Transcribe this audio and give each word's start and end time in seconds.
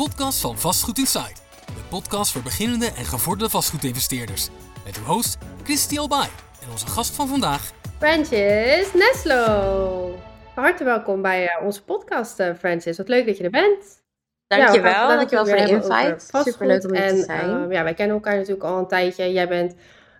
podcast 0.00 0.40
van 0.40 0.58
Vastgoed 0.58 0.98
Insight. 0.98 1.42
De 1.66 1.82
podcast 1.88 2.32
voor 2.32 2.42
beginnende 2.42 2.86
en 2.86 3.04
gevorderde 3.04 3.50
vastgoedinvesteerders. 3.50 4.48
Met 4.84 4.96
uw 4.96 5.02
host 5.02 5.38
Christy 5.62 5.98
Albay 5.98 6.28
en 6.62 6.70
onze 6.70 6.86
gast 6.86 7.14
van 7.14 7.28
vandaag... 7.28 7.72
Francis 7.98 8.92
Neslo. 8.92 10.18
Hartelijk 10.54 10.84
welkom 10.96 11.22
bij 11.22 11.44
uh, 11.44 11.66
onze 11.66 11.84
podcast, 11.84 12.40
uh, 12.40 12.54
Francis. 12.58 12.96
Wat 12.96 13.08
leuk 13.08 13.26
dat 13.26 13.36
je 13.36 13.44
er 13.44 13.50
bent. 13.50 14.02
Dankjewel, 14.46 14.92
ja, 14.92 15.16
dankjewel 15.16 15.46
voor 15.46 15.56
de 15.56 15.68
invite. 15.68 16.50
Superleuk 16.50 16.84
om 16.84 16.94
hier 16.94 17.02
en, 17.02 17.16
te 17.16 17.22
zijn. 17.22 17.50
Uh, 17.50 17.72
ja, 17.72 17.82
wij 17.82 17.94
kennen 17.94 18.16
elkaar 18.16 18.36
natuurlijk 18.36 18.64
al 18.64 18.78
een 18.78 18.88
tijdje. 18.88 19.32
Jij 19.32 19.48
bent 19.48 19.74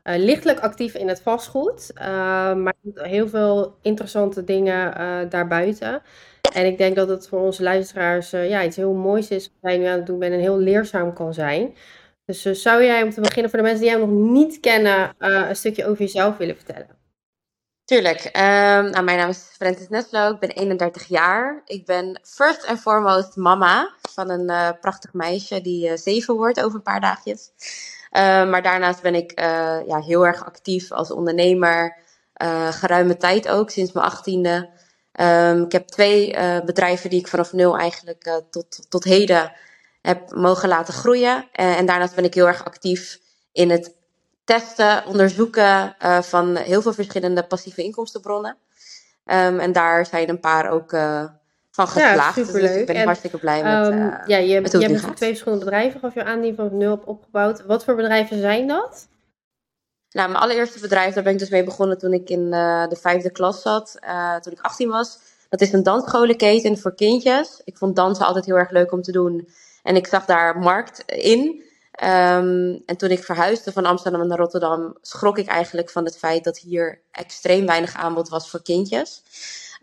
uh, 0.04 0.14
lichtelijk 0.16 0.60
actief 0.60 0.94
in 0.94 1.08
het 1.08 1.20
vastgoed, 1.22 1.90
uh, 1.94 2.02
maar 2.54 2.74
heel 2.94 3.28
veel 3.28 3.76
interessante 3.82 4.44
dingen 4.44 5.00
uh, 5.00 5.30
daarbuiten. 5.30 6.02
En 6.52 6.66
ik 6.66 6.78
denk 6.78 6.96
dat 6.96 7.08
het 7.08 7.28
voor 7.28 7.40
onze 7.40 7.62
luisteraars 7.62 8.30
ja, 8.30 8.64
iets 8.64 8.76
heel 8.76 8.92
moois 8.92 9.28
is 9.28 9.50
wat 9.60 9.70
jij 9.70 9.80
nu 9.80 9.86
aan 9.86 9.96
het 9.96 10.06
doen 10.06 10.18
bent 10.18 10.32
en 10.32 10.40
heel 10.40 10.58
leerzaam 10.58 11.12
kan 11.12 11.34
zijn. 11.34 11.74
Dus 12.24 12.42
zou 12.42 12.84
jij 12.84 13.02
om 13.02 13.10
te 13.10 13.20
beginnen 13.20 13.50
voor 13.50 13.58
de 13.58 13.64
mensen 13.64 13.82
die 13.82 13.90
jou 13.90 14.06
nog 14.06 14.30
niet 14.32 14.60
kennen, 14.60 15.14
een 15.18 15.56
stukje 15.56 15.86
over 15.86 15.98
jezelf 15.98 16.36
willen 16.36 16.56
vertellen? 16.56 16.98
Tuurlijk. 17.84 18.24
Um, 18.24 18.90
nou, 18.90 19.02
mijn 19.02 19.18
naam 19.18 19.28
is 19.28 19.38
Francis 19.38 19.88
Neslo, 19.88 20.30
ik 20.30 20.38
ben 20.38 20.50
31 20.50 21.06
jaar. 21.06 21.62
Ik 21.64 21.86
ben 21.86 22.20
first 22.22 22.66
and 22.66 22.80
foremost 22.80 23.36
mama 23.36 23.94
van 24.12 24.30
een 24.30 24.78
prachtig 24.80 25.12
meisje 25.12 25.60
die 25.60 25.96
zeven 25.96 26.34
wordt 26.34 26.62
over 26.62 26.76
een 26.76 26.82
paar 26.82 27.00
dagjes. 27.00 27.50
Uh, 28.12 28.50
maar 28.50 28.62
daarnaast 28.62 29.02
ben 29.02 29.14
ik 29.14 29.40
ja, 29.86 30.00
heel 30.00 30.26
erg 30.26 30.44
actief 30.44 30.92
als 30.92 31.10
ondernemer. 31.10 31.96
Geruime 32.70 33.16
tijd 33.16 33.48
ook, 33.48 33.70
sinds 33.70 33.92
mijn 33.92 34.06
achttiende. 34.06 34.70
Um, 35.12 35.62
ik 35.62 35.72
heb 35.72 35.88
twee 35.88 36.36
bedrijven 36.64 37.10
die 37.10 37.20
ik 37.20 37.28
vanaf 37.28 37.52
nul 37.52 37.78
eigenlijk 37.78 38.42
tot, 38.50 38.90
tot 38.90 39.04
heden 39.04 39.52
heb 40.02 40.34
mogen 40.34 40.68
laten 40.68 40.94
groeien. 40.94 41.48
en 41.52 41.86
daarnaast 41.86 42.14
ben 42.14 42.24
ik 42.24 42.34
heel 42.34 42.46
erg 42.46 42.64
actief 42.64 43.18
in 43.52 43.70
het 43.70 43.94
testen, 44.44 45.06
onderzoeken 45.06 45.96
van 46.20 46.56
heel 46.56 46.82
veel 46.82 46.92
verschillende 46.92 47.42
passieve 47.42 47.82
inkomstenbronnen. 47.82 48.56
Um, 49.24 49.58
en 49.58 49.72
daar 49.72 50.06
zijn 50.06 50.28
een 50.28 50.40
paar 50.40 50.70
ook 50.70 50.90
van 51.70 51.88
geslaagd. 51.88 52.36
Ja, 52.36 52.44
superleuk. 52.44 52.70
Dus 52.70 52.80
ik 52.80 52.86
ben 52.86 52.96
en, 52.96 53.04
hartstikke 53.04 53.38
blij 53.38 53.62
met, 53.62 53.86
um, 53.86 53.98
uh, 53.98 54.14
ja, 54.26 54.36
je, 54.36 54.60
met 54.60 54.72
hoe 54.72 54.80
je 54.80 54.86
hebt 54.86 54.92
natuurlijk 54.96 55.16
twee 55.16 55.28
verschillende 55.28 55.64
bedrijven, 55.64 56.00
gaf 56.00 56.14
je 56.14 56.24
aan, 56.24 56.40
die 56.40 56.54
van 56.54 56.76
nul 56.76 56.92
op 56.92 57.08
opgebouwd. 57.08 57.64
Wat 57.66 57.84
voor 57.84 57.94
bedrijven 57.94 58.40
zijn 58.40 58.66
dat? 58.66 59.08
Nou, 60.12 60.30
mijn 60.30 60.42
allereerste 60.42 60.80
bedrijf, 60.80 61.14
daar 61.14 61.22
ben 61.22 61.32
ik 61.32 61.38
dus 61.38 61.48
mee 61.48 61.64
begonnen 61.64 61.98
toen 61.98 62.12
ik 62.12 62.28
in 62.28 62.40
uh, 62.40 62.88
de 62.88 62.96
vijfde 62.96 63.30
klas 63.30 63.62
zat, 63.62 63.98
uh, 64.04 64.36
toen 64.36 64.52
ik 64.52 64.60
18 64.60 64.88
was. 64.88 65.18
Dat 65.48 65.60
is 65.60 65.72
een 65.72 65.82
dansscholenketen 65.82 66.78
voor 66.78 66.94
kindjes. 66.94 67.60
Ik 67.64 67.76
vond 67.76 67.96
dansen 67.96 68.26
altijd 68.26 68.44
heel 68.44 68.58
erg 68.58 68.70
leuk 68.70 68.92
om 68.92 69.02
te 69.02 69.12
doen. 69.12 69.48
En 69.82 69.96
ik 69.96 70.06
zag 70.06 70.24
daar 70.24 70.58
markt 70.58 71.02
in. 71.06 71.62
Um, 72.02 72.82
en 72.86 72.96
toen 72.96 73.10
ik 73.10 73.24
verhuisde 73.24 73.72
van 73.72 73.84
Amsterdam 73.84 74.26
naar 74.26 74.38
Rotterdam, 74.38 74.96
schrok 75.00 75.38
ik 75.38 75.46
eigenlijk 75.46 75.90
van 75.90 76.04
het 76.04 76.18
feit 76.18 76.44
dat 76.44 76.58
hier 76.58 77.00
extreem 77.10 77.66
weinig 77.66 77.94
aanbod 77.94 78.28
was 78.28 78.50
voor 78.50 78.62
kindjes. 78.62 79.22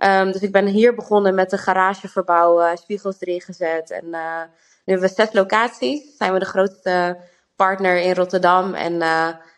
Um, 0.06 0.32
dus 0.32 0.42
ik 0.42 0.52
ben 0.52 0.66
hier 0.66 0.96
begonnen 0.96 1.36
met 1.36 1.52
een 1.52 1.58
garage 1.58 2.08
verbouwen, 2.08 2.78
spiegels 2.78 3.16
erin 3.20 3.42
gezet. 3.42 3.92
En 3.92 4.06
uh, 4.06 4.42
nu 4.86 4.94
hebben 4.94 5.10
we 5.10 5.16
zes 5.16 5.34
locaties. 5.34 6.18
Zijn 6.18 6.34
we 6.34 6.40
de 6.40 6.46
grootste 6.46 7.18
partner 7.56 7.98
in 7.98 8.14
Rotterdam. 8.14 8.74
En 8.74 9.02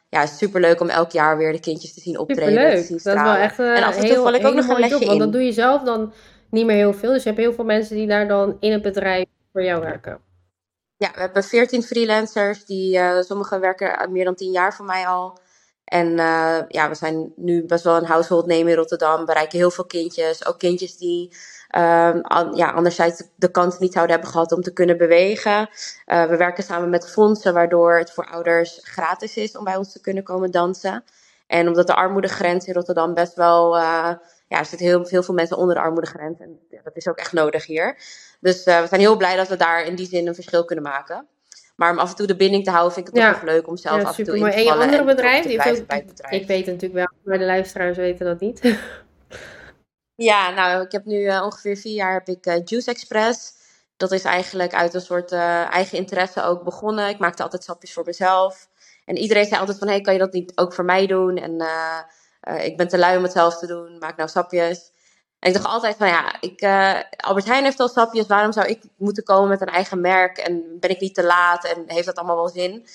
ja, 0.10 0.26
super 0.26 0.62
leuk 0.62 0.82
om 0.82 0.90
elk 0.90 1.12
jaar 1.12 1.38
weer 1.38 1.52
de 1.52 1.60
kindjes 1.60 1.94
te 1.94 2.02
zien 2.02 2.18
optreden. 2.20 2.52
Superleuk. 2.52 2.86
Te 2.86 3.04
dat 3.04 3.16
is 3.16 3.22
wel 3.22 3.34
echt 3.34 3.60
uh, 3.60 3.78
en 3.78 3.84
af 3.84 3.98
en 3.98 4.06
toe 4.06 4.16
val 4.16 4.34
ik 4.34 4.46
ook 4.46 4.54
nog 4.54 4.68
een 4.68 4.80
lesje 4.80 4.94
job, 4.94 5.02
in. 5.02 5.08
Want 5.08 5.20
dat 5.20 5.32
doe 5.32 5.42
je 5.42 5.52
zelf 5.52 5.82
dan 5.82 6.14
niet 6.50 6.66
meer 6.66 6.76
heel 6.76 6.94
veel. 6.94 7.12
Dus 7.12 7.24
je 7.24 7.30
hebt 7.30 7.42
heel 7.42 7.54
veel 7.54 7.66
mensen 7.66 7.96
die 7.96 8.08
daar 8.08 8.28
dan 8.28 8.58
in 8.60 8.72
het 8.72 8.82
bedrijf 8.82 9.26
voor 9.52 9.64
jou 9.64 9.82
werken. 9.82 10.20
Ja, 10.98 11.12
we 11.14 11.20
hebben 11.20 11.44
veertien 11.44 11.84
freelancers. 11.84 12.66
Die, 12.66 12.98
uh, 12.98 13.22
sommigen 13.22 13.60
werken 13.60 14.12
meer 14.12 14.26
dan 14.26 14.36
tien 14.36 14.52
jaar 14.52 14.74
voor 14.74 14.86
mij 14.86 15.08
al. 15.08 15.38
En 15.84 16.08
uh, 16.08 16.58
ja, 16.68 16.90
we 16.90 16.96
zijn 16.96 17.34
nu 17.36 17.66
best 17.66 17.84
wel 17.84 17.96
een 17.96 18.06
household 18.06 18.46
name 18.46 18.70
in 18.70 18.76
Rotterdam. 18.76 19.26
Bereiken 19.26 19.58
heel 19.58 19.72
veel 19.72 19.86
kindjes. 19.86 20.46
Ook 20.46 20.60
kindjes 20.60 20.98
die 20.98 21.36
an, 21.70 22.56
ja, 22.56 22.72
anderzijds 22.72 23.24
de 23.36 23.52
kans 23.52 23.80
niet 23.80 23.94
zouden 23.94 24.16
hebben 24.16 24.32
gehad 24.34 24.52
om 24.52 24.62
te 24.62 24.74
kunnen 24.74 24.98
bewegen. 24.98 25.70
Uh, 26.08 26.26
we 26.26 26.38
werken 26.38 26.64
samen 26.64 26.90
met 26.90 27.10
fondsen, 27.10 27.54
waardoor 27.54 27.98
het 27.98 28.12
voor 28.12 28.26
ouders 28.26 28.80
gratis 28.84 29.38
is 29.38 29.58
om 29.58 29.64
bij 29.64 29.76
ons 29.76 29.92
te 29.92 30.02
kunnen 30.02 30.24
komen 30.24 30.52
dansen. 30.52 31.04
En 31.48 31.68
omdat 31.68 31.88
de 31.88 31.96
armoedegrens 31.96 32.66
in 32.66 32.74
Rotterdam 32.74 33.14
best 33.14 33.36
wel. 33.36 33.78
Uh, 33.78 34.12
ja, 34.48 34.58
er 34.58 34.66
zitten 34.66 34.88
heel, 34.88 35.08
heel 35.08 35.24
veel 35.24 35.34
mensen 35.34 35.58
onder 35.58 35.76
de 35.76 35.82
armoedegrens. 35.82 36.40
En 36.40 36.60
dat 36.84 36.96
is 36.96 37.08
ook 37.08 37.18
echt 37.18 37.34
nodig 37.34 37.66
hier. 37.66 37.98
Dus 38.40 38.64
we 38.64 38.86
zijn 38.90 39.02
heel 39.02 39.18
blij 39.18 39.36
dat 39.36 39.48
we 39.48 39.56
daar 39.56 39.84
in 39.86 39.96
die 39.96 40.08
zin 40.08 40.28
een 40.28 40.36
verschil 40.36 40.66
kunnen 40.66 40.84
maken. 40.84 41.28
Maar 41.76 41.92
om 41.92 42.00
af 42.00 42.10
en 42.10 42.16
toe 42.16 42.28
de 42.28 42.36
binding 42.36 42.64
te 42.64 42.72
houden, 42.72 42.94
vind 42.94 43.08
ik 43.08 43.14
het 43.14 43.24
ja. 43.24 43.32
toch 43.32 43.42
nog 43.42 43.52
leuk 43.52 43.68
om 43.68 43.78
zelf 43.78 44.04
af 44.04 44.18
en 44.18 44.24
toe 44.24 44.38
in 44.38 44.44
te 44.44 44.50
vallen. 44.50 44.54
En 44.54 44.64
je 44.64 44.84
andere 44.84 45.04
bedrijf? 45.04 45.46
Die. 45.46 45.62
Ik 46.30 46.48
weet 46.48 46.66
het 46.66 46.74
natuurlijk 46.74 46.94
wel, 46.94 47.10
maar 47.24 47.38
de 47.38 47.46
luisteraars 47.46 47.98
weten 47.98 48.26
dat 48.26 48.40
niet. 48.40 48.62
ja, 50.24 50.50
nou, 50.50 50.82
ik 50.82 50.92
heb 50.92 51.06
nu 51.06 51.20
uh, 51.20 51.42
ongeveer 51.44 51.78
vier 51.78 51.94
jaar 51.94 52.14
heb 52.14 52.28
ik 52.28 52.46
uh, 52.46 52.54
Juice 52.66 52.92
Express. 52.92 53.54
Dat 53.98 54.12
is 54.12 54.24
eigenlijk 54.24 54.74
uit 54.74 54.94
een 54.94 55.02
soort 55.02 55.32
uh, 55.32 55.74
eigen 55.74 55.98
interesse 55.98 56.44
ook 56.44 56.64
begonnen. 56.64 57.10
Ik 57.10 57.20
maakte 57.20 57.44
altijd 57.44 57.64
sapjes 57.64 57.94
voor 57.94 58.04
mezelf. 58.06 58.70
En 59.06 59.18
iedereen 59.18 59.46
zei 59.46 59.60
altijd 59.60 59.78
van, 59.78 59.88
hey, 59.88 60.02
kan 60.02 60.14
je 60.14 60.20
dat 60.20 60.34
niet 60.34 60.52
ook 60.56 60.74
voor 60.74 60.86
mij 60.86 61.08
doen? 61.08 61.38
En 61.38 61.64
ik 62.64 62.78
ben 62.78 62.88
te 62.88 62.98
lui 62.98 63.18
om 63.18 63.24
het 63.24 63.32
zelf 63.32 63.58
te 63.58 63.68
doen, 63.68 63.98
maak 63.98 64.18
nou 64.18 64.30
sapjes. 64.30 64.92
En 65.40 65.50
ik 65.50 65.54
dacht 65.54 65.66
altijd 65.66 65.98
van 65.98 66.08
ja, 66.08 66.42
ik, 66.42 66.64
Albert 67.18 67.46
Heijn 67.46 67.64
heeft 67.64 67.80
al 67.80 67.88
sapjes, 67.88 68.28
waarom 68.28 68.52
zou 68.52 68.68
ik 68.68 68.84
moeten 68.98 69.24
komen 69.24 69.50
met 69.50 69.62
een 69.62 69.68
eigen 69.68 70.02
merk 70.02 70.38
en 70.38 70.78
ben 70.80 70.90
ik 70.90 71.00
niet 71.00 71.16
te 71.16 71.24
laat 71.24 71.66
en 71.66 71.84
heeft 71.86 72.06
dat 72.06 72.16
allemaal 72.16 72.36
wel 72.36 72.50
zin? 72.50 72.88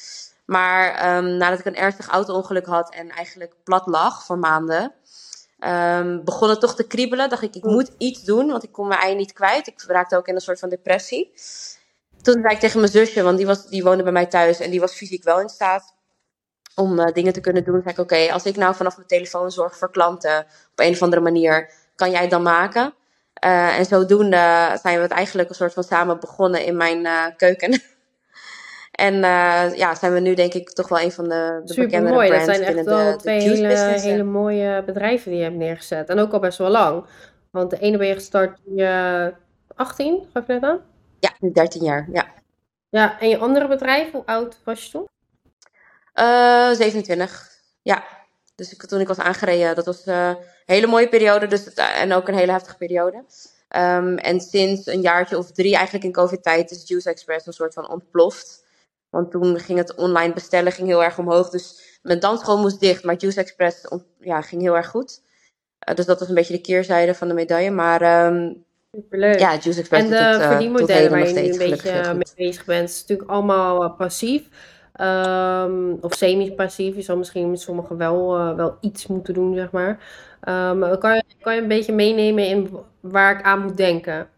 Maar 0.45 1.17
um, 1.17 1.37
nadat 1.37 1.59
ik 1.59 1.65
een 1.65 1.77
ernstig 1.77 2.09
auto-ongeluk 2.09 2.67
had 2.67 2.95
en 2.95 3.11
eigenlijk 3.11 3.55
plat 3.65 3.87
lag 3.87 4.25
voor 4.25 4.39
maanden, 4.39 4.93
um, 5.67 6.25
begon 6.25 6.49
het 6.49 6.61
toch 6.61 6.75
te 6.75 6.87
kriebelen. 6.87 7.29
Dacht 7.29 7.43
ik, 7.43 7.55
ik 7.55 7.65
moet 7.65 7.91
iets 7.99 8.25
doen, 8.25 8.47
want 8.47 8.63
ik 8.63 8.73
kon 8.73 8.89
mijn 8.89 9.01
ei 9.01 9.15
niet 9.15 9.33
kwijt. 9.33 9.67
Ik 9.67 9.85
raakte 9.87 10.17
ook 10.17 10.29
in 10.29 10.35
een 10.35 10.41
soort 10.41 10.59
van 10.59 10.69
depressie. 10.69 11.33
Toen 12.23 12.41
zei 12.43 12.55
ik 12.55 12.61
tegen 12.61 12.81
mijn 12.81 12.93
zusje, 12.93 13.23
want 13.23 13.37
die, 13.37 13.47
was, 13.47 13.69
die 13.69 13.83
woonde 13.83 14.03
bij 14.03 14.13
mij 14.13 14.27
thuis 14.27 14.61
en 14.61 14.71
die 14.71 14.81
was 14.81 14.95
fysiek 14.95 15.25
wel 15.25 15.41
in 15.41 15.49
staat 15.49 15.95
om 16.75 16.99
uh, 16.99 17.07
dingen 17.13 17.33
te 17.33 17.41
kunnen 17.41 17.65
doen. 17.65 17.81
Zei 17.83 17.95
ik, 17.95 17.99
oké, 17.99 18.15
okay, 18.15 18.29
als 18.29 18.45
ik 18.45 18.57
nou 18.57 18.75
vanaf 18.75 18.97
mijn 18.97 19.09
telefoon 19.09 19.51
zorg 19.51 19.79
voor 19.79 19.91
klanten 19.91 20.39
op 20.73 20.81
een 20.81 20.93
of 20.93 21.03
andere 21.03 21.23
manier 21.23 21.71
kan 21.95 22.11
jij 22.11 22.21
het 22.21 22.31
dan 22.31 22.43
maken? 22.43 22.95
Uh, 23.45 23.79
en 23.79 23.85
zodoende 23.85 24.79
zijn 24.83 24.97
we 24.97 25.03
het 25.03 25.11
eigenlijk 25.11 25.49
een 25.49 25.55
soort 25.55 25.73
van 25.73 25.85
samen 25.85 26.21
begonnen 26.21 26.65
in 26.65 26.77
mijn 26.77 27.05
uh, 27.05 27.25
keuken. 27.37 27.81
en 28.95 29.15
uh, 29.15 29.75
ja, 29.75 29.95
zijn 29.95 30.13
we 30.13 30.21
nu 30.21 30.35
denk 30.35 30.55
ik 30.55 30.71
toch 30.71 30.89
wel 30.89 31.01
een 31.01 31.13
van 31.13 31.29
de, 31.29 31.63
de 31.65 31.75
bekende 31.75 32.11
brands 32.11 32.47
dat 32.47 32.57
zijn 32.57 32.77
echt 32.77 32.85
wel 32.85 33.13
de, 33.13 33.17
twee 33.17 33.41
hele, 33.41 33.99
hele 34.01 34.23
mooie 34.23 34.83
bedrijven 34.87 35.31
die 35.31 35.39
je 35.39 35.45
hebt 35.45 35.57
neergezet. 35.57 36.09
En 36.09 36.19
ook 36.19 36.33
al 36.33 36.39
best 36.39 36.59
wel 36.59 36.71
lang. 36.71 37.07
Want 37.51 37.71
de 37.71 37.79
ene 37.79 37.99
ben 37.99 38.07
je 38.07 38.15
gestart 38.15 38.59
toen 38.65 38.77
je 38.77 39.35
18, 39.75 40.27
gaf 40.33 40.47
je 40.47 40.53
net 40.53 40.63
aan? 40.63 40.81
Ja, 41.19 41.31
13 41.53 41.85
jaar, 41.85 42.09
ja. 42.13 42.27
Ja, 42.89 43.21
en 43.21 43.29
je 43.29 43.39
andere 43.39 43.69
bedrijf, 43.69 44.11
hoe 44.11 44.27
oud 44.27 44.59
was 44.65 44.85
je 44.85 44.91
toen? 44.91 45.09
27, 46.77 47.51
ja. 47.83 48.05
Dus 48.55 48.73
ik, 48.73 48.83
toen 48.83 49.01
ik 49.01 49.09
was 49.09 49.19
aangereden, 49.19 49.75
dat 49.75 49.87
was 49.87 50.07
uh, 50.07 50.29
een 50.29 50.37
hele 50.67 50.87
mooie 50.87 51.09
periode 51.09 51.47
dus, 51.47 51.75
en 51.75 52.13
ook 52.13 52.29
een 52.29 52.35
hele 52.35 52.53
heftige 52.53 52.77
periode. 52.77 53.25
Um, 53.77 54.19
en 54.19 54.41
sinds 54.41 54.87
een 54.87 55.01
jaartje 55.01 55.39
of 55.39 55.51
drie, 55.51 55.75
eigenlijk 55.75 56.05
in 56.05 56.13
COVID-tijd, 56.13 56.71
is 56.71 56.89
Juice 56.89 57.11
Express 57.11 57.47
een 57.47 57.53
soort 57.53 57.75
van 57.75 57.91
ontploft. 57.91 58.64
Want 59.15 59.31
toen 59.31 59.59
ging 59.59 59.79
het 59.79 59.95
online 59.95 60.33
bestellen 60.33 60.73
ging 60.73 60.89
heel 60.89 61.05
erg 61.05 61.19
omhoog. 61.19 61.51
Dus 61.51 61.99
mijn 62.03 62.21
dansschool 62.21 62.59
moest 62.59 62.81
dicht, 62.81 63.05
maar 63.05 63.17
Juice 63.17 63.41
Express 63.41 63.89
ja, 64.21 64.41
ging 64.41 64.63
heel 64.63 64.77
erg 64.77 64.89
goed. 64.89 65.23
Uh, 65.89 65.95
dus 65.95 66.07
dat 66.07 66.19
was 66.19 66.29
een 66.29 66.35
beetje 66.35 66.55
de 66.55 66.61
keerzijde 66.61 67.15
van 67.15 67.29
de 67.29 67.35
medaille. 67.35 67.71
Maar 67.71 68.27
um, 68.27 68.65
Superleuk. 68.93 69.39
ja, 69.39 69.51
Juice 69.51 69.81
Express 69.81 70.05
En 70.05 70.11
de 70.11 70.39
uh, 70.39 70.49
verdienmodellen 70.49 71.11
waar 71.11 71.29
je 71.29 71.33
nu 71.33 71.41
een 71.41 71.59
beetje 71.59 72.13
mee 72.15 72.25
bezig 72.37 72.65
bent, 72.65 72.89
is 72.89 73.01
natuurlijk 73.01 73.31
allemaal 73.31 73.91
passief. 73.91 74.49
Um, 75.01 75.99
of 76.01 76.15
semi-passief. 76.15 76.97
Je 76.97 77.03
zal 77.03 77.17
misschien 77.17 77.51
met 77.51 77.61
sommigen 77.61 77.97
wel, 77.97 78.39
uh, 78.39 78.57
wel 78.57 78.77
iets 78.81 79.07
moeten 79.07 79.35
doen, 79.35 79.55
zeg 79.55 79.71
maar. 79.71 79.91
Um, 80.49 80.99
kan, 80.99 81.15
je, 81.15 81.23
kan 81.41 81.55
je 81.55 81.61
een 81.61 81.69
beetje 81.69 81.93
meenemen 81.93 82.47
in 82.47 82.77
waar 83.01 83.39
ik 83.39 83.45
aan 83.45 83.63
moet 83.63 83.77
denken? 83.77 84.29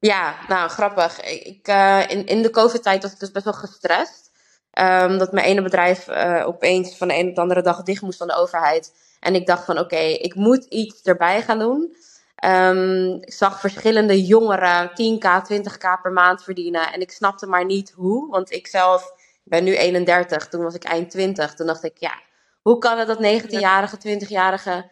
Ja, 0.00 0.34
nou 0.48 0.68
grappig. 0.68 1.20
Ik, 1.20 1.68
uh, 1.68 2.02
in, 2.08 2.26
in 2.26 2.42
de 2.42 2.50
COVID-tijd 2.50 3.02
was 3.02 3.12
ik 3.12 3.18
dus 3.18 3.30
best 3.30 3.44
wel 3.44 3.54
gestrest. 3.54 4.30
Um, 4.78 5.18
dat 5.18 5.32
mijn 5.32 5.46
ene 5.46 5.62
bedrijf 5.62 6.08
uh, 6.08 6.42
opeens 6.46 6.96
van 6.96 7.08
de 7.08 7.14
een 7.14 7.28
op 7.28 7.34
de 7.34 7.40
andere 7.40 7.62
dag 7.62 7.82
dicht 7.82 8.02
moest 8.02 8.18
van 8.18 8.26
de 8.26 8.36
overheid. 8.36 8.92
En 9.20 9.34
ik 9.34 9.46
dacht 9.46 9.64
van 9.64 9.78
oké, 9.78 9.84
okay, 9.84 10.12
ik 10.12 10.34
moet 10.34 10.64
iets 10.64 11.02
erbij 11.02 11.42
gaan 11.42 11.58
doen. 11.58 11.96
Um, 12.44 13.14
ik 13.14 13.32
zag 13.32 13.60
verschillende 13.60 14.26
jongeren 14.26 14.90
10k, 14.90 15.52
20k 15.52 16.00
per 16.02 16.12
maand 16.12 16.44
verdienen. 16.44 16.92
En 16.92 17.00
ik 17.00 17.10
snapte 17.10 17.46
maar 17.46 17.64
niet 17.64 17.92
hoe. 17.96 18.30
Want 18.30 18.52
ik 18.52 18.66
zelf 18.66 19.12
ben 19.44 19.64
nu 19.64 19.76
31, 19.76 20.48
toen 20.48 20.62
was 20.62 20.74
ik 20.74 20.84
eind 20.84 21.10
20. 21.10 21.54
Toen 21.54 21.66
dacht 21.66 21.84
ik, 21.84 21.96
ja, 21.98 22.20
hoe 22.62 22.78
kan 22.78 22.98
het 22.98 23.06
dat 23.06 23.42
19-jarige, 23.42 23.96
20-jarige 23.96 24.90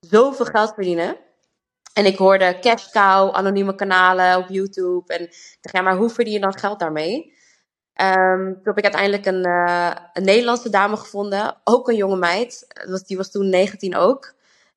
zoveel 0.00 0.46
geld 0.46 0.74
verdienen? 0.74 1.16
En 1.92 2.06
ik 2.06 2.16
hoorde 2.16 2.58
cash 2.60 2.90
cow, 2.90 3.34
anonieme 3.34 3.74
kanalen 3.74 4.36
op 4.36 4.48
YouTube. 4.48 5.14
En 5.14 5.22
ik 5.22 5.58
dacht, 5.60 5.76
ja, 5.76 5.82
maar 5.82 5.96
hoe 5.96 6.10
verdien 6.10 6.32
je 6.32 6.40
dan 6.40 6.58
geld 6.58 6.78
daarmee? 6.78 7.40
Um, 8.00 8.54
toen 8.54 8.62
heb 8.64 8.78
ik 8.78 8.84
uiteindelijk 8.84 9.26
een, 9.26 9.46
uh, 9.46 9.90
een, 10.12 10.24
Nederlandse 10.24 10.70
dame 10.70 10.96
gevonden, 10.96 11.56
ook 11.64 11.88
een 11.88 11.96
jonge 11.96 12.16
meid. 12.16 12.66
Die 13.06 13.16
was 13.16 13.30
toen 13.30 13.48
19 13.48 13.96
ook. 13.96 14.34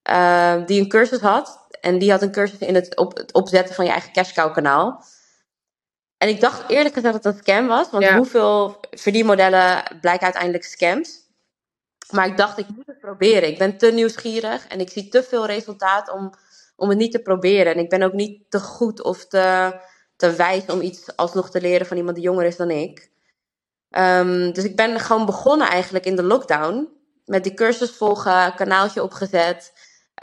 Uh, 0.10 0.66
die 0.66 0.82
een 0.82 0.90
cursus 0.90 1.20
had. 1.20 1.68
En 1.82 2.00
die 2.00 2.12
had 2.12 2.22
een 2.22 2.32
cursus 2.32 2.60
in 2.60 2.76
het, 2.76 2.96
op, 2.96 3.18
het 3.18 3.34
opzetten 3.34 3.76
van 3.76 3.86
je 3.86 3.92
eigen 3.92 4.12
cash 4.12 4.34
cow 4.34 4.54
kanaal. 4.54 5.04
En 6.18 6.30
ik 6.30 6.42
dacht 6.42 6.70
eerlijk 6.70 6.94
gezegd 6.94 7.14
dat 7.14 7.24
het 7.24 7.34
een 7.34 7.40
scam 7.40 7.68
was. 7.68 7.90
Want 7.92 8.08
hoeveel 8.08 8.80
verdienmodellen 8.92 9.84
blijken 10.02 10.24
uiteindelijk 10.24 10.64
scams. 10.64 11.24
Maar 12.10 12.28
ik 12.28 12.38
dacht, 12.38 12.58
ik 12.58 12.68
moet 12.76 12.86
het 12.86 13.00
proberen. 13.00 13.50
Ik 13.50 13.58
ben 13.58 13.78
te 13.78 13.92
nieuwsgierig 13.92 14.68
en 14.68 14.80
ik 14.80 14.90
zie 14.90 15.08
te 15.08 15.24
veel 15.24 15.46
resultaat 15.46 16.12
om, 16.12 16.34
om 16.76 16.90
het 16.90 16.98
niet 16.98 17.12
te 17.12 17.22
proberen. 17.22 17.74
En 17.74 17.80
ik 17.80 17.90
ben 17.90 18.04
ook 18.04 18.14
niet 18.14 18.50
te 18.50 18.60
goed 18.60 19.04
of 19.04 19.28
te, 19.28 19.76
te 20.16 20.36
wijs 20.36 20.66
om 20.66 20.82
iets 20.82 21.16
alsnog 21.16 21.50
te 21.50 21.62
leren 21.62 21.88
van 21.88 21.98
iemand 21.98 22.16
die 22.16 22.26
jonger 22.26 22.46
is 22.46 22.56
dan 22.56 22.70
ik. 22.70 23.10
Um, 23.90 24.52
dus 24.54 24.64
ik 24.64 24.76
ben 24.76 25.00
gewoon 25.00 25.26
begonnen 25.26 25.68
eigenlijk 25.68 26.06
in 26.06 26.16
de 26.16 26.24
lockdown. 26.24 26.90
Met 27.26 27.44
die 27.44 27.54
cursus 27.54 27.92
volgen, 27.92 28.56
kanaaltje 28.56 29.04
opgezet. 29.04 29.74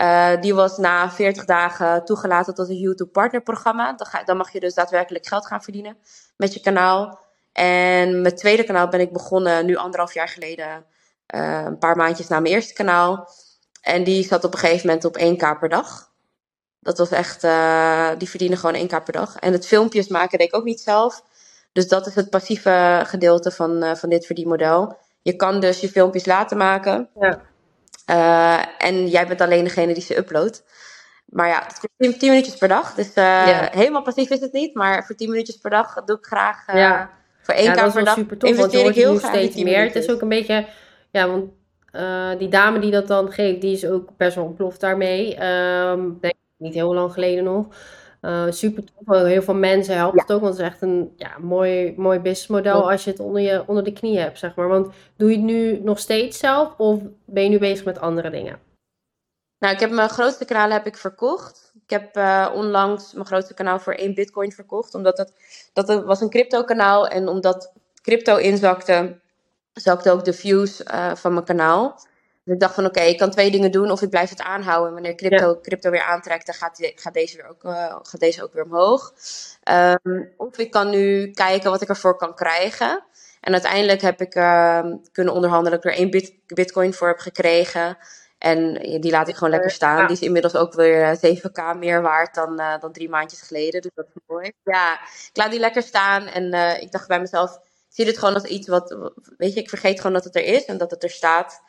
Uh, 0.00 0.40
die 0.40 0.54
was 0.54 0.78
na 0.78 1.10
40 1.10 1.44
dagen 1.44 2.04
toegelaten 2.04 2.54
tot 2.54 2.69
een 2.69 2.78
YouTube 2.78 3.10
partnerprogramma. 3.10 3.93
Dan, 3.93 4.06
dan 4.25 4.37
mag 4.37 4.52
je 4.52 4.60
dus 4.60 4.75
daadwerkelijk 4.75 5.26
geld 5.26 5.46
gaan 5.46 5.62
verdienen 5.62 5.96
met 6.37 6.54
je 6.54 6.60
kanaal. 6.60 7.20
En 7.52 8.22
mijn 8.22 8.37
tweede 8.37 8.64
kanaal 8.64 8.88
ben 8.88 9.00
ik 9.00 9.12
begonnen 9.12 9.66
nu 9.66 9.76
anderhalf 9.76 10.14
jaar 10.14 10.28
geleden. 10.28 10.84
Uh, 11.34 11.62
een 11.64 11.78
paar 11.78 11.96
maandjes 11.96 12.28
na 12.28 12.40
mijn 12.40 12.54
eerste 12.54 12.75
kanaal. 12.75 13.28
En 13.82 14.04
die 14.04 14.25
zat 14.25 14.44
op 14.44 14.52
een 14.52 14.58
gegeven 14.58 14.87
moment 14.87 15.04
op 15.04 15.19
1k 15.19 15.58
per 15.58 15.69
dag. 15.69 16.12
Dat 16.82 16.99
was 16.99 17.11
echt, 17.11 17.44
uh, 17.44 18.08
die 18.19 18.29
verdienen 18.29 18.58
gewoon 18.58 18.88
1k 18.88 19.05
per 19.05 19.12
dag. 19.12 19.37
En 19.37 19.52
het 19.52 19.67
filmpjes 19.67 20.08
maken 20.08 20.38
deed 20.38 20.46
ik 20.46 20.56
ook 20.56 20.64
niet 20.64 20.81
zelf. 20.81 21.23
Dus 21.73 21.88
dat 21.88 22.06
is 22.06 22.14
het 22.14 22.31
passieve 22.31 23.02
gedeelte 23.06 23.50
van, 23.50 23.84
uh, 23.84 23.94
van 23.94 24.08
dit 24.08 24.26
verdienmodel. 24.26 24.96
Je 25.23 25.37
kan 25.37 25.61
dus 25.61 25.81
je 25.81 25.88
filmpjes 25.88 26.26
laten 26.26 26.56
maken. 26.56 27.08
Ja. 27.20 27.40
Uh, 28.11 28.87
en 28.88 29.08
jij 29.08 29.26
bent 29.26 29.40
alleen 29.40 29.64
degene 29.64 29.94
die 29.94 30.02
ze 30.02 30.17
uploadt. 30.17 30.64
Maar 31.25 31.49
ja, 31.49 31.62
het 31.67 31.88
is 31.96 32.19
10 32.19 32.31
minuutjes 32.31 32.56
per 32.56 32.69
dag. 32.69 32.94
Dus 32.94 33.14
ja. 33.14 33.69
helemaal 33.70 34.02
passief 34.02 34.31
is 34.31 34.40
het 34.40 34.52
niet. 34.52 34.75
Maar 34.75 35.05
voor 35.06 35.14
10 35.14 35.31
minuutjes 35.31 35.56
per 35.56 35.70
dag 35.70 36.05
doe 36.05 36.17
ik 36.17 36.25
graag 36.25 36.76
ja. 36.76 37.11
voor 37.40 37.55
1k 37.55 37.62
ja, 37.62 37.90
per 37.90 38.05
dag. 38.05 38.14
Super 38.14 38.38
tof, 38.38 38.50
investeer 38.50 38.87
ik 38.87 38.94
heel 38.94 39.17
graag 39.17 39.31
steeds 39.31 39.62
meer. 39.62 39.82
Het 39.82 39.96
is 39.96 40.11
ook 40.11 40.20
een 40.20 40.28
beetje, 40.28 40.67
ja, 41.11 41.28
want 41.28 41.50
die 42.38 42.49
dame 42.49 42.78
die 42.78 42.90
dat 42.90 43.06
dan 43.06 43.32
geeft, 43.32 43.61
die 43.61 43.73
is 43.73 43.87
ook 43.87 44.17
best 44.17 44.35
wel 44.35 44.44
ontploft 44.44 44.81
daarmee. 44.81 45.44
Um, 45.46 46.19
denk 46.20 46.35
niet 46.62 46.75
heel 46.75 46.94
lang 46.94 47.12
geleden 47.12 47.44
nog. 47.44 47.67
Uh, 48.23 48.44
super 48.50 48.85
tof. 48.85 49.17
Heel 49.17 49.43
veel 49.43 49.55
mensen 49.55 49.97
helpt 49.97 50.20
het 50.20 50.32
ook, 50.32 50.41
want 50.41 50.56
het 50.56 50.62
is 50.62 50.73
echt 50.73 50.82
een 50.82 51.12
ja, 51.17 51.38
mooi, 51.41 51.94
mooi 51.97 52.19
businessmodel 52.19 52.91
als 52.91 53.05
je 53.05 53.11
het 53.11 53.20
onder, 53.20 53.43
je 53.43 53.64
onder 53.67 53.85
de 53.85 53.93
knie 53.93 54.19
hebt, 54.19 54.38
zeg 54.38 54.55
maar. 54.55 54.69
Want 54.69 54.94
doe 55.17 55.31
je 55.31 55.37
het 55.37 55.44
nu 55.44 55.81
nog 55.82 55.99
steeds 55.99 56.38
zelf 56.38 56.75
of 56.79 57.00
ben 57.25 57.43
je 57.43 57.49
nu 57.49 57.59
bezig 57.59 57.85
met 57.85 58.00
andere 58.00 58.31
dingen? 58.31 58.59
Nou, 59.59 59.75
ik 59.75 59.81
heb 59.81 59.91
mijn 59.91 60.09
grootste 60.09 60.44
kanaal 60.44 60.70
heb 60.70 60.87
ik 60.87 60.97
verkocht. 60.97 61.73
Ik 61.85 61.91
heb 61.91 62.17
uh, 62.17 62.50
onlangs 62.55 63.12
mijn 63.12 63.26
grootste 63.26 63.55
kanaal 63.55 63.79
voor 63.79 63.93
één 63.93 64.14
bitcoin 64.14 64.53
verkocht, 64.53 64.94
omdat 64.94 65.19
het, 65.19 65.32
dat 65.73 65.88
het 65.88 66.05
was 66.05 66.20
een 66.20 66.31
crypto 66.31 66.64
kanaal 66.64 67.09
en 67.09 67.29
omdat 67.29 67.73
crypto 68.03 68.37
inzakte, 68.37 69.19
zakte 69.73 70.11
ook 70.11 70.25
de 70.25 70.32
views 70.32 70.81
uh, 70.81 71.14
van 71.14 71.32
mijn 71.32 71.44
kanaal. 71.44 72.00
Dus 72.44 72.55
ik 72.55 72.61
dacht 72.61 72.75
van 72.75 72.87
oké, 72.87 73.00
ik 73.00 73.19
kan 73.19 73.31
twee 73.31 73.50
dingen 73.50 73.71
doen. 73.71 73.91
Of 73.91 74.03
ik 74.03 74.11
blijf 74.11 74.31
het 74.31 74.41
aanhouden. 74.41 74.93
Wanneer 74.93 75.15
crypto, 75.15 75.61
crypto 75.61 75.91
weer 75.91 76.03
aantrekt, 76.03 76.47
dan 76.47 76.55
gaat, 76.55 76.77
die, 76.77 76.93
gaat, 76.94 77.15
deze 77.15 77.37
weer 77.37 77.49
ook, 77.49 77.65
uh, 77.65 77.97
gaat 78.03 78.21
deze 78.21 78.43
ook 78.43 78.53
weer 78.53 78.65
omhoog. 78.65 79.12
Um, 80.05 80.33
of 80.37 80.59
ik 80.59 80.71
kan 80.71 80.91
nu 80.91 81.31
kijken 81.31 81.71
wat 81.71 81.83
ik 81.83 81.89
ervoor 81.89 82.17
kan 82.17 82.35
krijgen. 82.35 83.05
En 83.41 83.53
uiteindelijk 83.53 84.00
heb 84.00 84.21
ik 84.21 84.35
uh, 84.35 84.85
kunnen 85.12 85.35
onderhandelen 85.35 85.73
dat 85.73 85.85
ik 85.85 85.91
er 85.91 85.99
één 85.99 86.11
bit, 86.11 86.35
bitcoin 86.47 86.94
voor 86.94 87.09
heb 87.09 87.19
gekregen. 87.19 87.99
En 88.39 88.73
die 89.00 89.11
laat 89.11 89.29
ik 89.29 89.35
gewoon 89.35 89.53
lekker 89.53 89.71
staan. 89.71 90.06
Die 90.06 90.17
is 90.17 90.23
inmiddels 90.23 90.56
ook 90.56 90.73
weer 90.73 91.17
7k 91.17 91.53
eh, 91.53 91.75
meer 91.75 92.03
waard 92.03 92.35
dan, 92.35 92.61
uh, 92.61 92.79
dan 92.81 92.93
drie 92.93 93.09
maandjes 93.09 93.43
geleden. 93.43 93.83
Dus 93.83 93.91
dat 93.95 94.06
is 94.15 94.23
mooi. 94.27 94.53
Ja, 94.65 94.93
ik 95.03 95.31
laat 95.37 95.50
die 95.50 95.61
lekker 95.61 95.83
staan. 95.83 96.27
En 96.27 96.53
ik 96.81 96.93
dacht 96.93 97.09
bij 97.09 97.21
mezelf, 97.21 97.55
ik 97.55 97.88
zie 97.88 98.05
dit 98.05 98.19
gewoon 98.19 98.35
als 98.35 98.45
iets 98.45 98.69
wat, 98.69 99.12
weet 99.37 99.55
je, 99.55 99.61
ik 99.61 99.69
vergeet 99.69 99.97
gewoon 99.97 100.12
dat 100.12 100.25
het 100.25 100.37
er 100.37 100.45
is 100.45 100.65
en 100.65 100.79
dat 100.79 100.91
het 100.91 101.03
er 101.03 101.11
staat. 101.11 101.62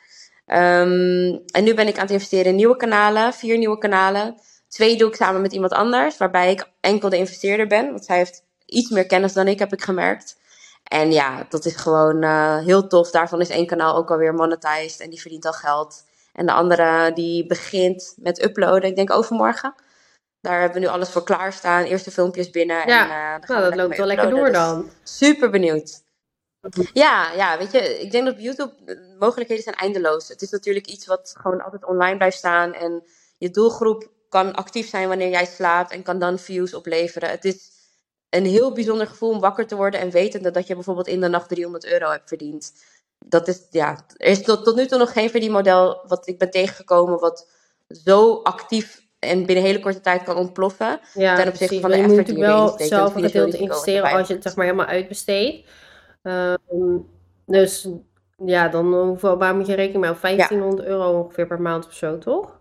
Um, 0.46 1.42
en 1.46 1.64
nu 1.64 1.74
ben 1.74 1.86
ik 1.86 1.94
aan 1.94 2.02
het 2.02 2.10
investeren 2.10 2.46
in 2.46 2.54
nieuwe 2.54 2.76
kanalen, 2.76 3.32
vier 3.32 3.58
nieuwe 3.58 3.78
kanalen. 3.78 4.34
Twee 4.68 4.96
doe 4.96 5.08
ik 5.08 5.14
samen 5.14 5.40
met 5.40 5.52
iemand 5.52 5.72
anders, 5.72 6.16
waarbij 6.16 6.50
ik 6.50 6.70
enkel 6.80 7.08
de 7.08 7.16
investeerder 7.16 7.66
ben. 7.66 7.90
Want 7.90 8.04
zij 8.04 8.16
heeft 8.16 8.44
iets 8.66 8.90
meer 8.90 9.06
kennis 9.06 9.32
dan 9.32 9.48
ik, 9.48 9.58
heb 9.58 9.72
ik 9.72 9.82
gemerkt. 9.82 10.36
En 10.84 11.12
ja, 11.12 11.46
dat 11.48 11.64
is 11.64 11.76
gewoon 11.76 12.22
uh, 12.24 12.58
heel 12.58 12.86
tof. 12.86 13.10
Daarvan 13.10 13.40
is 13.40 13.48
één 13.48 13.66
kanaal 13.66 13.96
ook 13.96 14.10
alweer 14.10 14.34
monetized 14.34 15.00
en 15.00 15.10
die 15.10 15.20
verdient 15.20 15.46
al 15.46 15.52
geld. 15.52 16.04
En 16.32 16.46
de 16.46 16.52
andere 16.52 17.12
die 17.12 17.46
begint 17.46 18.14
met 18.16 18.44
uploaden, 18.44 18.88
ik 18.88 18.96
denk 18.96 19.10
overmorgen. 19.10 19.74
Daar 20.40 20.60
hebben 20.60 20.80
we 20.80 20.86
nu 20.86 20.92
alles 20.92 21.10
voor 21.10 21.24
klaarstaan. 21.24 21.84
Eerste 21.84 22.10
filmpjes 22.10 22.50
binnen. 22.50 22.88
Ja, 22.88 23.02
en, 23.02 23.40
uh, 23.40 23.48
nou, 23.48 23.62
dat 23.62 23.74
loopt 23.74 23.96
wel 23.96 24.06
lekker 24.06 24.30
door 24.30 24.52
dan. 24.52 24.90
Dus 25.02 25.18
super 25.18 25.50
benieuwd. 25.50 26.02
Ja, 26.92 27.32
ja, 27.32 27.58
weet 27.58 27.72
je, 27.72 28.00
ik 28.00 28.10
denk 28.10 28.24
dat 28.24 28.34
op 28.34 28.40
YouTube 28.40 28.74
de 28.84 29.16
mogelijkheden 29.18 29.64
zijn 29.64 29.76
eindeloos. 29.76 30.28
Het 30.28 30.42
is 30.42 30.50
natuurlijk 30.50 30.86
iets 30.86 31.06
wat 31.06 31.34
gewoon 31.40 31.62
altijd 31.62 31.84
online 31.84 32.16
blijft 32.16 32.36
staan. 32.36 32.72
En 32.74 33.02
je 33.38 33.50
doelgroep 33.50 34.10
kan 34.28 34.54
actief 34.54 34.88
zijn 34.88 35.08
wanneer 35.08 35.30
jij 35.30 35.46
slaapt 35.46 35.92
en 35.92 36.02
kan 36.02 36.18
dan 36.18 36.38
views 36.38 36.74
opleveren. 36.74 37.30
Het 37.30 37.44
is 37.44 37.70
een 38.30 38.46
heel 38.46 38.72
bijzonder 38.72 39.06
gevoel 39.06 39.30
om 39.30 39.40
wakker 39.40 39.66
te 39.66 39.76
worden 39.76 40.00
en 40.00 40.10
wetende 40.10 40.50
dat 40.50 40.66
je 40.66 40.74
bijvoorbeeld 40.74 41.06
in 41.06 41.20
de 41.20 41.28
nacht 41.28 41.48
300 41.48 41.86
euro 41.86 42.10
hebt 42.10 42.28
verdiend. 42.28 42.72
Dat 43.18 43.48
is, 43.48 43.66
ja, 43.70 44.04
er 44.16 44.28
is 44.28 44.42
tot, 44.42 44.64
tot 44.64 44.76
nu 44.76 44.86
toe 44.86 44.98
nog 44.98 45.12
geen 45.12 45.30
verdienmodel 45.30 46.04
wat 46.06 46.26
ik 46.26 46.38
ben 46.38 46.50
tegengekomen 46.50 47.18
wat 47.18 47.48
zo 47.88 48.40
actief 48.42 49.02
en 49.18 49.46
binnen 49.46 49.64
hele 49.64 49.80
korte 49.80 50.00
tijd 50.00 50.22
kan 50.22 50.36
ontploffen. 50.36 51.00
Ja, 51.14 51.36
ten 51.36 51.48
opzichte 51.48 51.80
van 51.80 51.90
de 51.90 51.96
je 51.96 52.08
moet 52.08 52.30
wel 52.30 52.78
zelf 52.78 53.14
een 53.14 53.22
gedeelte 53.22 53.56
investeren 53.56 54.10
als 54.10 54.28
je 54.28 54.34
het 54.34 54.42
zeg 54.42 54.56
maar 54.56 54.66
helemaal 54.66 54.86
uitbesteedt. 54.86 55.68
Ehm, 56.24 56.98
dus 57.46 57.88
ja, 58.44 58.68
dan 58.68 58.94
hoeveel, 58.94 59.38
waar 59.38 59.54
moet 59.54 59.66
je 59.66 59.74
rekening 59.74 60.04
mee? 60.04 60.14
1500 60.20 60.88
euro 60.88 61.20
ongeveer 61.20 61.46
per 61.46 61.60
maand 61.60 61.86
of 61.86 61.92
zo, 61.92 62.18
toch? 62.18 62.60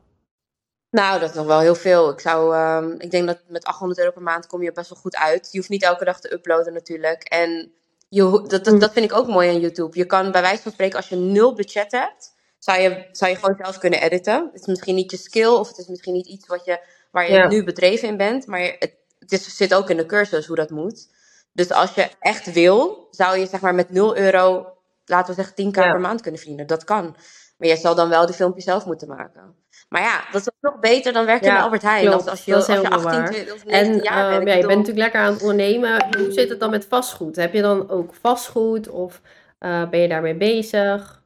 Nou, 0.90 1.20
dat 1.20 1.30
is 1.30 1.36
nog 1.36 1.46
wel 1.46 1.60
heel 1.60 1.76
veel. 1.76 2.10
Ik, 2.10 2.20
zou, 2.20 2.56
um, 2.56 3.00
ik 3.00 3.12
denk 3.12 3.28
dat 3.28 3.40
met 3.48 3.64
800 3.64 4.00
euro 4.00 4.12
per 4.12 4.22
maand 4.22 4.48
kom 4.48 4.64
je 4.64 4.72
best 4.72 4.90
wel 4.90 5.00
goed 5.00 5.16
uit. 5.16 5.50
Je 5.52 5.58
hoeft 5.58 5.70
niet 5.70 5.84
elke 5.84 6.06
dag 6.06 6.20
te 6.20 6.34
uploaden 6.34 6.74
natuurlijk. 6.74 7.24
En 7.24 7.72
je, 8.10 8.44
dat, 8.48 8.66
dat, 8.66 8.80
dat 8.80 8.94
vind 8.94 9.12
ik 9.12 9.18
ook 9.18 9.28
mooi 9.28 9.50
aan 9.50 9.60
YouTube. 9.60 9.98
Je 9.98 10.06
kan 10.06 10.32
bij 10.32 10.42
wijze 10.42 10.62
van 10.62 10.72
spreken, 10.72 10.98
als 10.98 11.10
je 11.10 11.16
nul 11.16 11.54
budget 11.54 11.92
hebt, 11.92 12.34
zou 12.60 12.82
je, 12.82 13.08
zou 13.12 13.32
je 13.32 13.38
gewoon 13.38 13.56
zelf 13.58 13.78
kunnen 13.78 14.02
editen. 14.02 14.50
Het 14.52 14.62
is 14.62 14.68
misschien 14.68 14.96
niet 14.96 15.12
je 15.12 15.18
skill 15.18 15.48
of 15.48 15.68
het 15.68 15.78
is 15.78 15.88
misschien 15.88 16.14
niet 16.14 16.28
iets 16.28 16.48
wat 16.48 16.66
je, 16.66 16.80
waar 17.12 17.32
je 17.32 17.48
nu 17.48 17.64
bedreven 17.64 18.08
in 18.08 18.18
bent. 18.18 18.48
Maar 18.48 18.62
het, 18.62 18.96
het 19.20 19.32
is, 19.32 19.58
zit 19.58 19.74
ook 19.74 19.90
in 19.90 19.98
de 19.98 20.06
cursus 20.06 20.46
hoe 20.46 20.56
dat 20.56 20.70
moet. 20.70 21.08
Dus 21.54 21.72
als 21.72 21.94
je 21.94 22.10
echt 22.20 22.54
wil, 22.54 23.08
zou 23.12 23.38
je 23.38 23.46
zeg 23.46 23.62
maar 23.62 23.76
met 23.76 23.90
0 23.90 24.18
euro, 24.18 24.68
laten 25.06 25.36
we 25.36 25.42
zeggen 25.42 25.68
10k 25.68 25.72
per 25.72 26.00
maand 26.00 26.22
kunnen 26.22 26.40
verdienen. 26.40 26.68
Dat 26.68 26.84
kan. 26.84 27.16
Maar 27.58 27.68
je 27.68 27.78
zal 27.78 27.96
dan 27.96 28.10
wel 28.10 28.26
die 28.26 28.36
filmpjes 28.36 28.64
zelf 28.64 28.86
moeten 28.86 29.08
maken. 29.08 29.56
Maar 29.90 30.02
ja, 30.02 30.24
dat 30.32 30.42
is 30.42 30.48
nog 30.62 30.80
beter 30.80 31.14
dan 31.14 31.26
werken 31.26 31.48
ja, 31.48 31.58
in 31.58 31.64
Albert 31.64 31.82
Heijn. 31.82 32.08
Klopt, 32.08 32.30
als 32.30 32.46
je, 32.46 32.56
als 32.56 32.66
je 32.66 32.90
18, 32.90 33.26
20 33.26 33.54
of 33.54 33.66
19 33.66 33.72
en, 33.72 34.04
jaar 34.04 34.30
bent. 34.30 34.42
Uh, 34.42 34.48
ja, 34.48 34.54
je 34.54 34.68
bent 34.68 34.80
natuurlijk 34.80 34.98
lekker 34.98 35.22
aan 35.22 35.34
het 35.34 35.42
ondernemen. 35.42 36.18
Hoe 36.18 36.32
zit 36.32 36.50
het 36.50 36.60
dan 36.60 36.70
met 36.70 36.86
vastgoed? 36.86 37.36
Heb 37.36 37.54
je 37.54 37.62
dan 37.62 37.90
ook 37.90 38.14
vastgoed 38.14 38.90
of 38.90 39.22
uh, 39.60 39.90
ben 39.90 40.00
je 40.00 40.08
daarmee 40.08 40.36
bezig? 40.36 41.22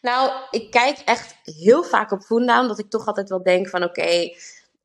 Nou, 0.00 0.30
ik 0.50 0.70
kijk 0.70 0.98
echt 1.04 1.36
heel 1.44 1.82
vaak 1.82 2.10
op 2.10 2.22
Funda, 2.22 2.60
omdat 2.60 2.78
ik 2.78 2.90
toch 2.90 3.06
altijd 3.06 3.28
wel 3.28 3.42
denk 3.42 3.68
van 3.68 3.82
oké, 3.84 4.00
okay, 4.00 4.36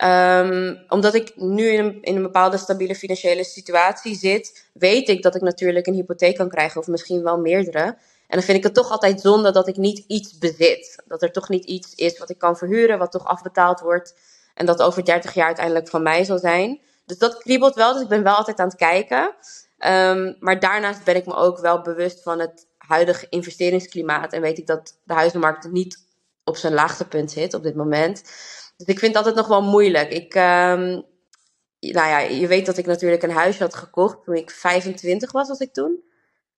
Um, 0.03 0.83
omdat 0.87 1.13
ik 1.13 1.31
nu 1.35 1.67
in 1.67 1.99
een, 2.01 2.21
bepaalde 2.21 2.57
stabiele 2.57 2.95
financiële 2.95 3.43
situatie 3.43 4.15
zit, 4.15 4.67
weet 4.73 5.09
ik 5.09 5.21
dat 5.21 5.35
ik 5.35 5.41
natuurlijk 5.41 5.87
een 5.87 5.93
hypotheek 5.93 6.35
kan 6.35 6.49
krijgen, 6.49 6.81
of 6.81 6.87
misschien 6.87 7.23
wel 7.23 7.39
meerdere. 7.39 7.83
En 8.27 8.37
dan 8.37 8.41
vind 8.41 8.57
ik 8.57 8.63
het 8.63 8.73
toch 8.73 8.91
altijd 8.91 9.21
zonde 9.21 9.51
dat 9.51 9.67
ik 9.67 9.77
niet 9.77 10.03
iets 10.07 10.37
bezit. 10.37 11.03
Dat 11.05 11.21
er 11.21 11.31
toch 11.31 11.49
niet 11.49 11.65
iets 11.65 11.95
is 11.95 12.17
wat 12.17 12.29
ik 12.29 12.37
kan 12.37 12.57
verhuren, 12.57 12.97
wat 12.97 13.11
toch 13.11 13.25
afbetaald 13.25 13.79
wordt. 13.79 14.15
En 14.53 14.65
dat 14.65 14.81
over 14.81 15.05
30 15.05 15.33
jaar 15.33 15.45
uiteindelijk 15.45 15.87
van 15.87 16.03
mij 16.03 16.23
zal 16.23 16.37
zijn. 16.39 16.81
Dus 17.05 17.17
dat 17.17 17.37
kriebelt 17.37 17.75
wel, 17.75 17.93
dus 17.93 18.01
ik 18.01 18.07
ben 18.07 18.23
wel 18.23 18.35
altijd 18.35 18.59
aan 18.59 18.67
het 18.67 18.77
kijken. 18.77 19.35
Um, 19.79 20.35
maar 20.39 20.59
daarnaast 20.59 21.03
ben 21.03 21.15
ik 21.15 21.25
me 21.25 21.35
ook 21.35 21.59
wel 21.59 21.81
bewust 21.81 22.21
van 22.21 22.39
het 22.39 22.67
huidige 22.77 23.25
investeringsklimaat. 23.29 24.33
En 24.33 24.41
weet 24.41 24.57
ik 24.57 24.67
dat 24.67 24.97
de 25.03 25.13
huizenmarkt 25.13 25.71
niet 25.71 26.03
op 26.43 26.57
zijn 26.57 26.73
laagtepunt 26.73 27.31
zit 27.31 27.53
op 27.53 27.63
dit 27.63 27.75
moment. 27.75 28.23
Dus 28.77 28.87
ik 28.87 28.99
vind 28.99 29.15
het 29.15 29.25
altijd 29.25 29.35
nog 29.35 29.47
wel 29.47 29.61
moeilijk. 29.61 30.11
Ik, 30.11 30.35
um, 30.35 31.05
nou 31.79 32.09
ja, 32.09 32.19
je 32.19 32.47
weet 32.47 32.65
dat 32.65 32.77
ik 32.77 32.85
natuurlijk 32.85 33.23
een 33.23 33.31
huisje 33.31 33.63
had 33.63 33.75
gekocht 33.75 34.23
toen 34.23 34.35
ik 34.35 34.51
25 34.51 35.31
was, 35.31 35.47
was 35.47 35.59
ik 35.59 35.73
toen. 35.73 36.03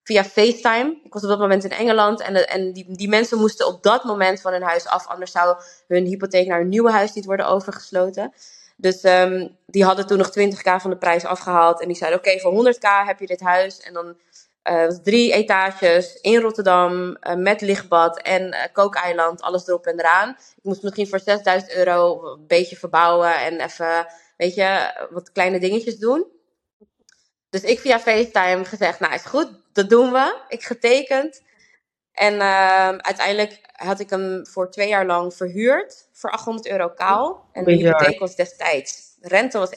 Via 0.02 0.24
FaceTime. 0.24 1.00
Ik 1.04 1.12
was 1.12 1.22
op 1.22 1.28
dat 1.28 1.38
moment 1.38 1.64
in 1.64 1.70
Engeland 1.70 2.20
en, 2.20 2.48
en 2.48 2.72
die, 2.72 2.96
die 2.96 3.08
mensen 3.08 3.38
moesten 3.38 3.66
op 3.66 3.82
dat 3.82 4.04
moment 4.04 4.40
van 4.40 4.52
hun 4.52 4.62
huis 4.62 4.86
af. 4.86 5.06
Anders 5.06 5.32
zou 5.32 5.56
hun 5.86 6.04
hypotheek 6.04 6.46
naar 6.46 6.60
een 6.60 6.68
nieuwe 6.68 6.90
huis 6.90 7.12
niet 7.12 7.24
worden 7.24 7.48
overgesloten. 7.48 8.32
Dus 8.76 9.00
ehm, 9.00 9.48
die 9.66 9.84
hadden 9.84 10.06
toen 10.06 10.18
nog 10.18 10.30
20k 10.38 10.76
van 10.76 10.90
de 10.90 10.96
prijs 10.96 11.24
afgehaald. 11.24 11.80
En 11.80 11.88
die 11.88 11.96
zeiden: 11.96 12.18
Oké, 12.18 12.38
voor 12.38 12.74
100k 12.74 13.06
heb 13.06 13.18
je 13.18 13.26
dit 13.26 13.40
huis. 13.40 13.80
En 13.80 13.92
dan 13.92 14.16
uh, 14.70 14.86
drie 15.02 15.32
etages 15.32 16.20
in 16.20 16.40
Rotterdam 16.40 17.16
uh, 17.22 17.34
met 17.34 17.60
lichtbad 17.60 18.22
en 18.22 18.42
uh, 18.46 18.62
kookeiland, 18.72 19.40
alles 19.40 19.66
erop 19.66 19.86
en 19.86 19.98
eraan. 19.98 20.30
Ik 20.30 20.62
moest 20.62 20.82
misschien 20.82 21.08
voor 21.08 21.20
6000 21.20 21.72
euro 21.74 22.24
een 22.24 22.46
beetje 22.46 22.76
verbouwen 22.76 23.34
en 23.34 23.60
even, 23.60 24.06
weet 24.36 24.54
je, 24.54 24.94
wat 25.10 25.32
kleine 25.32 25.58
dingetjes 25.58 25.98
doen. 25.98 26.26
Dus 27.50 27.62
ik 27.62 27.80
via 27.80 28.00
FaceTime 28.00 28.64
gezegd, 28.64 29.00
nou 29.00 29.14
is 29.14 29.24
goed, 29.24 29.50
dat 29.72 29.90
doen 29.90 30.12
we. 30.12 30.40
Ik 30.48 30.62
getekend. 30.62 31.42
En 32.12 32.34
uh, 32.34 32.88
uiteindelijk 32.88 33.60
had 33.72 34.00
ik 34.00 34.10
hem 34.10 34.46
voor 34.46 34.70
twee 34.70 34.88
jaar 34.88 35.06
lang 35.06 35.34
verhuurd 35.34 36.08
voor 36.12 36.30
800 36.30 36.68
euro 36.68 36.88
kaal. 36.88 37.48
En 37.52 37.64
de 37.64 37.72
hypotheek 37.72 38.18
was 38.18 38.36
destijds, 38.36 39.16
de 39.20 39.28
rente 39.28 39.58
was 39.58 39.70
1,2. 39.70 39.76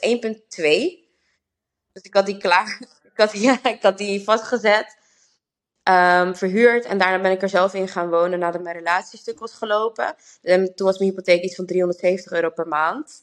Dus 1.92 2.02
ik 2.02 2.14
had 2.14 2.26
die 2.26 2.38
klaar, 2.38 2.80
ik 3.12 3.18
had, 3.18 3.32
ja, 3.32 3.58
ik 3.76 3.82
had 3.82 3.98
die 3.98 4.24
vastgezet, 4.24 4.96
um, 5.88 6.36
verhuurd. 6.36 6.84
En 6.84 6.98
daarna 6.98 7.20
ben 7.20 7.30
ik 7.30 7.42
er 7.42 7.48
zelf 7.48 7.74
in 7.74 7.88
gaan 7.88 8.10
wonen 8.10 8.38
nadat 8.38 8.62
mijn 8.62 8.76
relatiestuk 8.76 9.38
was 9.38 9.52
gelopen. 9.52 10.14
En 10.42 10.74
toen 10.74 10.86
was 10.86 10.98
mijn 10.98 11.10
hypotheek 11.10 11.42
iets 11.42 11.54
van 11.54 11.66
370 11.66 12.32
euro 12.32 12.50
per 12.50 12.68
maand. 12.68 13.22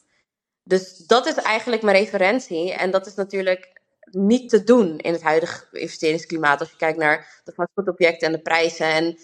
Dus 0.62 0.96
dat 0.96 1.26
is 1.26 1.34
eigenlijk 1.34 1.82
mijn 1.82 1.96
referentie. 1.96 2.72
En 2.72 2.90
dat 2.90 3.06
is 3.06 3.14
natuurlijk 3.14 3.80
niet 4.10 4.50
te 4.50 4.64
doen 4.64 4.98
in 4.98 5.12
het 5.12 5.22
huidige 5.22 5.64
investeringsklimaat. 5.72 6.60
Als 6.60 6.70
je 6.70 6.76
kijkt 6.76 6.98
naar 6.98 7.40
de 7.44 7.52
vastgoedobjecten 7.52 8.26
en 8.26 8.32
de 8.32 8.42
prijzen. 8.42 8.86
En 8.86 9.18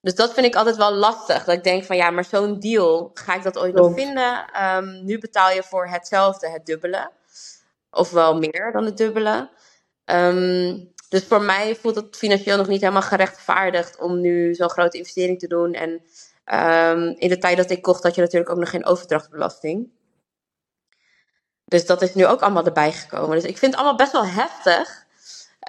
dus 0.00 0.14
dat 0.14 0.34
vind 0.34 0.46
ik 0.46 0.54
altijd 0.54 0.76
wel 0.76 0.92
lastig. 0.92 1.44
Dat 1.44 1.56
ik 1.56 1.64
denk 1.64 1.84
van 1.84 1.96
ja, 1.96 2.10
maar 2.10 2.24
zo'n 2.24 2.60
deal, 2.60 3.10
ga 3.14 3.34
ik 3.34 3.42
dat 3.42 3.58
ooit 3.58 3.74
nog 3.74 3.94
vinden? 3.94 4.64
Um, 4.64 5.04
nu 5.04 5.18
betaal 5.18 5.50
je 5.50 5.62
voor 5.62 5.88
hetzelfde 5.88 6.48
het 6.48 6.66
dubbele. 6.66 7.10
Of 7.90 8.10
wel 8.10 8.38
meer 8.38 8.72
dan 8.72 8.84
het 8.84 8.96
dubbele. 8.96 9.50
Um, 10.12 10.92
dus 11.08 11.24
voor 11.24 11.42
mij 11.42 11.76
voelt 11.76 11.94
het 11.94 12.16
financieel 12.16 12.56
nog 12.56 12.68
niet 12.68 12.80
helemaal 12.80 13.02
gerechtvaardigd 13.02 13.98
om 13.98 14.20
nu 14.20 14.54
zo'n 14.54 14.70
grote 14.70 14.98
investering 14.98 15.38
te 15.38 15.46
doen. 15.46 15.72
En 15.72 15.90
um, 16.98 17.14
in 17.18 17.28
de 17.28 17.38
tijd 17.38 17.56
dat 17.56 17.70
ik 17.70 17.82
kocht, 17.82 18.02
had 18.02 18.14
je 18.14 18.20
natuurlijk 18.20 18.50
ook 18.50 18.58
nog 18.58 18.70
geen 18.70 18.86
overdrachtbelasting. 18.86 19.90
Dus 21.64 21.86
dat 21.86 22.02
is 22.02 22.14
nu 22.14 22.26
ook 22.26 22.40
allemaal 22.40 22.64
erbij 22.64 22.92
gekomen. 22.92 23.36
Dus 23.36 23.44
ik 23.44 23.58
vind 23.58 23.72
het 23.72 23.80
allemaal 23.80 23.98
best 23.98 24.12
wel 24.12 24.26
heftig. 24.26 25.04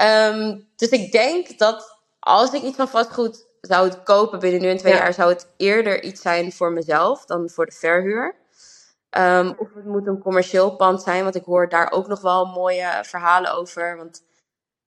Um, 0.01 0.67
dus 0.75 0.89
ik 0.89 1.11
denk 1.11 1.57
dat 1.57 1.97
als 2.19 2.53
ik 2.53 2.61
iets 2.61 2.75
van 2.75 2.87
vastgoed 2.87 3.45
zou 3.61 3.93
kopen 3.93 4.39
binnen 4.39 4.61
nu 4.61 4.69
en 4.69 4.77
twee 4.77 4.93
jaar, 4.93 5.13
zou 5.13 5.29
het 5.29 5.47
eerder 5.57 6.03
iets 6.03 6.21
zijn 6.21 6.51
voor 6.51 6.71
mezelf 6.71 7.25
dan 7.25 7.49
voor 7.49 7.65
de 7.65 7.71
verhuur. 7.71 8.35
Um, 9.17 9.55
of 9.57 9.73
het 9.73 9.85
moet 9.85 10.07
een 10.07 10.19
commercieel 10.19 10.75
pand 10.75 11.01
zijn, 11.01 11.23
want 11.23 11.35
ik 11.35 11.43
hoor 11.43 11.69
daar 11.69 11.91
ook 11.91 12.07
nog 12.07 12.21
wel 12.21 12.45
mooie 12.45 12.99
verhalen 13.01 13.53
over. 13.53 13.97
Want, 13.97 14.23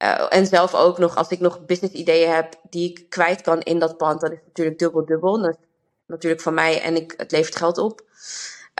uh, 0.04 0.26
en 0.28 0.46
zelf 0.46 0.74
ook 0.74 0.98
nog, 0.98 1.16
als 1.16 1.28
ik 1.28 1.40
nog 1.40 1.64
business 1.64 1.94
ideeën 1.94 2.30
heb 2.30 2.54
die 2.70 2.90
ik 2.90 3.08
kwijt 3.08 3.40
kan 3.40 3.60
in 3.60 3.78
dat 3.78 3.96
pand, 3.96 4.20
dan 4.20 4.32
is 4.32 4.38
natuurlijk 4.46 4.78
dubbel 4.78 5.04
dubbel. 5.04 5.40
Dat 5.40 5.50
is 5.50 5.56
natuurlijk 6.06 6.42
van 6.42 6.54
mij 6.54 6.82
en 6.82 6.96
ik, 6.96 7.14
het 7.16 7.32
levert 7.32 7.56
geld 7.56 7.78
op. 7.78 8.02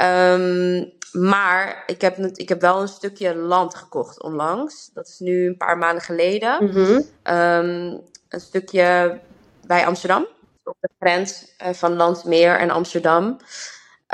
Um, 0.02 0.93
maar 1.12 1.83
ik 1.87 2.00
heb, 2.00 2.19
ik 2.19 2.49
heb 2.49 2.61
wel 2.61 2.81
een 2.81 2.88
stukje 2.88 3.35
land 3.35 3.75
gekocht 3.75 4.23
onlangs. 4.23 4.90
Dat 4.95 5.09
is 5.09 5.19
nu 5.19 5.47
een 5.47 5.57
paar 5.57 5.78
maanden 5.78 6.02
geleden. 6.02 6.64
Mm 6.64 6.71
-hmm. 6.71 6.97
um, 7.35 8.00
een 8.28 8.40
stukje 8.40 9.21
bij 9.66 9.87
Amsterdam. 9.87 10.26
Op 10.64 10.76
de 10.81 10.88
grens 10.99 11.54
uh, 11.62 11.73
van 11.73 11.97
Landsmeer 11.97 12.59
en 12.59 12.71
Amsterdam. 12.71 13.37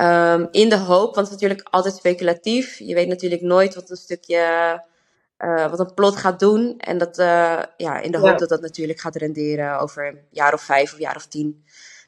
Um, 0.00 0.48
in 0.50 0.68
de 0.68 0.78
hoop, 0.78 1.14
want 1.14 1.26
het 1.26 1.36
is 1.36 1.42
natuurlijk 1.42 1.68
altijd 1.70 1.94
speculatief. 1.94 2.78
Je 2.78 2.94
weet 2.94 3.08
natuurlijk 3.08 3.42
nooit 3.42 3.74
wat 3.74 3.90
een 3.90 3.96
stukje, 3.96 4.82
uh, 5.44 5.70
wat 5.70 5.80
een 5.80 5.94
plot 5.94 6.16
gaat 6.16 6.38
doen. 6.38 6.78
En 6.78 6.98
dat, 6.98 7.18
uh, 7.18 7.62
ja, 7.76 8.00
in 8.00 8.12
de 8.12 8.18
hoop 8.18 8.28
ja. 8.28 8.36
dat 8.36 8.48
dat 8.48 8.60
natuurlijk 8.60 9.00
gaat 9.00 9.16
renderen 9.16 9.80
over 9.80 10.06
een 10.06 10.20
jaar 10.30 10.52
of 10.52 10.62
vijf 10.62 10.92
of 10.92 10.98
jaar 10.98 11.16
of 11.16 11.26
tien. 11.26 11.64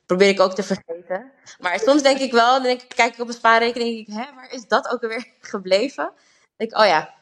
Probeer 0.07 0.29
ik 0.29 0.41
ook 0.41 0.55
te 0.55 0.62
vergeten. 0.62 1.31
Maar 1.61 1.79
soms 1.79 2.03
denk 2.03 2.19
ik 2.19 2.33
wel, 2.33 2.53
dan 2.55 2.62
denk 2.62 2.83
ik, 2.83 2.89
kijk 2.89 3.12
ik 3.12 3.21
op 3.21 3.29
een 3.29 3.35
spaarrekening 3.35 3.91
en 3.91 3.97
denk 3.97 4.09
ik, 4.09 4.15
hè, 4.15 4.35
waar 4.35 4.53
is 4.53 4.69
dat 4.69 4.89
ook 4.93 5.03
alweer 5.03 5.27
gebleven? 5.41 6.05
Dan 6.05 6.15
denk 6.57 6.71
ik, 6.71 6.79
oh 6.79 6.87
ja, 6.87 7.15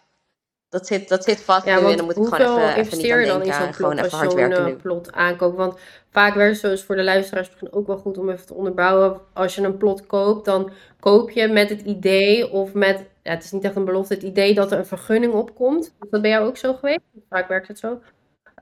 dat 0.71 0.87
zit, 0.87 1.09
dat 1.09 1.25
zit 1.25 1.40
vast 1.40 1.67
ja, 1.67 1.81
nu 1.81 1.90
en 1.90 1.97
dan 1.97 2.05
moet 2.05 2.17
ik 2.17 2.35
gewoon 2.35 2.59
even, 2.59 2.76
investeer 2.76 3.19
even 3.19 3.29
dan 3.29 3.43
in 3.43 3.52
zo'n 3.52 3.75
gewoon 3.75 3.95
plot 3.95 4.07
even 4.07 4.19
hard 4.19 4.35
werken 4.35 4.64
nu. 4.64 4.75
plot 4.75 5.12
aankoopt? 5.12 5.57
Want 5.57 5.79
vaak 6.11 6.35
werkt 6.35 6.52
het 6.52 6.61
zoals 6.61 6.85
voor 6.85 6.97
de 6.97 7.05
luisteraars 7.05 7.49
misschien 7.49 7.73
ook 7.73 7.87
wel 7.87 7.97
goed 7.97 8.19
om 8.19 8.31
even 8.31 8.47
te 8.47 8.55
onderbouwen. 8.55 9.21
Als 9.33 9.55
je 9.55 9.62
een 9.62 9.76
plot 9.76 10.07
koopt, 10.07 10.45
dan 10.45 10.73
koop 11.00 11.31
je 11.31 11.49
met 11.49 11.69
het 11.69 11.81
idee 11.81 12.50
of 12.50 12.75
met, 12.75 13.05
ja, 13.30 13.37
het 13.37 13.44
is 13.44 13.52
niet 13.52 13.64
echt 13.64 13.76
een 13.76 13.84
belofte, 13.84 14.14
het 14.14 14.22
idee 14.22 14.54
dat 14.54 14.72
er 14.72 14.78
een 14.78 14.87
vergunning 14.87 15.32
opkomt. 15.32 15.84
Is 15.84 16.10
dat 16.10 16.20
bij 16.22 16.30
jou 16.30 16.46
ook 16.46 16.56
zo 16.56 16.75
geweest? 16.75 17.00
Vaak 17.28 17.49
werkt 17.49 17.68
het 17.68 17.78
zo. 17.78 18.00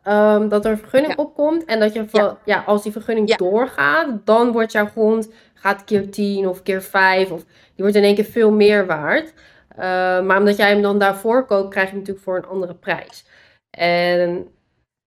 Um, 0.08 0.48
dat 0.48 0.64
er 0.64 0.70
een 0.70 0.78
vergunning 0.78 1.14
Ja. 1.16 1.22
opkomt 1.22 1.64
en 1.64 1.80
dat 1.80 1.92
je 1.92 2.08
van, 2.08 2.20
ja. 2.22 2.38
Ja. 2.44 2.62
als 2.66 2.82
die 2.82 2.92
vergunning 2.92 3.28
Ja. 3.28 3.37
doorgaat, 3.37 4.08
dan 4.26 4.52
wordt 4.52 4.72
jouw 4.72 4.87
grond 4.87 5.28
gaat 5.54 5.84
keer 5.84 6.10
10 6.10 6.48
of 6.48 6.62
keer 6.62 6.82
5 6.82 7.30
of 7.30 7.42
die 7.44 7.52
wordt 7.76 7.94
in 7.96 8.02
één 8.02 8.14
keer 8.14 8.25
veel 8.25 8.50
meer 8.50 8.87
waard. 8.87 9.32
Uh, 9.78 9.84
maar 10.22 10.38
omdat 10.38 10.56
jij 10.56 10.68
hem 10.68 10.82
dan 10.82 10.98
daarvoor 10.98 11.46
koopt, 11.46 11.70
krijg 11.70 11.87
je 11.87 11.90
hem 11.92 12.00
natuurlijk 12.00 12.25
voor 12.25 12.37
een 12.37 12.46
andere 12.46 12.75
prijs. 12.75 13.25
En 13.70 14.48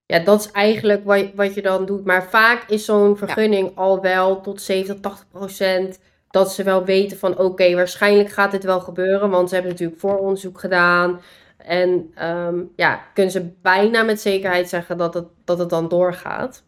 ja, 0.06 0.20
dat 0.20 0.40
is 0.40 0.52
eigenlijk 0.52 1.06
wat, 1.06 1.20
je- 1.20 1.32
wat 1.36 1.54
je 1.54 1.62
dan 1.62 1.86
doet. 1.86 2.06
Maar 2.06 2.24
vaak 2.24 2.64
is 2.70 2.86
zo'n 2.86 3.18
vergunning 3.18 3.72
al 3.78 4.02
wel 4.02 4.42
tot 4.42 4.62
70, 4.62 5.00
80 5.02 5.28
procent 5.30 6.00
dat 6.32 6.54
ze 6.54 6.64
wel 6.64 6.86
weten 6.86 7.18
van 7.18 7.38
oké, 7.38 7.76
waarschijnlijk 7.76 8.30
gaat 8.30 8.52
dit 8.52 8.64
wel 8.64 8.80
gebeuren, 8.80 9.30
want 9.30 9.50
ze 9.50 9.54
hebben 9.54 9.72
natuurlijk 9.72 10.00
vooronderzoek 10.00 10.60
gedaan. 10.60 11.22
En 11.58 12.12
ehm, 12.16 12.64
ja, 12.76 13.02
kunnen 13.14 13.32
ze 13.32 13.52
bijna 13.62 14.04
met 14.04 14.22
zekerheid 14.22 14.70
zeggen 14.70 14.98
dat 14.98 15.14
het, 15.14 15.28
dat 15.46 15.60
het 15.60 15.70
dan 15.70 15.88
doorgaat. 15.88 16.64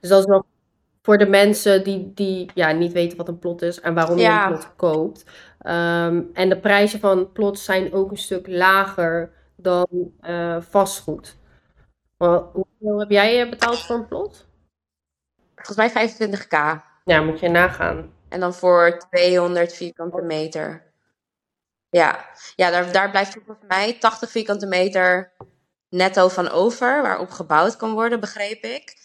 Dus 0.00 0.10
dat 0.10 0.18
is 0.18 0.26
wel 0.26 0.44
voor 1.02 1.18
de 1.18 1.26
mensen 1.26 1.84
die, 1.84 2.12
die 2.14 2.50
ja, 2.54 2.72
niet 2.72 2.92
weten 2.92 3.16
wat 3.16 3.28
een 3.28 3.38
plot 3.38 3.62
is 3.62 3.80
en 3.80 3.94
waarom 3.94 4.18
je 4.18 4.28
een 4.28 4.46
plot 4.46 4.76
koopt. 4.76 5.24
Ehm, 5.58 6.22
en 6.32 6.48
de 6.48 6.58
prijzen 6.58 7.00
van 7.00 7.32
plots 7.32 7.64
zijn 7.64 7.92
ook 7.92 8.10
een 8.10 8.16
stuk 8.16 8.46
lager 8.46 9.32
dan 9.56 10.12
eh, 10.20 10.56
vastgoed. 10.60 11.36
Maar 12.16 12.40
hoeveel 12.52 12.98
heb 12.98 13.10
jij 13.10 13.42
eh, 13.42 13.50
betaald 13.50 13.78
voor 13.78 13.96
een 13.96 14.06
plot? 14.06 14.46
Volgens 15.54 15.94
mij 15.94 16.08
25k. 16.08 16.82
Ja, 17.04 17.20
moet 17.20 17.40
je 17.40 17.48
nagaan. 17.48 18.10
En 18.28 18.40
dan 18.40 18.54
voor 18.54 18.98
200 19.10 19.72
vierkante 19.72 20.22
meter. 20.22 20.92
Ja, 21.90 22.26
ja 22.56 22.70
daar, 22.70 22.92
daar 22.92 23.10
blijft 23.10 23.32
volgens 23.32 23.66
mij 23.68 23.98
80 23.98 24.30
vierkante 24.30 24.66
meter 24.66 25.32
netto 25.88 26.28
van 26.28 26.48
over, 26.48 27.02
waarop 27.02 27.30
gebouwd 27.30 27.76
kan 27.76 27.92
worden, 27.92 28.20
begreep 28.20 28.62
ik. 28.62 28.96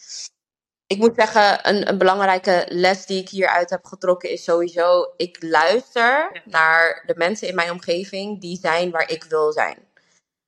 Ik 0.87 0.97
moet 0.97 1.15
zeggen, 1.15 1.69
een, 1.69 1.89
een 1.89 1.97
belangrijke 1.97 2.65
les 2.69 3.05
die 3.05 3.21
ik 3.21 3.29
hieruit 3.29 3.69
heb 3.69 3.85
getrokken 3.85 4.29
is 4.29 4.43
sowieso, 4.43 5.13
ik 5.17 5.43
luister 5.43 6.41
naar 6.45 7.03
de 7.05 7.13
mensen 7.17 7.47
in 7.47 7.55
mijn 7.55 7.71
omgeving 7.71 8.41
die 8.41 8.57
zijn 8.57 8.91
waar 8.91 9.09
ik 9.09 9.23
wil 9.23 9.51
zijn. 9.51 9.77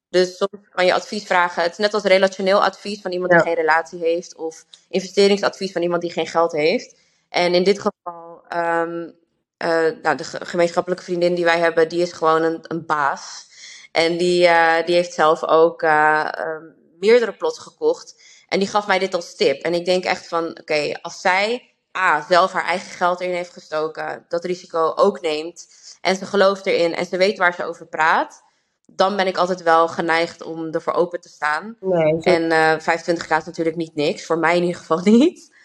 Dus 0.10 0.38
soms 0.38 0.70
kan 0.70 0.86
je 0.86 0.94
advies 0.94 1.25
vragen. 1.25 1.63
Het 1.63 1.72
is 1.72 1.77
net 1.77 1.94
als 1.94 2.03
relationeel 2.03 2.63
advies 2.63 3.01
van 3.01 3.12
iemand 3.12 3.32
Ja. 3.32 3.38
die 3.38 3.46
geen 3.48 3.55
relatie 3.55 4.00
heeft, 4.00 4.36
of 4.36 4.65
investeringsadvies 4.89 5.72
van 5.72 5.82
iemand 5.82 6.01
die 6.01 6.12
geen 6.12 6.27
geld 6.27 6.51
heeft. 6.51 6.96
En 7.29 7.53
in 7.53 7.63
dit 7.63 7.75
geval, 7.82 8.25
ehm, 8.48 9.10
eh, 9.58 9.92
nou, 10.02 10.18
de 10.18 10.24
ge- 10.24 10.46
gemeenschappelijke 10.46 11.04
vriendin 11.04 11.36
die 11.36 11.46
wij 11.46 11.60
hebben, 11.60 11.90
die 11.90 12.02
is 12.02 12.12
gewoon 12.12 12.44
een, 12.44 12.60
een 12.62 12.86
baas. 12.86 13.48
En 13.92 14.18
die, 14.18 14.48
eh, 14.48 14.86
die 14.86 14.96
heeft 14.96 15.14
zelf 15.14 15.44
ook 15.44 15.82
eh, 15.82 16.28
ehm, 16.32 16.64
meerdere 17.00 17.34
plots 17.34 17.60
gekocht. 17.60 18.22
En 18.48 18.60
die 18.60 18.68
gaf 18.68 18.88
mij 18.88 19.00
dit 19.00 19.14
als 19.14 19.36
tip. 19.36 19.62
En 19.62 19.74
ik 19.74 19.86
denk 19.86 20.04
echt 20.04 20.28
van, 20.28 20.60
oké, 20.60 20.92
als 21.02 21.22
zij 21.22 21.74
A, 21.98 22.22
zelf 22.30 22.52
haar 22.52 22.66
eigen 22.66 22.90
geld 22.92 23.20
erin 23.22 23.36
heeft 23.36 23.54
gestoken, 23.54 24.25
dat 24.30 24.46
risico 24.46 24.94
ook 24.96 25.22
neemt, 25.22 25.68
en 26.02 26.16
ze 26.16 26.25
gelooft 26.25 26.66
erin 26.66 26.96
en 26.96 27.06
ze 27.06 27.18
weet 27.18 27.38
waar 27.38 27.54
ze 27.54 27.64
over 27.66 27.88
praat, 27.88 28.44
dan 28.86 29.16
ben 29.16 29.28
ik 29.28 29.38
altijd 29.38 29.64
wel 29.64 29.88
geneigd 29.88 30.42
om 30.44 30.66
ervoor 30.72 30.94
open 30.94 31.22
te 31.22 31.30
staan. 31.30 31.78
Nee, 31.80 32.20
En 32.22 32.52
eh 32.52 32.80
25k 32.80 33.38
is 33.38 33.46
natuurlijk 33.46 33.75
niet 33.75 33.96
niks, 33.96 34.25
voor 34.25 34.38
mij 34.40 34.56
in 34.56 34.64
ieder 34.64 34.80
geval 34.80 35.00
niet. 35.04 35.56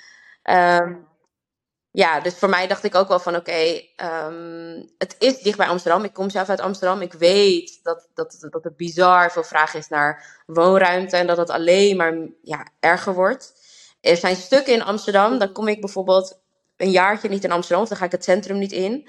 Ehm, 0.43 0.95
ja, 1.92 2.20
dus 2.20 2.35
voor 2.35 2.49
mij 2.49 2.66
dacht 2.66 2.85
ik 2.85 2.94
ook 2.94 3.09
wel 3.09 3.18
van 3.18 3.37
oké, 3.37 3.82
ehm, 3.97 4.82
het 4.99 5.16
is 5.18 5.38
dicht 5.38 5.56
bij 5.56 5.66
Amsterdam. 5.66 6.04
Ik 6.04 6.12
kom 6.12 6.30
zelf 6.30 6.49
uit 6.49 6.61
Amsterdam. 6.61 7.00
Ik 7.00 7.12
weet 7.12 7.80
dat, 7.82 8.09
dat, 8.14 8.47
dat 8.50 8.64
er 8.64 8.75
bizar 8.76 9.32
veel 9.32 9.42
vraag 9.42 9.75
is 9.75 9.88
naar 9.88 10.42
woonruimte 10.47 11.16
en 11.16 11.26
dat 11.26 11.37
het 11.37 11.50
alleen 11.50 11.97
maar 11.97 12.14
ja, 12.42 12.66
erger 12.80 13.14
wordt. 13.14 13.52
Er 14.00 14.16
zijn 14.16 14.37
stukken 14.37 14.73
in 14.73 14.82
Amsterdam, 14.82 15.38
dan 15.38 15.52
kom 15.52 15.68
ik 15.68 15.80
bijvoorbeeld 15.80 16.40
een 16.76 16.90
jaartje 16.90 17.28
niet 17.28 17.44
in 17.44 17.52
Amsterdam, 17.52 17.82
of 17.82 17.88
dan 17.88 17.99
ga 17.99 18.04
ik 18.04 18.12
het 18.12 18.25
centrum 18.25 18.59
niet 18.59 18.73
in. 18.73 19.09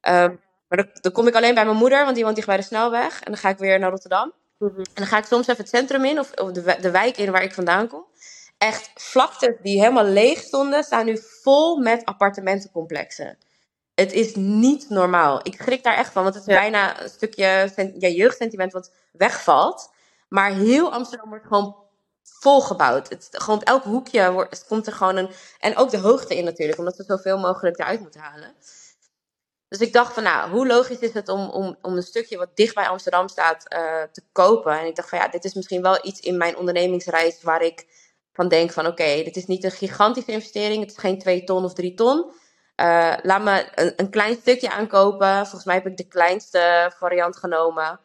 Ehm, 0.00 0.34
maar 0.68 0.78
dan, 0.78 0.88
dan 0.92 1.12
kom 1.12 1.26
ik 1.26 1.34
alleen 1.34 1.54
bij 1.54 1.64
mijn 1.64 1.76
moeder, 1.76 2.02
want 2.02 2.14
die 2.14 2.24
woont 2.24 2.36
dicht 2.36 2.48
bij 2.48 2.56
de 2.56 2.62
snelweg. 2.62 3.20
En 3.20 3.32
dan 3.32 3.40
ga 3.40 3.48
ik 3.48 3.58
weer 3.58 3.78
naar 3.78 3.90
Rotterdam. 3.90 4.32
Mhm. 4.58 4.78
En 4.78 4.94
dan 4.94 5.06
ga 5.06 5.18
ik 5.18 5.24
soms 5.24 5.46
even 5.46 5.60
het 5.60 5.68
centrum 5.68 6.04
in, 6.04 6.18
of, 6.18 6.32
of 6.32 6.50
de, 6.52 6.76
de 6.80 6.90
wijk 6.90 7.16
in 7.16 7.30
waar 7.30 7.42
ik 7.42 7.52
vandaan 7.52 7.88
kom. 7.88 8.04
Echt 8.58 8.90
vlaktes 8.94 9.54
die 9.62 9.80
helemaal 9.80 10.04
leeg 10.04 10.40
stonden, 10.40 10.84
staan 10.84 11.04
nu 11.04 11.18
vol 11.42 11.76
met 11.76 12.04
appartementencomplexen. 12.04 13.38
het 13.94 14.12
is 14.12 14.34
niet 14.34 14.88
normaal. 14.88 15.40
Ik 15.42 15.60
schrik 15.62 15.82
daar 15.82 15.96
echt 15.96 16.12
van, 16.12 16.22
want 16.22 16.34
het 16.34 16.46
is 16.46 16.54
bijna 16.54 17.02
een 17.02 17.08
stukje 17.08 17.72
ja, 17.98 18.08
jeugdsentiment 18.08 18.72
wat 18.72 18.92
wegvalt. 19.12 19.90
Maar 20.28 20.52
heel 20.52 20.92
Amsterdam 20.92 21.28
wordt 21.28 21.46
gewoon 21.46 21.76
volgebouwd. 22.22 23.08
Het, 23.08 23.28
gewoon 23.30 23.60
op 23.60 23.66
elk 23.66 23.82
hoekje 23.82 24.32
wordt, 24.32 24.66
komt 24.66 24.86
er 24.86 24.92
gewoon 24.92 25.16
een. 25.16 25.30
En 25.58 25.76
ook 25.76 25.90
de 25.90 25.98
hoogte 25.98 26.36
in 26.36 26.44
natuurlijk, 26.44 26.78
omdat 26.78 26.96
we 26.96 27.04
zoveel 27.04 27.38
mogelijk 27.38 27.78
eruit 27.78 28.00
moeten 28.00 28.20
halen. 28.20 28.54
Dus 29.68 29.78
ik 29.78 29.92
dacht 29.92 30.14
van, 30.14 30.22
nou, 30.22 30.50
hoe 30.50 30.66
logisch 30.66 30.98
is 30.98 31.12
het 31.12 31.28
om, 31.28 31.50
om, 31.50 31.76
om 31.82 31.96
een 31.96 32.02
stukje 32.02 32.36
wat 32.36 32.56
dicht 32.56 32.74
bij 32.74 32.88
Amsterdam 32.88 33.28
staat 33.28 33.64
uh, 33.72 34.02
te 34.12 34.22
kopen? 34.32 34.78
En 34.78 34.86
ik 34.86 34.96
dacht 34.96 35.08
van, 35.08 35.18
ja, 35.18 35.28
dit 35.28 35.44
is 35.44 35.54
misschien 35.54 35.82
wel 35.82 36.06
iets 36.06 36.20
in 36.20 36.36
mijn 36.36 36.56
ondernemingsreis 36.56 37.42
waar 37.42 37.62
ik 37.62 37.86
van 38.38 38.48
denk 38.48 38.72
van, 38.72 38.86
oké, 38.86 39.22
dit 39.22 39.36
is 39.36 39.46
niet 39.46 39.64
een 39.64 39.70
gigantische 39.70 40.32
investering. 40.32 40.80
Het 40.80 40.90
is 40.90 40.98
geen 40.98 41.18
2 41.18 41.44
ton 41.44 41.64
of 41.64 41.74
3 41.74 41.94
ton. 41.94 42.24
Uh, 42.80 43.12
laat 43.22 43.42
me 43.42 43.68
een, 43.74 43.92
een, 43.96 44.10
klein 44.10 44.34
stukje 44.34 44.70
aankopen. 44.70 45.34
Volgens 45.34 45.64
mij 45.64 45.74
heb 45.74 45.86
ik 45.86 45.96
de 45.96 46.08
kleinste 46.08 46.92
variant 46.98 47.36
genomen. 47.36 48.00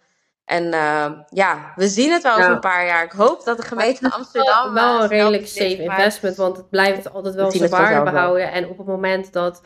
En 0.46 0.64
uh, 0.64 1.12
ja, 1.30 1.74
we 1.76 1.88
zien 1.88 2.12
het 2.12 2.24
wel 2.24 2.38
over 2.38 2.50
een 2.50 2.60
paar 2.60 2.86
jaar. 2.86 3.04
Ik 3.04 3.12
hoop 3.12 3.44
dat 3.44 3.58
de 3.58 3.64
gemeente 3.64 4.12
Amsterdam. 4.12 4.74
Wel 4.74 5.02
een 5.02 5.08
redelijk 5.08 5.48
safe 5.48 5.82
investment, 5.84 6.36
want 6.36 6.58
het 6.58 6.70
blijft 6.70 7.14
altijd 7.14 7.36
wel 7.36 7.52
zijn 7.52 7.70
waarde 7.70 8.12
behouden. 8.12 8.52
En 8.52 8.68
op 8.68 8.78
het 8.78 8.88
moment 8.88 9.34
dat 9.34 9.62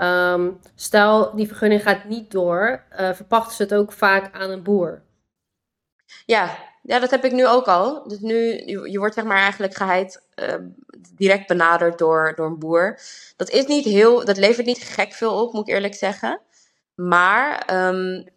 Um, 0.00 0.60
stel, 0.74 1.34
die 1.34 1.46
vergunning 1.46 1.82
gaat 1.82 2.04
niet 2.04 2.30
door, 2.30 2.84
uh, 3.00 3.12
verpachten 3.12 3.54
ze 3.54 3.62
het 3.62 3.74
ook 3.74 3.92
vaak 3.92 4.34
aan 4.34 4.50
een 4.50 4.62
boer. 4.62 5.02
Ja, 6.26 6.56
ja, 6.86 6.98
dat 6.98 7.10
heb 7.10 7.24
ik 7.24 7.32
nu 7.32 7.46
ook 7.46 7.66
al. 7.66 8.08
Dus 8.08 8.18
nu, 8.18 8.62
je, 8.66 8.90
je 8.90 8.98
wordt 8.98 9.14
zeg 9.14 9.24
maar 9.24 9.36
eigenlijk 9.36 9.74
geheid 9.74 10.22
uh, 10.36 10.54
direct 11.14 11.46
benaderd 11.46 11.98
door, 11.98 12.32
door 12.36 12.46
een 12.46 12.58
boer. 12.58 12.98
Dat 13.36 13.50
is 13.50 13.66
niet 13.66 13.84
heel, 13.84 14.24
dat 14.24 14.36
levert 14.36 14.66
niet 14.66 14.82
gek 14.82 15.12
veel 15.12 15.42
op, 15.42 15.52
moet 15.52 15.68
ik 15.68 15.74
eerlijk 15.74 15.94
zeggen. 15.94 16.40
Maar 16.94 17.74
um, 17.88 18.28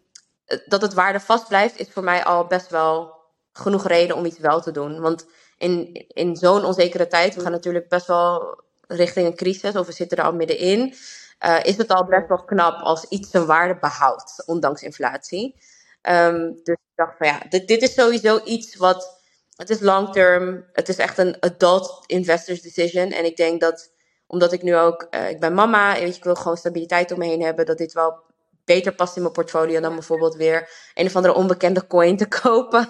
dat 0.66 0.82
het 0.82 0.94
waarde 0.94 1.20
vast 1.20 1.48
blijft, 1.48 1.78
is 1.78 1.88
voor 1.90 2.04
mij 2.04 2.24
al 2.24 2.46
best 2.46 2.70
wel 2.70 3.14
genoeg 3.52 3.86
reden 3.86 4.16
om 4.16 4.24
iets 4.24 4.38
wel 4.38 4.60
te 4.60 4.70
doen. 4.70 5.00
Want 5.00 5.26
in, 5.58 6.04
in 6.08 6.36
zo'n 6.36 6.64
onzekere 6.64 7.06
tijd, 7.06 7.34
we 7.34 7.40
gaan 7.40 7.52
natuurlijk 7.52 7.88
best 7.88 8.06
wel 8.06 8.60
richting 8.86 9.26
een 9.26 9.36
crisis, 9.36 9.76
of 9.76 9.86
we 9.86 9.92
zitten 9.92 10.18
er 10.18 10.24
al 10.24 10.32
middenin 10.34 10.94
uh, 11.46 11.64
is 11.64 11.76
het 11.76 11.88
al 11.88 12.04
best 12.04 12.28
wel 12.28 12.44
knap 12.44 12.80
als 12.80 13.04
iets 13.04 13.30
zijn 13.30 13.46
waarde 13.46 13.78
behoudt, 13.80 14.42
ondanks 14.46 14.82
inflatie. 14.82 15.54
Um, 16.02 16.60
dus 16.62 16.74
ik 16.74 16.94
dacht 16.94 17.16
van 17.18 17.26
ja, 17.26 17.42
dit, 17.48 17.68
dit 17.68 17.82
is 17.82 17.94
sowieso 17.94 18.40
iets 18.44 18.76
wat. 18.76 19.16
Het 19.56 19.70
is 19.70 19.80
long 19.80 20.12
term. 20.12 20.64
Het 20.72 20.88
is 20.88 20.96
echt 20.96 21.18
een 21.18 21.36
adult 21.40 22.04
investors 22.06 22.62
decision. 22.62 23.10
En 23.10 23.24
ik 23.24 23.36
denk 23.36 23.60
dat, 23.60 23.92
omdat 24.26 24.52
ik 24.52 24.62
nu 24.62 24.76
ook. 24.76 25.06
Uh, 25.10 25.30
ik 25.30 25.40
ben 25.40 25.54
mama, 25.54 25.92
weet 25.92 26.02
je, 26.02 26.16
ik 26.16 26.24
wil 26.24 26.34
gewoon 26.34 26.56
stabiliteit 26.56 27.12
om 27.12 27.18
me 27.18 27.24
heen 27.24 27.42
hebben. 27.42 27.66
Dat 27.66 27.78
dit 27.78 27.92
wel 27.92 28.26
beter 28.64 28.92
past 28.94 29.16
in 29.16 29.22
mijn 29.22 29.34
portfolio 29.34 29.80
dan 29.80 29.94
bijvoorbeeld 29.94 30.34
weer 30.34 30.68
een 30.94 31.06
of 31.06 31.16
andere 31.16 31.34
onbekende 31.34 31.86
coin 31.86 32.16
te 32.16 32.28
kopen. 32.42 32.88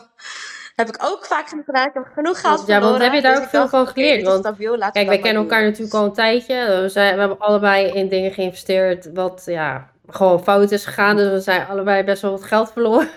heb 0.75 0.89
ik 0.89 0.97
ook 1.01 1.27
vaak 1.27 1.49
gedaan. 1.49 1.87
Ik 1.87 1.95
heb 1.95 2.11
genoeg 2.15 2.41
geld 2.41 2.67
Ja, 2.67 2.81
want 2.81 3.03
heb 3.03 3.13
je 3.13 3.21
daar 3.21 3.35
dus 3.35 3.45
ook 3.45 3.49
veel 3.49 3.69
van 3.69 3.87
geleerd? 3.87 4.23
Want, 4.23 4.57
kijk, 4.93 5.09
wij 5.09 5.19
kennen 5.19 5.43
elkaar 5.43 5.63
natuurlijk 5.63 5.95
al 5.95 6.05
een 6.05 6.13
tijdje. 6.13 6.81
We, 6.83 6.89
zijn, 6.89 7.15
we 7.15 7.21
hebben 7.21 7.39
allebei 7.39 7.87
in 7.87 8.09
dingen 8.09 8.33
geïnvesteerd 8.33 9.13
wat 9.13 9.43
ja, 9.47 9.91
gewoon 10.09 10.43
fout 10.43 10.71
is 10.71 10.85
gegaan. 10.85 11.17
Dus 11.17 11.31
we 11.31 11.41
zijn 11.41 11.67
allebei 11.67 12.05
best 12.05 12.23
wel 12.23 12.31
wat 12.31 12.45
geld 12.45 12.73
verloren. 12.73 13.09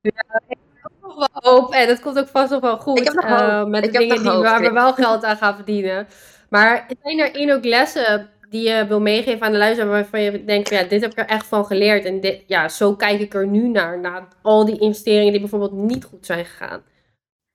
Ja, 0.00 0.40
ik 0.48 0.58
heb 0.82 0.92
nog 1.02 1.16
wel 1.16 1.28
hoop. 1.32 1.72
En 1.72 1.88
het 1.88 2.00
komt 2.00 2.18
ook 2.18 2.28
vast 2.28 2.50
nog 2.50 2.60
wel 2.60 2.78
goed. 2.78 3.14
Uh, 3.14 3.64
met 3.64 3.84
de 3.84 3.90
dingen 3.90 4.22
die, 4.22 4.30
waar 4.30 4.60
we 4.60 4.72
wel 4.72 4.92
geld 4.92 5.24
aan 5.24 5.36
gaan 5.36 5.54
verdienen. 5.54 6.06
Maar 6.48 6.86
zijn 7.02 7.18
er 7.18 7.34
in 7.34 7.52
ook 7.52 7.64
lessen 7.64 8.30
die 8.50 8.68
je 8.68 8.86
wil 8.86 9.00
meegeven 9.00 9.46
aan 9.46 9.52
de 9.52 9.58
luisteraar 9.58 9.90
waarvan 9.90 10.20
je 10.20 10.44
denkt, 10.44 10.68
ja, 10.68 10.82
dit 10.82 11.00
heb 11.00 11.10
ik 11.10 11.18
er 11.18 11.26
echt 11.26 11.46
van 11.46 11.66
geleerd. 11.66 12.04
En 12.04 12.20
dit, 12.20 12.42
ja, 12.46 12.68
zo 12.68 12.96
kijk 12.96 13.20
ik 13.20 13.34
er 13.34 13.46
nu 13.46 13.68
naar, 13.68 14.00
na 14.00 14.28
al 14.42 14.64
die 14.64 14.78
investeringen 14.78 15.30
die 15.30 15.40
bijvoorbeeld 15.40 15.72
niet 15.72 16.04
goed 16.04 16.26
zijn 16.26 16.44
gegaan. 16.44 16.82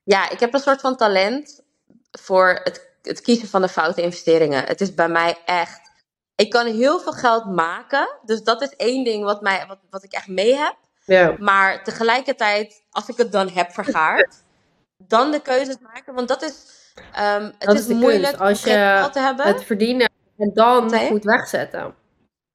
Ja, 0.04 0.30
ik 0.30 0.40
heb 0.40 0.54
een 0.54 0.60
soort 0.60 0.82
van 0.82 0.98
talent 0.98 1.64
voor 2.12 2.60
het, 2.64 2.96
het 3.02 3.22
kiezen 3.22 3.48
van 3.48 3.62
de 3.62 3.70
foute 3.70 4.02
investeringen. 4.02 4.64
Het 4.66 4.82
is 4.82 4.94
bij 4.94 5.10
mij 5.10 5.38
echt, 5.46 5.91
ik 6.42 6.50
kan 6.50 6.66
heel 6.66 7.00
veel 7.00 7.12
geld 7.12 7.46
maken. 7.46 8.18
Dus 8.26 8.44
dat 8.44 8.62
is 8.62 8.76
één 8.76 9.04
ding 9.04 9.24
wat, 9.24 9.42
mij, 9.42 9.66
wat, 9.68 9.80
wat 9.90 10.04
ik 10.04 10.12
echt 10.12 10.28
mee 10.28 10.56
heb. 10.56 10.76
Ja. 11.06 11.36
Maar 11.40 11.84
tegelijkertijd, 11.84 12.84
als 12.90 13.08
ik 13.08 13.18
het 13.18 13.32
dan 13.32 13.50
heb 13.50 13.72
vergaard, 13.72 14.36
dan 15.14 15.32
de 15.32 15.42
keuzes 15.42 15.78
maken. 15.80 16.14
Want 16.14 16.28
dat 16.28 16.42
is, 16.42 16.54
um, 17.20 17.54
het 17.58 17.80
is, 17.80 17.88
moeilijk 17.88 18.40
als 18.40 18.64
je 18.64 18.70
geld 18.70 19.14
te 19.14 19.20
hebben. 19.20 19.46
het 19.46 19.64
verdienen 19.64 20.12
en 20.38 20.52
dan 20.54 21.00
goed 21.00 21.24
wegzetten. 21.24 21.96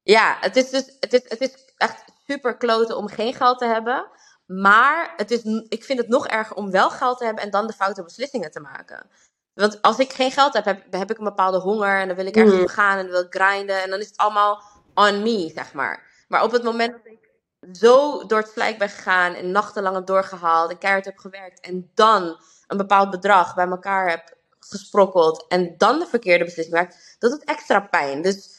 Ja, 0.03 0.37
het 0.39 0.55
is 0.55 0.69
dus 0.69 0.95
het 0.99 1.13
is, 1.13 1.21
het 1.23 1.41
is 1.41 1.73
echt 1.77 2.03
super 2.27 2.57
kloten 2.57 2.97
om 2.97 3.07
geen 3.07 3.33
geld 3.33 3.57
te 3.57 3.65
hebben. 3.65 4.05
Maar 4.45 5.13
het 5.15 5.31
is, 5.31 5.43
ik 5.69 5.83
vind 5.83 5.99
het 5.99 6.07
nog 6.07 6.27
erger 6.27 6.55
om 6.55 6.71
wel 6.71 6.89
geld 6.89 7.17
te 7.17 7.25
hebben 7.25 7.43
en 7.43 7.49
dan 7.49 7.67
de 7.67 7.73
foute 7.73 8.03
beslissingen 8.03 8.51
te 8.51 8.59
maken. 8.59 9.09
Want 9.57 9.81
als 9.81 9.99
ik 9.99 10.13
geen 10.13 10.31
geld 10.31 10.53
heb, 10.53 10.65
heb, 10.65 10.83
heb 10.89 11.11
ik 11.11 11.17
een 11.17 11.23
bepaalde 11.23 11.57
honger 11.57 11.99
en 11.99 12.07
dan 12.07 12.15
wil 12.15 12.25
ik 12.25 12.35
ergens 12.35 12.59
mm. 12.59 12.67
gaan 12.67 12.97
en 12.97 13.03
dan 13.03 13.11
wil 13.11 13.23
ik 13.23 13.35
grinden. 13.35 13.83
En 13.83 13.89
dan 13.89 13.99
is 13.99 14.07
het 14.07 14.17
allemaal 14.17 14.61
on 14.93 15.23
me, 15.23 15.51
zeg 15.55 15.73
maar. 15.73 16.25
Maar 16.27 16.43
op 16.43 16.51
het 16.51 16.63
moment 16.63 16.91
dat 16.91 17.13
ik 17.13 17.29
zo 17.75 18.25
door 18.25 18.39
het 18.39 18.49
slijk 18.49 18.77
ben 18.77 18.89
gegaan 18.89 19.33
en 19.33 19.51
nachtenlang 19.51 19.95
heb 19.95 20.05
doorgehaald 20.05 20.71
en 20.71 20.77
keihard 20.77 21.05
heb 21.05 21.17
gewerkt 21.17 21.59
en 21.59 21.91
dan 21.93 22.39
een 22.67 22.77
bepaald 22.77 23.09
bedrag 23.09 23.55
bij 23.55 23.67
elkaar 23.67 24.09
heb 24.09 24.35
gesprokkeld 24.59 25.45
en 25.47 25.73
dan 25.77 25.99
de 25.99 26.05
verkeerde 26.05 26.43
beslissing 26.43 26.75
maakt, 26.75 27.15
dat 27.19 27.31
doet 27.31 27.43
extra 27.43 27.79
pijn. 27.79 28.21
Dus 28.21 28.55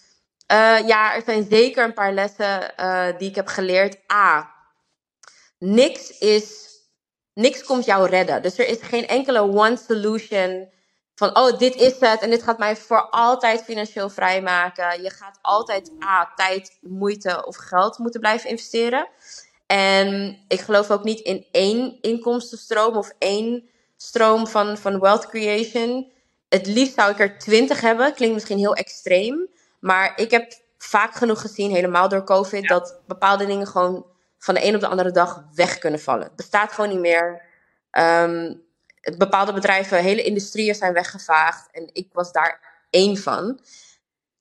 uh, 0.53 0.87
ja, 0.87 1.15
er 1.15 1.23
zijn 1.25 1.47
zeker 1.51 1.85
een 1.85 1.95
paar 1.95 2.13
lessen 2.13 2.73
uh, 2.81 3.07
die 3.19 3.29
ik 3.29 3.35
heb 3.35 3.47
geleerd. 3.47 3.99
A, 4.13 4.55
niks 5.59 6.19
is, 6.19 6.77
niks 7.35 7.65
komt 7.65 7.85
jou 7.85 8.09
redden. 8.09 8.43
Dus 8.43 8.59
er 8.59 8.69
is 8.69 8.79
geen 8.83 9.07
enkele 9.07 9.41
one 9.41 9.77
solution 9.77 10.77
van, 11.19 11.37
oh, 11.37 11.59
dit 11.59 11.75
is 11.75 12.01
het 12.01 12.21
en 12.21 12.31
dit 12.31 12.43
gaat 12.43 12.59
mij 12.59 12.77
voor 12.77 13.11
altijd 13.11 13.63
financieel 13.63 14.11
vrijmaken. 14.11 15.03
Je 15.03 15.11
gaat 15.11 15.39
altijd 15.43 15.93
A, 16.05 16.33
tijd, 16.37 16.79
moeite 16.81 17.47
of 17.47 17.57
geld 17.57 17.99
moeten 17.99 18.21
blijven 18.21 18.51
investeren. 18.51 19.09
En 19.67 20.39
ik 20.49 20.61
geloof 20.61 20.91
ook 20.91 21.05
niet 21.05 21.21
in 21.21 21.47
één 21.51 21.99
inkomstenstroom 22.01 22.97
of 22.97 23.13
één 23.19 23.69
stroom 23.97 24.47
van, 24.47 24.77
van 24.77 25.01
wealth 25.01 25.29
creation. 25.29 26.13
Het 26.49 26.67
liefst 26.67 26.95
zou 26.95 27.11
ik 27.11 27.19
er 27.19 27.39
twintig 27.39 27.81
hebben. 27.81 28.15
Klinkt 28.15 28.35
misschien 28.35 28.59
heel 28.59 28.75
extreem. 28.75 29.49
Maar 29.81 30.13
ik 30.17 30.31
heb 30.31 30.53
vaak 30.79 31.15
genoeg 31.15 31.41
gezien, 31.41 31.71
helemaal 31.71 32.09
door 32.09 32.25
COVID, 32.25 32.69
dat 32.69 33.01
bepaalde 33.07 33.47
dingen 33.47 33.67
gewoon 33.67 34.07
van 34.39 34.55
de 34.55 34.65
een 34.65 34.75
op 34.75 34.81
de 34.81 34.89
andere 34.89 35.11
dag 35.11 35.45
weg 35.55 35.79
kunnen 35.79 36.01
vallen. 36.01 36.25
Het 36.25 36.37
bestaat 36.37 36.73
gewoon 36.73 36.91
niet 36.91 37.01
meer. 37.01 37.43
Um, 37.93 38.67
bepaalde 39.16 39.53
bedrijven, 39.53 40.03
hele 40.03 40.23
industrieën 40.23 40.75
zijn 40.75 40.92
weggevaagd. 40.92 41.68
En 41.73 41.90
ik 41.92 42.09
was 42.12 42.33
daar 42.33 42.61
één 42.90 43.16
van. 43.16 43.61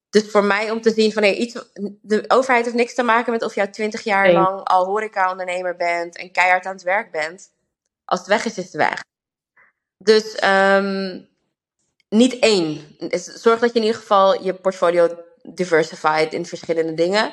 Dus 0.09 0.31
voor 0.31 0.43
mij 0.43 0.71
om 0.71 0.81
te 0.81 0.93
zien 0.93 1.13
van 1.13 1.23
hey, 1.23 1.35
iets, 1.35 1.53
de 2.01 2.23
overheid 2.27 2.63
heeft 2.65 2.77
niks 2.77 2.93
te 2.93 3.03
maken 3.03 3.31
met 3.31 3.43
of 3.43 3.55
jij 3.55 3.67
twintig 3.67 4.03
jaar 4.03 4.31
lang 4.31 4.63
al 4.63 4.85
horeca-ondernemer 4.85 5.75
bent 5.75 6.17
en 6.17 6.31
keihard 6.31 6.65
aan 6.65 6.73
het 6.73 6.83
werk 6.83 7.11
bent. 7.11 7.49
Als 8.05 8.19
het 8.19 8.27
weg 8.27 8.45
is, 8.45 8.57
is 8.57 8.63
het 8.63 8.73
weg. 8.73 9.03
Dus 9.97 10.43
um, 10.43 11.27
niet 12.09 12.39
één. 12.39 12.97
Zorg 13.19 13.59
dat 13.59 13.73
je 13.73 13.79
in 13.79 13.85
ieder 13.85 13.99
geval 13.99 14.43
je 14.43 14.53
portfolio 14.53 15.23
diversified 15.43 16.33
in 16.33 16.45
verschillende 16.45 16.93
dingen. 16.93 17.25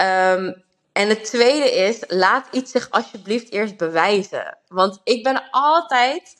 Um, 0.00 0.64
en 0.92 1.08
het 1.08 1.24
tweede 1.24 1.70
is, 1.70 2.04
laat 2.06 2.48
iets 2.50 2.70
zich 2.70 2.90
alsjeblieft 2.90 3.52
eerst 3.52 3.76
bewijzen. 3.76 4.58
Want 4.68 5.00
ik 5.04 5.22
ben 5.22 5.48
altijd 5.50 6.36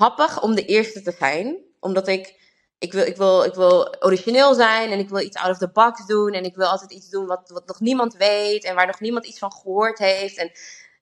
happig 0.00 0.42
om 0.42 0.54
de 0.54 0.64
eerste 0.64 1.02
te 1.02 1.14
zijn. 1.18 1.56
Omdat 1.80 2.08
ik, 2.08 2.34
ik, 2.78 2.92
wil, 2.92 3.04
ik, 3.04 3.16
wil, 3.16 3.44
ik 3.44 3.54
wil 3.54 3.96
origineel 4.00 4.54
zijn 4.54 4.90
en 4.90 4.98
ik 4.98 5.08
wil 5.08 5.20
iets 5.20 5.36
out 5.36 5.50
of 5.50 5.58
the 5.58 5.70
box 5.70 6.06
doen. 6.06 6.32
En 6.32 6.44
ik 6.44 6.56
wil 6.56 6.66
altijd 6.66 6.92
iets 6.92 7.08
doen 7.08 7.26
wat, 7.26 7.50
wat 7.52 7.66
nog 7.66 7.80
niemand 7.80 8.16
weet 8.16 8.64
en 8.64 8.74
waar 8.74 8.86
nog 8.86 9.00
niemand 9.00 9.26
iets 9.26 9.38
van 9.38 9.52
gehoord 9.52 9.98
heeft. 9.98 10.36
En, 10.36 10.50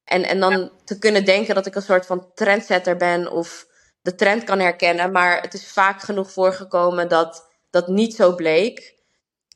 en, 0.05 0.23
en 0.23 0.41
dan 0.41 0.71
te 0.85 0.99
kunnen 0.99 1.25
denken 1.25 1.55
dat 1.55 1.67
ik 1.67 1.75
een 1.75 1.83
soort 1.83 2.07
van 2.07 2.31
trendsetter 2.35 2.97
ben 2.97 3.31
of 3.31 3.67
de 4.03 4.15
trend 4.15 4.45
kan 4.45 4.59
herkennen. 4.59 5.13
Maar 5.13 5.41
het 5.41 5.55
is 5.55 5.73
vaak 5.73 6.01
genoeg 6.01 6.33
voorgekomen 6.33 7.09
dat 7.09 7.47
dat 7.71 7.89
niet 7.89 8.15
zo 8.15 8.35
bleek. 8.35 8.97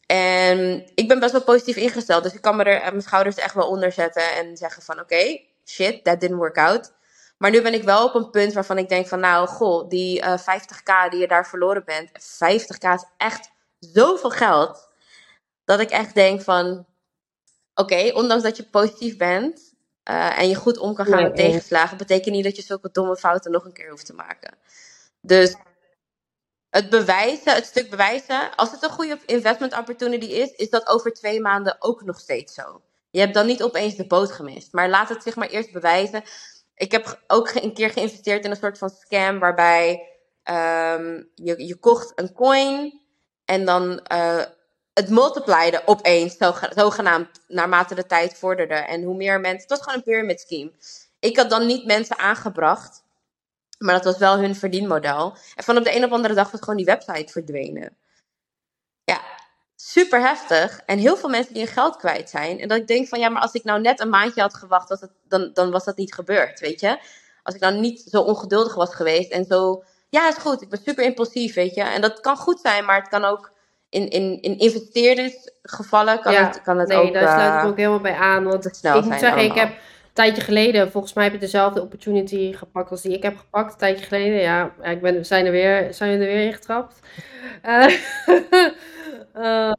En 0.07 0.91
ik 0.95 1.09
ben 1.09 1.21
best 1.21 1.33
wel 1.33 1.43
positief 1.43 1.77
ingesteld. 1.77 2.23
Dus 2.23 2.35
ik 2.35 2.41
kan 2.41 2.57
me 2.57 2.65
er 2.65 2.91
mijn 2.91 3.03
schouders 3.03 3.37
echt 3.37 3.55
wel 3.55 3.69
onder 3.69 3.93
zetten 3.93 4.35
en 4.35 4.57
zeggen 4.57 4.83
van 4.83 5.01
oké, 5.01 5.41
shit, 5.65 6.05
that 6.05 6.21
didn't 6.21 6.39
work 6.39 6.59
out. 6.59 6.93
Maar 7.43 7.51
nu 7.51 7.63
ben 7.63 7.75
ik 7.75 7.83
wel 7.83 8.05
op 8.05 8.15
een 8.15 8.31
punt 8.31 8.53
waarvan 8.53 8.79
ik 8.79 8.89
denk 8.89 9.07
van 9.07 9.21
nou, 9.21 9.49
goh, 9.49 9.89
die 9.89 10.21
uh, 10.21 10.33
eh, 10.33 10.61
50k 10.61 11.11
die 11.11 11.21
je 11.21 11.29
daar 11.29 11.49
verloren 11.49 11.85
bent. 11.85 12.11
50k 12.11 12.89
is 12.95 13.05
echt 13.17 13.51
zoveel 13.79 14.31
geld. 14.31 14.89
Dat 15.65 15.81
ik 15.81 15.91
echt 15.91 16.15
denk 16.15 16.41
van 16.41 16.87
oké, 17.75 18.11
ondanks 18.15 18.43
dat 18.43 18.57
je 18.57 18.69
positief 18.69 19.17
bent, 19.17 19.75
uh, 20.11 20.39
en 20.39 20.49
je 20.49 20.55
goed 20.55 20.79
om 20.79 20.95
kan 20.95 21.07
gaan 21.07 21.23
met 21.23 21.37
tegenslagen, 21.37 21.97
betekent 21.97 22.35
niet 22.35 22.45
dat 22.45 22.57
je 22.57 22.63
zulke 22.63 22.89
domme 22.93 23.17
fouten 23.17 23.51
nog 23.51 23.65
een 23.65 23.73
keer 23.73 23.91
hoeft 23.91 24.07
te 24.07 24.15
maken. 24.15 24.57
Dus 25.21 25.55
het 26.71 26.91
bewijzen, 26.91 27.55
het 27.55 27.67
stuk 27.67 27.91
bewijzen, 27.91 28.55
als 28.55 28.71
het 28.71 28.83
een 28.83 28.91
goede 28.91 29.19
investment 29.27 29.79
opportunity 29.79 30.27
is, 30.27 30.51
is 30.51 30.71
dat 30.71 30.89
over 30.89 31.13
twee 31.13 31.41
maanden 31.41 31.77
ook 31.79 32.03
nog 32.03 32.21
steeds 32.21 32.55
zo. 32.55 32.83
Je 33.11 33.21
hebt 33.21 33.35
dan 33.35 33.47
niet 33.47 33.63
opeens 33.63 33.97
de 33.97 34.07
boot 34.07 34.33
gemist. 34.33 34.73
Maar 34.73 34.89
laat 34.89 35.09
het 35.09 35.23
zich 35.23 35.37
maar 35.37 35.49
eerst 35.49 35.73
bewijzen. 35.73 36.23
Ik 36.83 36.93
heb 36.93 37.23
ook 37.27 37.55
een 37.55 37.75
keer 37.75 37.91
geïnvesteerd 37.91 38.45
in 38.45 38.51
een 38.51 38.57
soort 38.57 38.79
van 38.79 38.91
scam 38.91 39.39
waarbij 39.39 40.09
um, 40.45 41.31
je, 41.35 41.67
je 41.67 41.77
kocht 41.77 42.13
een 42.15 42.33
coin 42.33 43.01
en 43.45 43.65
dan 43.65 44.07
uh, 44.13 44.45
het 44.93 45.09
multipliede 45.09 45.83
opeens, 45.87 46.37
zogenaamd, 46.75 47.29
naarmate 47.49 47.95
de 47.95 48.07
tijd 48.07 48.39
vorderde. 48.39 48.75
En 48.75 49.03
hoe 49.03 49.17
meer 49.17 49.41
mensen, 49.41 49.61
het 49.61 49.71
was 49.71 49.79
gewoon 49.79 49.95
een 49.97 50.03
pyramid 50.03 50.41
scheme. 50.41 50.73
Ik 51.19 51.37
had 51.37 51.51
dan 51.51 51.67
niet 51.67 51.87
mensen 51.87 52.19
aangebracht, 52.19 53.05
maar 53.79 53.95
dat 53.95 54.05
was 54.05 54.19
wel 54.19 54.39
hun 54.39 54.57
verdienmodel. 54.57 55.37
En 55.55 55.65
van 55.65 55.77
op 55.77 55.85
de 55.85 55.97
een 55.97 56.05
op 56.05 56.13
andere 56.13 56.35
dag 56.35 56.51
was 56.51 56.61
gewoon 56.61 56.77
die 56.77 56.87
website 56.87 57.33
verdwenen. 57.33 57.97
Ja, 59.05 59.21
super 59.85 60.21
heftig. 60.21 60.81
En 60.87 60.99
heel 60.99 61.17
veel 61.17 61.29
mensen 61.29 61.55
die 61.55 61.63
hun 61.63 61.73
geld 61.73 61.97
kwijt 61.97 62.31
zijn. 62.31 62.61
En 62.61 62.69
dat 62.69 62.79
ik 62.79 62.87
denk 62.87 63.09
van 63.09 63.19
ja, 63.19 63.29
maar 63.29 63.43
als 63.43 63.53
ik 63.53 63.65
nou 63.65 63.81
net 63.81 64.01
een 64.01 64.09
maandje 64.09 64.41
had 64.41 64.55
gewacht, 64.55 64.89
was 64.89 65.01
het, 65.01 65.11
dan, 65.29 65.51
dan 65.55 65.71
was 65.71 65.85
dat 65.85 65.97
niet 65.97 66.15
gebeurd, 66.15 66.61
weet 66.61 66.81
je. 66.81 66.99
Als 67.43 67.55
ik 67.55 67.61
nou 67.61 67.75
niet 67.75 68.05
zo 68.11 68.21
ongeduldig 68.21 68.75
was 68.75 68.95
geweest 68.95 69.31
en 69.31 69.45
zo, 69.45 69.85
ja 70.09 70.29
is 70.29 70.35
goed, 70.35 70.63
ik 70.63 70.69
ben 70.69 70.81
super 70.85 71.05
impulsief, 71.05 71.55
weet 71.55 71.75
je. 71.75 71.83
En 71.83 72.01
dat 72.01 72.21
kan 72.21 72.37
goed 72.37 72.61
zijn, 72.61 72.85
maar 72.85 72.99
het 72.99 73.09
kan 73.09 73.25
ook 73.25 73.53
in, 73.89 74.09
in, 74.09 74.43
in 74.43 74.59
investeerdersgevallen 74.59 76.21
kan 76.21 76.35
het, 76.35 76.63
kan 76.63 76.79
het 76.79 76.89
nee, 76.89 76.99
ook... 76.99 77.05
Nee, 77.05 77.13
daar 77.13 77.39
sluit 77.39 77.55
ik 77.55 77.63
uh, 77.63 77.71
ook 77.71 77.77
helemaal 77.77 78.01
bij 78.01 78.17
aan. 78.17 78.45
Want 78.45 78.67
ik 78.67 79.05
moet 79.05 79.19
zeggen, 79.19 79.45
ik 79.45 79.55
heb 79.55 79.75
tijdje 80.13 80.43
geleden, 80.43 80.91
volgens 80.91 81.13
mij 81.13 81.25
heb 81.25 81.33
je 81.33 81.39
dezelfde 81.39 81.83
opportunity 81.83 82.53
gepakt 82.53 82.91
als 82.91 83.03
die 83.03 83.17
ik 83.17 83.23
heb 83.23 83.37
gepakt. 83.37 83.73
Een 83.73 83.79
tijdje 83.79 84.05
geleden, 84.05 84.41
ja, 84.41 84.75
ik 84.83 85.01
ben, 85.01 85.15
we 85.15 85.25
zijn 85.25 85.47
er 85.47 85.53
weer, 85.53 85.95
zijn 85.95 86.13
er 86.13 86.19
weer 86.19 86.47
ingetrapt. 86.47 87.01
Uh, 87.67 87.97
uh, 89.37 89.73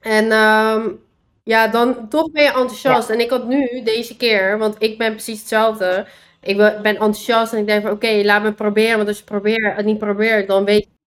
en 0.18 0.32
um, 0.32 1.00
ja, 1.42 1.68
dan 1.68 2.08
toch 2.08 2.30
ben 2.30 2.42
je 2.42 2.48
enthousiast. 2.48 3.08
Ja. 3.08 3.14
En 3.14 3.20
ik 3.20 3.30
had 3.30 3.46
nu, 3.46 3.82
deze 3.84 4.16
keer, 4.16 4.58
want 4.58 4.76
ik 4.78 4.98
ben 4.98 5.12
precies 5.12 5.38
hetzelfde. 5.38 6.06
Ik 6.40 6.56
ben 6.56 6.82
enthousiast 6.84 7.52
en 7.52 7.58
ik 7.58 7.66
denk 7.66 7.82
van 7.82 7.90
oké, 7.90 8.20
laat 8.24 8.42
me 8.42 8.52
proberen. 8.52 8.96
Want 8.96 9.08
als 9.08 9.18
je 9.18 9.24
probeert, 9.24 9.76
het 9.76 9.86
niet 9.86 9.98
probeert, 9.98 10.48
dan 10.48 10.64
weet 10.64 10.84
je 10.84 10.98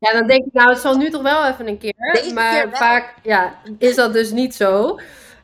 ja, 0.00 0.12
dan 0.12 0.26
denk 0.26 0.44
ik, 0.44 0.52
nou, 0.52 0.70
het 0.70 0.78
zal 0.78 0.96
nu 0.96 1.10
toch 1.10 1.22
wel 1.22 1.46
even 1.46 1.68
een 1.68 1.78
keer. 1.78 1.94
Deze 2.12 2.34
maar 2.34 2.62
keer 2.62 2.76
vaak 2.76 3.14
ja, 3.22 3.54
is 3.78 3.94
dat 3.94 4.12
dus 4.12 4.30
niet 4.30 4.54
zo. 4.54 4.98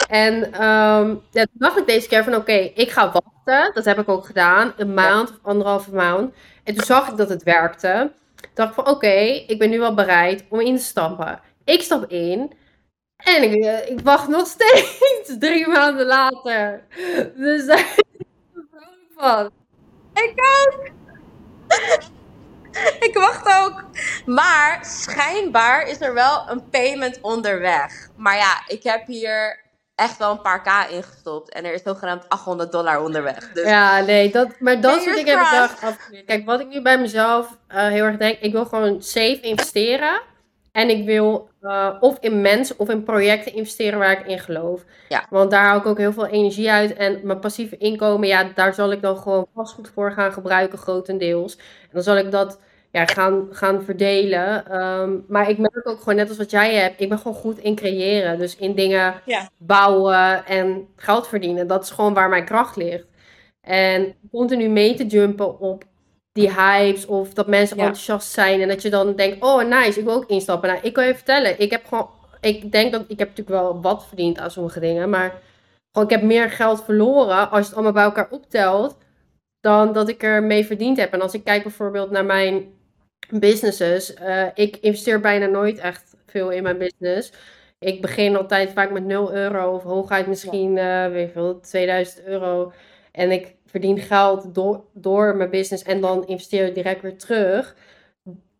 En 0.09 0.35
um, 0.65 1.23
ja, 1.31 1.43
toen 1.45 1.59
dacht 1.59 1.79
ik 1.79 1.87
deze 1.87 2.09
keer 2.09 2.25
van, 2.25 2.35
oké, 2.35 2.53
ik 2.53 2.91
ga 2.91 3.13
wachten. 3.13 3.75
Dat 3.75 3.85
heb 3.85 3.99
ik 3.99 4.09
ook 4.09 4.27
gedaan. 4.27 4.73
Een 4.77 4.95
maand 4.95 5.31
of 5.31 5.39
anderhalve 5.43 5.95
maand. 5.95 6.35
En 6.65 6.75
toen 6.75 6.85
zag 6.85 7.09
ik 7.09 7.17
dat 7.17 7.29
het 7.29 7.43
werkte. 7.43 8.13
Toen 8.35 8.51
dacht 8.55 8.69
ik 8.69 8.75
van, 8.75 8.89
oké, 8.89 9.17
ik 9.47 9.59
ben 9.59 9.71
nu 9.71 9.79
wel 9.79 9.95
bereid 9.95 10.45
om 10.49 10.61
in 10.61 10.77
te 10.77 10.83
stappen. 10.83 11.41
Ik 11.65 11.83
stap 11.83 12.11
in. 12.11 12.53
En 13.17 13.43
ik, 13.43 13.65
eh, 13.65 13.91
ik 13.91 14.01
wacht 14.01 14.29
nog 14.29 14.47
steeds 14.57 15.39
drie 15.39 15.69
maanden 15.69 16.07
later. 16.07 16.83
Dus 17.37 17.67
daar 17.67 17.79
is 17.97 18.63
van. 19.17 19.51
Ik 20.13 20.35
ook. 20.37 20.89
ik 23.07 23.15
wacht 23.15 23.65
ook. 23.65 23.85
Maar 24.27 24.85
schijnbaar 24.85 25.89
is 25.89 26.01
er 26.01 26.15
wel 26.15 26.51
een 26.51 26.69
payment 26.69 27.19
onderweg. 27.21 28.09
Maar 28.17 28.37
ja, 28.37 28.63
ik 28.67 28.83
heb 28.83 29.07
hier 29.07 29.65
echt 29.97 30.19
wel 30.19 30.31
een 30.31 30.41
paar 30.41 30.63
k 30.63 30.91
ingestopt. 30.91 31.53
En 31.53 31.65
er 31.65 31.73
is 31.73 31.83
zogenaamd 31.83 32.29
800 32.29 32.73
dollar 32.73 33.03
onderweg. 33.03 33.53
Dus... 33.53 33.69
Ja, 33.69 34.01
nee, 34.01 34.31
dat, 34.31 34.61
maar 34.61 34.81
dat 34.81 35.03
soort 35.03 35.17
dingen 35.17 35.39
heb 35.39 35.71
ik 35.71 35.79
wel. 35.81 36.23
Kijk, 36.27 36.47
wat 36.47 36.61
ik 36.61 36.69
nu 36.69 36.83
bij 36.83 36.99
mezelf 36.99 37.59
uh, 37.69 37.87
heel 37.87 38.05
erg 38.05 38.17
denk, 38.17 38.39
ik 38.39 38.53
wil 38.53 38.65
gewoon 38.65 39.03
safe 39.03 39.41
investeren. 39.41 40.21
En 40.73 40.91
ik 40.91 41.05
wil 41.05 41.49
uh, 41.63 41.97
of 42.01 42.19
in 42.21 42.41
mensen 42.41 42.79
of 42.79 42.89
in 42.89 43.03
projecten 43.03 43.55
investeren 43.55 43.99
waar 43.99 44.21
ik 44.21 44.27
in 44.27 44.39
geloof. 44.39 44.85
Ja. 45.09 45.27
Want 45.31 45.51
daar 45.51 45.65
hou 45.67 45.81
ik 45.81 45.87
ook 45.87 45.99
heel 45.99 46.13
veel 46.13 46.27
energie 46.27 46.71
uit. 46.71 46.95
En 46.95 47.21
mijn 47.23 47.41
passieve 47.41 47.77
inkomen, 47.77 48.29
ja, 48.29 48.51
daar 48.55 48.75
zal 48.75 48.93
ik 48.93 49.03
dan 49.03 49.17
gewoon 49.17 49.47
vastgoed 49.55 49.91
voor 49.95 50.13
gaan 50.13 50.33
gebruiken, 50.33 50.79
grotendeels. 50.79 51.57
En 51.57 51.91
dan 51.93 52.03
zal 52.03 52.17
ik 52.17 52.31
dat 52.31 52.59
ja, 52.97 53.07
gaan, 53.07 53.49
gaan 53.51 53.83
verdelen. 53.83 54.81
Um, 54.83 55.25
maar 55.29 55.51
ik 55.51 55.59
merk 55.59 55.89
ook 55.89 55.99
gewoon, 55.99 56.15
net 56.15 56.29
als 56.29 56.39
wat 56.39 56.51
jij 56.51 56.75
hebt, 56.75 57.01
ik 57.01 57.09
ben 57.09 57.19
gewoon 57.19 57.37
goed 57.37 57.59
in 57.59 57.75
creëren. 57.75 58.39
Dus 58.39 58.57
in 58.57 58.75
dingen 58.75 59.15
ja. 59.25 59.49
bouwen 59.59 60.47
en 60.47 60.89
geld 60.97 61.29
verdienen. 61.29 61.67
Dat 61.67 61.83
is 61.83 61.91
gewoon 61.91 62.15
waar 62.15 62.29
mijn 62.29 62.45
kracht 62.45 62.77
ligt. 62.77 63.07
En 63.61 64.15
continu 64.31 64.69
mee 64.69 64.95
te 64.95 65.07
jumpen 65.07 65.61
op 65.61 65.85
die 66.33 66.53
hypes 66.53 67.07
of 67.07 67.35
dat 67.35 67.47
mensen 67.47 67.77
ja. 67.77 67.83
enthousiast 67.83 68.33
zijn 68.33 68.61
en 68.61 68.69
dat 68.69 68.83
je 68.83 68.91
dan 68.91 69.17
denkt, 69.17 69.45
oh 69.45 69.63
nice, 69.65 69.99
ik 69.99 70.05
wil 70.05 70.15
ook 70.15 70.31
instappen. 70.31 70.69
Nou, 70.69 70.81
ik 70.83 70.93
kan 70.93 71.07
je 71.07 71.15
vertellen, 71.15 71.61
ik 71.61 71.71
heb 71.71 71.87
gewoon, 71.87 72.09
ik 72.41 72.73
denk 72.73 72.93
dat, 72.93 73.05
ik 73.09 73.19
heb 73.19 73.29
natuurlijk 73.29 73.63
wel 73.63 73.81
wat 73.81 74.07
verdiend 74.07 74.39
aan 74.39 74.51
sommige 74.51 74.81
dingen, 74.81 75.11
maar 75.11 75.41
gewoon, 75.93 76.09
ik 76.09 76.15
heb 76.15 76.23
meer 76.23 76.51
geld 76.51 76.85
verloren 76.85 77.51
als 77.51 77.61
je 77.61 77.67
het 77.67 77.75
allemaal 77.75 77.93
bij 77.93 78.05
elkaar 78.05 78.29
optelt, 78.31 78.97
dan 79.61 79.93
dat 79.93 80.09
ik 80.09 80.23
er 80.23 80.43
mee 80.43 80.67
verdiend 80.67 80.97
heb. 80.97 81.13
En 81.13 81.21
als 81.21 81.35
ik 81.35 81.45
kijk 81.45 81.63
bijvoorbeeld 81.63 82.11
naar 82.11 82.25
mijn 82.25 82.75
businesses, 83.31 84.15
uh, 84.21 84.47
ik 84.55 84.77
investeer 84.77 85.21
bijna 85.21 85.47
nooit 85.47 85.79
echt 85.79 86.17
veel 86.27 86.51
in 86.51 86.63
mijn 86.63 86.79
business. 86.79 87.33
Ik 87.79 88.01
begin 88.01 88.37
altijd 88.37 88.73
vaak 88.73 88.91
met 88.91 89.05
0 89.05 89.35
euro 89.35 89.75
of 89.75 89.83
hooguit 89.83 90.27
misschien, 90.27 90.77
uh, 90.77 91.07
weet 91.07 91.29
je 91.29 91.35
wel, 91.35 91.61
2000 91.61 92.25
euro. 92.25 92.73
En 93.13 93.31
ik 93.31 93.55
verdien 93.67 93.99
geld 93.99 94.55
door, 94.55 94.85
door 94.95 95.37
mijn 95.37 95.51
business 95.51 95.83
en 95.83 96.01
dan 96.01 96.27
investeer 96.27 96.67
ik 96.67 96.75
direct 96.75 97.03
weer 97.03 97.19
terug. 97.19 97.77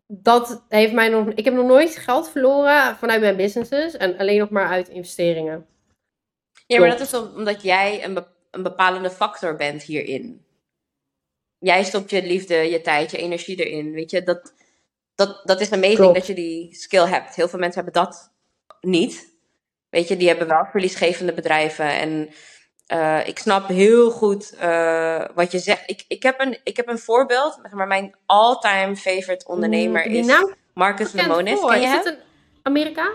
Dat 0.07 0.65
heeft 0.69 0.93
mij 0.93 1.09
nog. 1.09 1.27
Ik 1.27 1.45
heb 1.45 1.53
nog 1.53 1.65
nooit 1.65 1.95
geld 1.95 2.29
verloren 2.29 2.95
vanuit 2.95 3.21
mijn 3.21 3.35
businesses 3.35 3.97
en 3.97 4.17
alleen 4.17 4.39
nog 4.39 4.49
maar 4.49 4.67
uit 4.67 4.89
investeringen. 4.89 5.65
Ja, 6.67 6.79
maar 6.79 6.89
dat 6.89 6.99
is 6.99 7.13
omdat 7.13 7.61
jij 7.61 8.05
een, 8.05 8.25
een 8.51 8.63
bepalende 8.63 9.09
factor 9.09 9.55
bent 9.55 9.83
hierin. 9.83 10.45
Jij 11.59 11.83
stopt 11.83 12.09
je 12.09 12.23
liefde, 12.23 12.55
je 12.55 12.81
tijd, 12.81 13.11
je 13.11 13.17
energie 13.17 13.65
erin. 13.65 13.91
Weet 13.91 14.11
je, 14.11 14.23
dat, 14.23 14.53
dat, 15.15 15.41
dat 15.43 15.61
is 15.61 15.71
amazing 15.71 15.97
Klopt. 15.97 16.15
dat 16.15 16.27
je 16.27 16.33
die 16.33 16.75
skill 16.75 17.05
hebt. 17.05 17.35
Heel 17.35 17.47
veel 17.47 17.59
mensen 17.59 17.83
hebben 17.83 18.03
dat 18.03 18.31
niet. 18.81 19.35
Weet 19.89 20.07
je, 20.07 20.17
die 20.17 20.27
hebben 20.27 20.47
wel 20.47 20.67
verliesgevende 20.71 21.33
bedrijven. 21.33 21.85
En 21.85 22.29
uh, 22.93 23.27
ik 23.27 23.39
snap 23.39 23.67
heel 23.67 24.11
goed 24.11 24.53
uh, 24.61 25.25
wat 25.33 25.51
je 25.51 25.59
zegt. 25.59 25.89
Ik, 25.89 26.05
ik, 26.07 26.23
heb 26.23 26.39
een, 26.39 26.59
ik 26.63 26.77
heb 26.77 26.87
een 26.87 26.99
voorbeeld. 26.99 27.59
Maar 27.71 27.87
mijn 27.87 28.15
all-time 28.25 28.95
favorite 28.95 29.47
ondernemer 29.47 30.05
is 30.05 30.27
Marcus 30.73 31.11
Lemonis. 31.11 31.59
Ken 31.59 31.79
je 31.79 31.85
is 31.85 31.91
hem? 31.91 31.97
het 31.97 32.05
een 32.05 32.19
Amerikaan? 32.63 33.13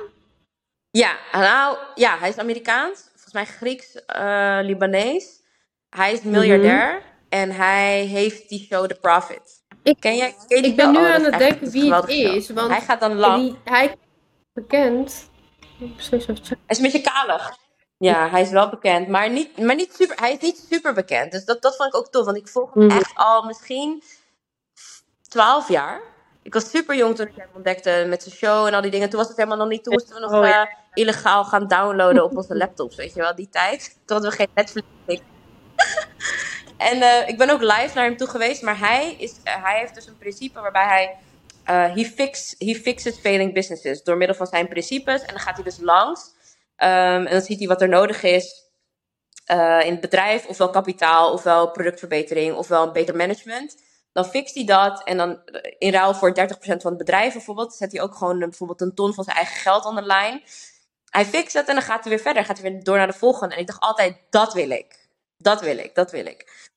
Ja, 0.91 1.17
nou, 1.33 1.77
ja, 1.95 2.19
hij 2.19 2.29
is 2.29 2.39
Amerikaans. 2.39 3.01
Volgens 3.01 3.33
mij 3.33 3.45
Grieks, 3.45 3.95
uh, 4.17 4.59
Libanees. 4.63 5.41
Hij 5.89 6.13
is 6.13 6.23
miljardair. 6.23 6.95
Mm. 6.95 7.12
En 7.33 7.51
hij 7.51 8.01
heeft 8.05 8.49
die 8.49 8.67
show 8.71 8.87
The 8.87 8.95
Profit. 9.01 9.63
Ik, 9.83 9.97
ken 10.01 10.17
je 10.17 10.35
ik 10.49 10.77
ben 10.77 10.87
oh, 10.87 10.93
nu 10.93 11.07
aan 11.13 11.23
het 11.25 11.39
denken 11.39 11.71
wie 11.71 11.95
het 11.95 12.09
is. 12.09 12.51
Want 12.51 12.71
hij 12.71 12.81
gaat 12.81 13.01
dan 13.01 13.15
lang. 13.15 13.43
Die, 13.43 13.59
hij 13.65 13.97
bekend. 14.53 15.31
Hij 15.79 15.93
is 16.67 16.77
een 16.77 16.83
beetje 16.83 17.01
kalig. 17.01 17.57
Ja, 17.99 18.29
hij 18.31 18.41
is 18.41 18.51
wel 18.51 18.69
bekend, 18.69 19.09
maar 19.09 19.31
niet, 19.31 19.59
maar 19.59 19.75
niet 19.75 19.95
super, 19.95 20.17
hij 20.21 20.33
is 20.33 20.39
niet 20.41 20.67
super 20.71 20.95
bekend. 20.95 21.33
Dus 21.33 21.45
dat, 21.45 21.63
dat 21.63 21.77
vond 21.77 21.89
ik 21.95 22.01
ook 22.01 22.09
tof, 22.11 22.25
want 22.25 22.37
ik 22.37 22.49
volg 22.49 22.75
hem 22.75 22.83
Mm. 22.83 22.91
echt 22.91 23.13
al 23.15 23.43
misschien 23.43 24.03
12 25.29 25.69
jaar. 25.69 26.01
Ik 26.43 26.55
was 26.55 26.71
super 26.71 26.97
jong 26.97 27.17
toen 27.17 27.27
ik 27.27 27.37
hem 27.37 27.49
ontdekte 27.55 28.05
met 28.09 28.23
zijn 28.23 28.35
show 28.35 28.67
en 28.67 28.75
al 28.75 28.81
die 28.81 28.91
dingen. 28.91 29.09
Toen 29.11 29.19
was 29.19 29.29
het 29.29 29.37
helemaal 29.37 29.59
nog 29.59 29.69
niet, 29.69 29.85
toen 29.85 29.93
moesten 29.93 30.15
we 30.15 30.21
nog 30.21 30.33
Oh, 30.33 30.45
ja. 30.47 30.63
eh, 30.69 30.77
illegaal 30.95 31.45
gaan 31.45 31.67
downloaden 31.67 32.25
op 32.25 32.37
onze 32.37 32.57
laptops, 32.57 32.97
weet 32.97 33.15
je 33.15 33.21
wel, 33.21 33.35
die 33.35 33.49
tijd. 33.49 33.85
Toen 34.05 34.17
hadden 34.17 34.31
we 34.31 34.37
geen 34.37 34.49
Netflix. 34.55 34.87
En 36.91 37.03
eh, 37.03 37.29
ik 37.29 37.39
ben 37.39 37.51
ook 37.51 37.61
live 37.61 37.91
naar 37.95 38.05
hem 38.05 38.17
toe 38.17 38.29
geweest, 38.29 38.63
maar 38.63 38.79
hij, 38.79 39.15
is, 39.19 39.35
eh, 39.45 39.65
hij 39.65 39.79
heeft 39.79 39.95
dus 39.95 40.07
een 40.07 40.19
principe 40.19 40.61
waarbij 40.61 40.87
hij 40.87 41.17
eh 41.65 41.95
he, 41.95 42.05
fix, 42.05 42.55
he 42.59 42.75
fixes 42.75 43.19
failing 43.19 43.55
businesses 43.55 44.03
door 44.03 44.17
middel 44.17 44.37
van 44.37 44.47
zijn 44.47 44.69
principes. 44.69 45.21
En 45.21 45.27
dan 45.27 45.39
gaat 45.39 45.55
hij 45.55 45.65
dus 45.65 45.79
langs 45.81 46.31
Ehm, 46.83 47.27
en 47.27 47.33
dan 47.33 47.41
ziet 47.41 47.59
hij 47.59 47.69
wat 47.69 47.83
er 47.83 47.89
nodig 47.89 48.23
is 48.23 48.71
in 49.85 49.91
het 49.91 50.01
bedrijf, 50.01 50.47
ofwel 50.47 50.71
kapitaal, 50.71 51.33
ofwel 51.33 51.71
productverbetering, 51.71 52.57
ofwel 52.57 52.87
een 52.87 52.93
beter 52.93 53.17
management. 53.17 53.77
Dan 54.13 54.25
fixt 54.25 54.55
hij 54.55 54.65
dat 54.65 55.05
en 55.05 55.17
dan 55.17 55.41
in 55.79 55.93
ruil 55.93 56.15
voor 56.15 56.35
30% 56.35 56.83
van 56.83 56.91
het 56.91 56.97
bedrijf 56.97 57.33
bijvoorbeeld, 57.33 57.75
zet 57.75 57.93
hij 57.93 58.01
ook 58.01 58.15
gewoon 58.15 58.39
bijvoorbeeld 58.39 58.81
een 58.81 58.95
ton 58.95 59.15
van 59.15 59.25
zijn 59.25 59.37
eigen 59.37 59.57
geld 59.57 59.85
on 59.85 59.97
the 59.97 60.03
line. 60.03 60.43
Hij 61.11 61.25
fixt 61.25 61.53
het 61.53 61.69
en 61.69 61.75
dan 61.75 61.85
gaat 61.85 62.05
hij 62.05 62.13
weer 62.13 62.23
verder, 62.23 62.45
gaat 62.45 62.59
hij 62.59 62.73
weer 62.73 62.83
door 62.85 62.97
naar 62.97 63.07
de 63.07 63.13
volgende. 63.13 63.55
En 63.55 63.61
ik 63.61 63.67
dacht 63.67 63.81
altijd, 63.81 64.17
dat 64.31 64.53
wil 64.53 64.71
ik. 64.71 65.09
Dat 65.37 65.61
wil 65.61 65.79
ik, 65.79 65.95
dat 65.95 66.11
wil 66.11 66.27
ik. 66.27 66.71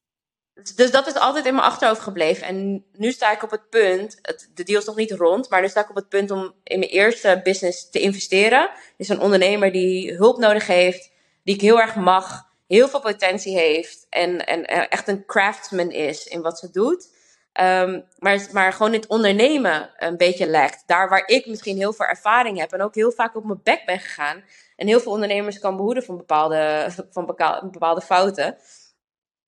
Dus- 0.55 0.75
Dus 0.75 0.91
dat 0.91 1.07
is 1.07 1.15
altijd 1.15 1.45
in 1.45 1.53
mijn 1.53 1.65
achterhoofd 1.65 2.01
gebleven. 2.01 2.47
En 2.47 2.85
nu 2.93 3.11
sta 3.11 3.31
ik 3.31 3.43
op 3.43 3.51
het 3.51 3.69
punt, 3.69 4.17
het, 4.21 4.49
de 4.53 4.63
deal 4.63 4.79
is 4.79 4.85
nog 4.85 4.95
niet 4.95 5.11
rond, 5.11 5.49
maar 5.49 5.61
nu 5.61 5.67
sta 5.67 5.81
ik 5.81 5.89
op 5.89 5.95
het 5.95 6.09
punt 6.09 6.31
om 6.31 6.53
in 6.63 6.79
mijn 6.79 6.91
eerste 6.91 7.41
business 7.43 7.89
te 7.89 7.99
investeren. 7.99 8.61
Er 8.61 8.93
is 8.97 9.09
een 9.09 9.19
ondernemer 9.19 9.71
die 9.71 10.13
hulp 10.13 10.37
nodig 10.37 10.67
heeft, 10.67 11.11
die 11.43 11.55
ik 11.55 11.61
heel 11.61 11.79
erg 11.81 11.95
mag, 11.95 12.43
heel 12.67 12.87
veel 12.87 13.01
potentie 13.01 13.57
heeft 13.57 14.05
en, 14.09 14.45
en 14.45 14.65
echt 14.65 15.07
een 15.07 15.25
craftsman 15.25 15.91
is 15.91 16.25
in 16.25 16.41
wat 16.41 16.59
ze 16.59 16.71
doet. 16.71 17.13
Um, 17.61 18.05
maar, 18.17 18.47
maar 18.51 18.73
gewoon 18.73 18.93
in 18.93 18.99
het 18.99 19.09
ondernemen 19.09 19.89
een 19.97 20.17
beetje 20.17 20.47
lekt. 20.47 20.83
Daar 20.85 21.09
waar 21.09 21.27
ik 21.27 21.45
misschien 21.45 21.77
heel 21.77 21.93
veel 21.93 22.05
ervaring 22.05 22.59
heb 22.59 22.73
en 22.73 22.81
ook 22.81 22.95
heel 22.95 23.11
vaak 23.11 23.35
op 23.35 23.45
mijn 23.45 23.59
bek 23.63 23.85
ben 23.85 23.99
gegaan. 23.99 24.43
En 24.75 24.87
heel 24.87 24.99
veel 24.99 25.11
ondernemers 25.11 25.59
kan 25.59 25.75
behoeden 25.75 26.03
van 26.03 26.17
bepaalde, 26.17 26.87
van 27.11 27.25
bepaalde 27.71 28.01
fouten. 28.01 28.57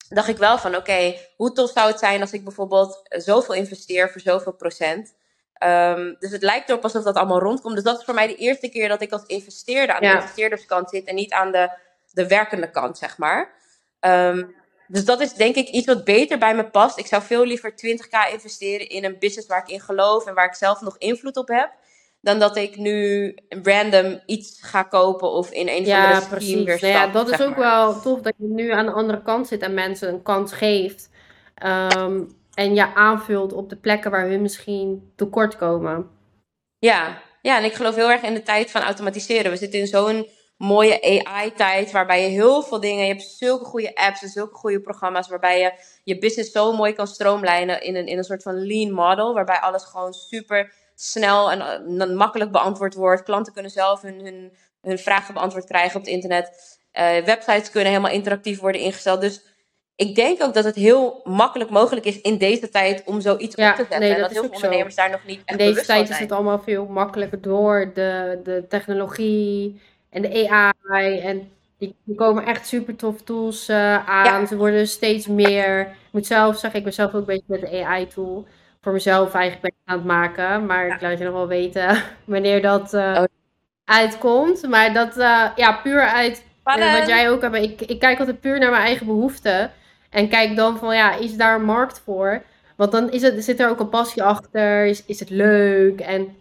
Dacht 0.08 0.28
ik 0.28 0.36
wel 0.36 0.58
van, 0.58 0.76
oké, 0.76 1.14
hoe 1.36 1.52
tof 1.52 1.70
zou 1.70 1.90
het 1.90 1.98
zijn 1.98 2.20
als 2.20 2.32
ik 2.32 2.44
bijvoorbeeld 2.44 3.00
zoveel 3.08 3.54
investeer 3.54 4.10
voor 4.10 4.20
zoveel 4.20 4.52
procent. 4.52 5.14
Um, 5.64 6.16
dus 6.18 6.30
het 6.30 6.42
lijkt 6.42 6.68
erop 6.68 6.82
alsof 6.82 7.04
dat 7.04 7.16
allemaal 7.16 7.40
rondkomt. 7.40 7.74
Dus 7.74 7.84
dat 7.84 7.98
is 7.98 8.04
voor 8.04 8.14
mij 8.14 8.26
de 8.26 8.36
eerste 8.36 8.68
keer 8.68 8.88
dat 8.88 9.02
ik 9.02 9.12
als 9.12 9.24
investeerder 9.26 9.94
aan 9.94 10.02
de 10.02 10.20
investeerderskant 10.20 10.90
zit 10.90 11.06
en 11.06 11.14
niet 11.14 11.32
aan 11.32 11.52
de, 11.52 11.70
de 12.12 12.26
werkende 12.26 12.70
kant, 12.70 12.98
zeg 12.98 13.18
maar. 13.18 13.52
Um, 14.00 14.56
dus 14.86 15.04
dat 15.04 15.20
is 15.20 15.32
denk 15.32 15.54
ik 15.54 15.68
iets 15.68 15.86
wat 15.86 16.04
beter 16.04 16.38
bij 16.38 16.54
me 16.54 16.70
past. 16.70 16.98
Ik 16.98 17.06
zou 17.06 17.22
veel 17.22 17.44
liever 17.44 17.70
20k 17.72 18.32
investeren 18.32 18.88
in 18.88 19.04
een 19.04 19.18
business 19.18 19.48
waar 19.48 19.62
ik 19.62 19.68
in 19.68 19.80
geloof 19.80 20.26
en 20.26 20.34
waar 20.34 20.46
ik 20.46 20.54
zelf 20.54 20.80
nog 20.80 20.98
invloed 20.98 21.36
op 21.36 21.48
heb. 21.48 21.70
Dan 22.20 22.38
dat 22.38 22.56
ik 22.56 22.76
nu 22.76 23.34
random 23.48 24.20
iets 24.26 24.58
ga 24.62 24.82
kopen 24.82 25.30
of 25.30 25.50
in 25.50 25.68
een 25.68 25.84
ja, 25.84 26.12
van 26.12 26.20
de 26.20 26.28
precies. 26.28 26.64
weer 26.64 26.78
nou 26.80 26.92
ja, 26.92 27.06
dat 27.06 27.30
is 27.30 27.42
ook 27.42 27.56
wel 27.56 28.00
tof 28.00 28.20
dat 28.20 28.34
je 28.38 28.46
nu 28.46 28.70
aan 28.70 28.86
de 28.86 28.92
andere 28.92 29.22
kant 29.22 29.46
zit 29.46 29.62
en 29.62 29.74
mensen 29.74 30.08
een 30.08 30.22
kans 30.22 30.52
geeft. 30.52 31.10
Ehm, 31.54 32.22
en 32.54 32.74
je 32.74 32.94
aanvult 32.94 33.52
op 33.52 33.68
de 33.68 33.76
plekken 33.76 34.10
waar 34.10 34.28
hun 34.28 34.42
misschien 34.42 35.12
tekort 35.16 35.56
komen. 35.56 36.10
Ja. 36.78 37.22
ja, 37.42 37.58
en 37.58 37.64
ik 37.64 37.74
geloof 37.74 37.94
heel 37.94 38.10
erg 38.10 38.22
in 38.22 38.34
de 38.34 38.42
tijd 38.42 38.70
van 38.70 38.82
automatiseren. 38.82 39.50
We 39.50 39.56
zitten 39.56 39.80
in 39.80 39.86
zo'n 39.86 40.26
mooie 40.56 41.24
AI-tijd, 41.24 41.90
waarbij 41.90 42.22
je 42.22 42.28
heel 42.28 42.62
veel 42.62 42.80
dingen, 42.80 43.04
je 43.04 43.12
hebt 43.12 43.22
zulke 43.22 43.64
goede 43.64 43.94
apps 43.94 44.22
en 44.22 44.28
zulke 44.28 44.54
goede 44.54 44.80
programma's, 44.80 45.28
waarbij 45.28 45.60
je 45.60 45.72
je 46.04 46.18
business 46.18 46.52
zo 46.52 46.72
mooi 46.72 46.92
kan 46.92 47.06
stroomlijnen 47.06 47.82
in 47.82 47.96
een, 47.96 48.06
in 48.06 48.18
een 48.18 48.24
soort 48.24 48.42
van 48.42 48.66
lean 48.66 48.92
model, 48.92 49.34
waarbij 49.34 49.58
alles 49.58 49.84
gewoon 49.84 50.12
super 50.12 50.72
snel 51.00 51.50
en, 51.50 51.60
eh, 51.60 52.14
makkelijk 52.14 52.50
beantwoord 52.50 52.94
wordt. 52.94 53.22
Klanten 53.22 53.52
kunnen 53.52 53.70
zelf 53.70 54.02
hun, 54.02 54.20
hun, 54.24 54.52
hun 54.80 54.98
vragen 54.98 55.34
beantwoord 55.34 55.64
krijgen 55.64 55.96
op 55.96 56.04
het 56.04 56.14
internet. 56.14 56.76
Uh, 56.92 57.24
websites 57.24 57.70
kunnen 57.70 57.90
helemaal 57.90 58.12
interactief 58.12 58.60
worden 58.60 58.80
ingesteld. 58.80 59.20
Dus 59.20 59.42
ik 59.96 60.14
denk 60.14 60.42
ook 60.42 60.54
dat 60.54 60.64
het 60.64 60.74
heel 60.74 61.20
makkelijk 61.24 61.70
mogelijk 61.70 62.06
is 62.06 62.20
in 62.20 62.38
deze 62.38 62.68
tijd 62.68 63.02
om 63.04 63.20
zoiets 63.20 63.54
op 63.54 63.64
te 63.64 63.74
zetten. 63.76 64.00
Nee, 64.00 64.08
dat 64.08 64.16
en 64.16 64.22
dat 64.22 64.30
heel 64.30 64.42
veel 64.42 64.50
ondernemers 64.50 64.94
daar 64.94 65.10
nog 65.10 65.24
niet 65.26 65.40
echt 65.44 65.60
In 65.60 65.66
deze 65.66 65.86
tijd 65.86 66.08
is 66.08 66.18
het 66.18 66.32
allemaal 66.32 66.58
veel 66.58 66.86
makkelijker 66.86 67.40
door 67.40 67.90
de, 67.94 68.40
de 68.44 68.64
technologie 68.68 69.80
en 70.10 70.22
de 70.22 70.48
AI. 70.48 71.18
En 71.18 71.50
die, 71.78 71.94
die 72.04 72.14
komen 72.14 72.46
echt 72.46 72.66
super 72.66 72.96
tof 72.96 73.22
tools 73.22 73.68
uh, 73.68 74.08
aan. 74.08 74.46
Ze 74.46 74.56
worden 74.56 74.88
steeds 74.88 75.26
meer. 75.26 75.80
Ik 75.80 76.12
moet 76.12 76.26
zelf 76.26 76.58
zeggen, 76.58 76.78
ik 76.78 76.84
ben 76.84 76.94
zelf 76.94 77.14
ook 77.14 77.20
een 77.20 77.24
beetje 77.24 77.44
met 77.46 77.60
de 77.60 77.84
AI-tool. 77.84 78.46
Voor 78.80 78.92
mezelf 78.92 79.34
eigenlijk 79.34 79.62
ben 79.62 79.94
aan 79.94 79.98
het 79.98 80.06
maken. 80.06 80.66
Maar 80.66 80.86
ik 80.86 81.00
laat 81.00 81.18
je 81.18 81.24
nog 81.24 81.32
wel 81.32 81.48
weten 81.48 82.02
wanneer 82.24 82.62
dat 82.62 82.94
uh, 82.94 83.22
uitkomt. 83.84 84.68
Maar 84.68 84.92
dat, 84.92 85.16
uh, 85.16 85.44
ja, 85.56 85.72
puur 85.82 86.00
uit 86.00 86.44
wat 86.62 87.08
jij 87.08 87.30
ook 87.30 87.42
hebt. 87.42 87.56
Ik, 87.56 87.80
ik 87.80 87.98
kijk 87.98 88.18
altijd 88.18 88.40
puur 88.40 88.58
naar 88.58 88.70
mijn 88.70 88.82
eigen 88.82 89.06
behoeften. 89.06 89.72
En 90.10 90.28
kijk 90.28 90.56
dan 90.56 90.78
van, 90.78 90.94
ja, 90.94 91.16
is 91.16 91.36
daar 91.36 91.54
een 91.54 91.64
markt 91.64 92.00
voor? 92.04 92.42
Want 92.76 92.92
dan 92.92 93.10
is 93.10 93.22
het, 93.22 93.44
zit 93.44 93.60
er 93.60 93.68
ook 93.68 93.80
een 93.80 93.88
passie 93.88 94.22
achter. 94.22 94.86
Is, 94.86 95.04
is 95.04 95.20
het 95.20 95.30
leuk? 95.30 96.00
En 96.00 96.36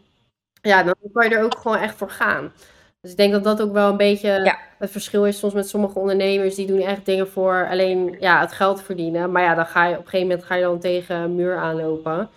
ja, 0.62 0.84
dan 0.84 0.95
kan 1.13 1.30
je 1.30 1.36
er 1.36 1.43
ook 1.43 1.58
gewoon 1.58 1.78
echt 1.78 1.95
voor 1.95 2.10
gaan. 2.10 2.54
Dus 3.02 3.12
ik 3.12 3.18
denk 3.18 3.32
dat 3.32 3.44
dat 3.44 3.62
ook 3.62 3.74
wel 3.74 3.90
een 3.90 3.98
beetje 3.98 4.56
het 4.78 4.92
verschil 4.92 5.26
is 5.26 5.40
soms 5.40 5.54
met 5.54 5.70
sommige 5.70 6.00
ondernemers. 6.00 6.56
Die 6.56 6.68
doen 6.68 6.80
echt 6.80 7.06
dingen 7.06 7.28
voor 7.28 7.68
alleen 7.70 8.16
ja, 8.20 8.40
het 8.40 8.52
geld 8.52 8.82
verdienen. 8.82 9.32
Maar 9.32 9.44
ja, 9.44 9.56
dan 9.56 9.66
ga 9.66 9.86
je 9.86 9.98
op 9.98 10.04
een 10.04 10.10
gegeven 10.10 10.28
moment 10.28 10.46
ga 10.46 10.56
je 10.56 10.64
dan 10.64 10.80
tegen 10.80 11.16
een 11.16 11.36
muur 11.36 11.58
aanlopen. 11.58 12.30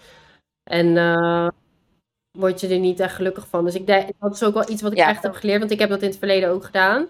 En 0.70 0.86
uh, 0.86 1.48
word 2.38 2.60
je 2.60 2.68
er 2.68 2.78
niet 2.78 3.00
echt 3.00 3.14
gelukkig 3.14 3.46
van. 3.48 3.64
Dus 3.64 3.74
ik 3.74 3.86
denk, 3.86 4.10
dat 4.18 4.34
is 4.34 4.42
ook 4.42 4.54
wel 4.54 4.70
iets 4.70 4.82
wat 4.82 4.92
ik 4.92 4.98
echt 4.98 5.22
heb 5.22 5.34
geleerd. 5.34 5.58
Want 5.58 5.70
ik 5.70 5.78
heb 5.78 5.88
dat 5.88 6.02
in 6.02 6.08
het 6.08 6.18
verleden 6.18 6.48
ook 6.48 6.64
gedaan. 6.64 7.06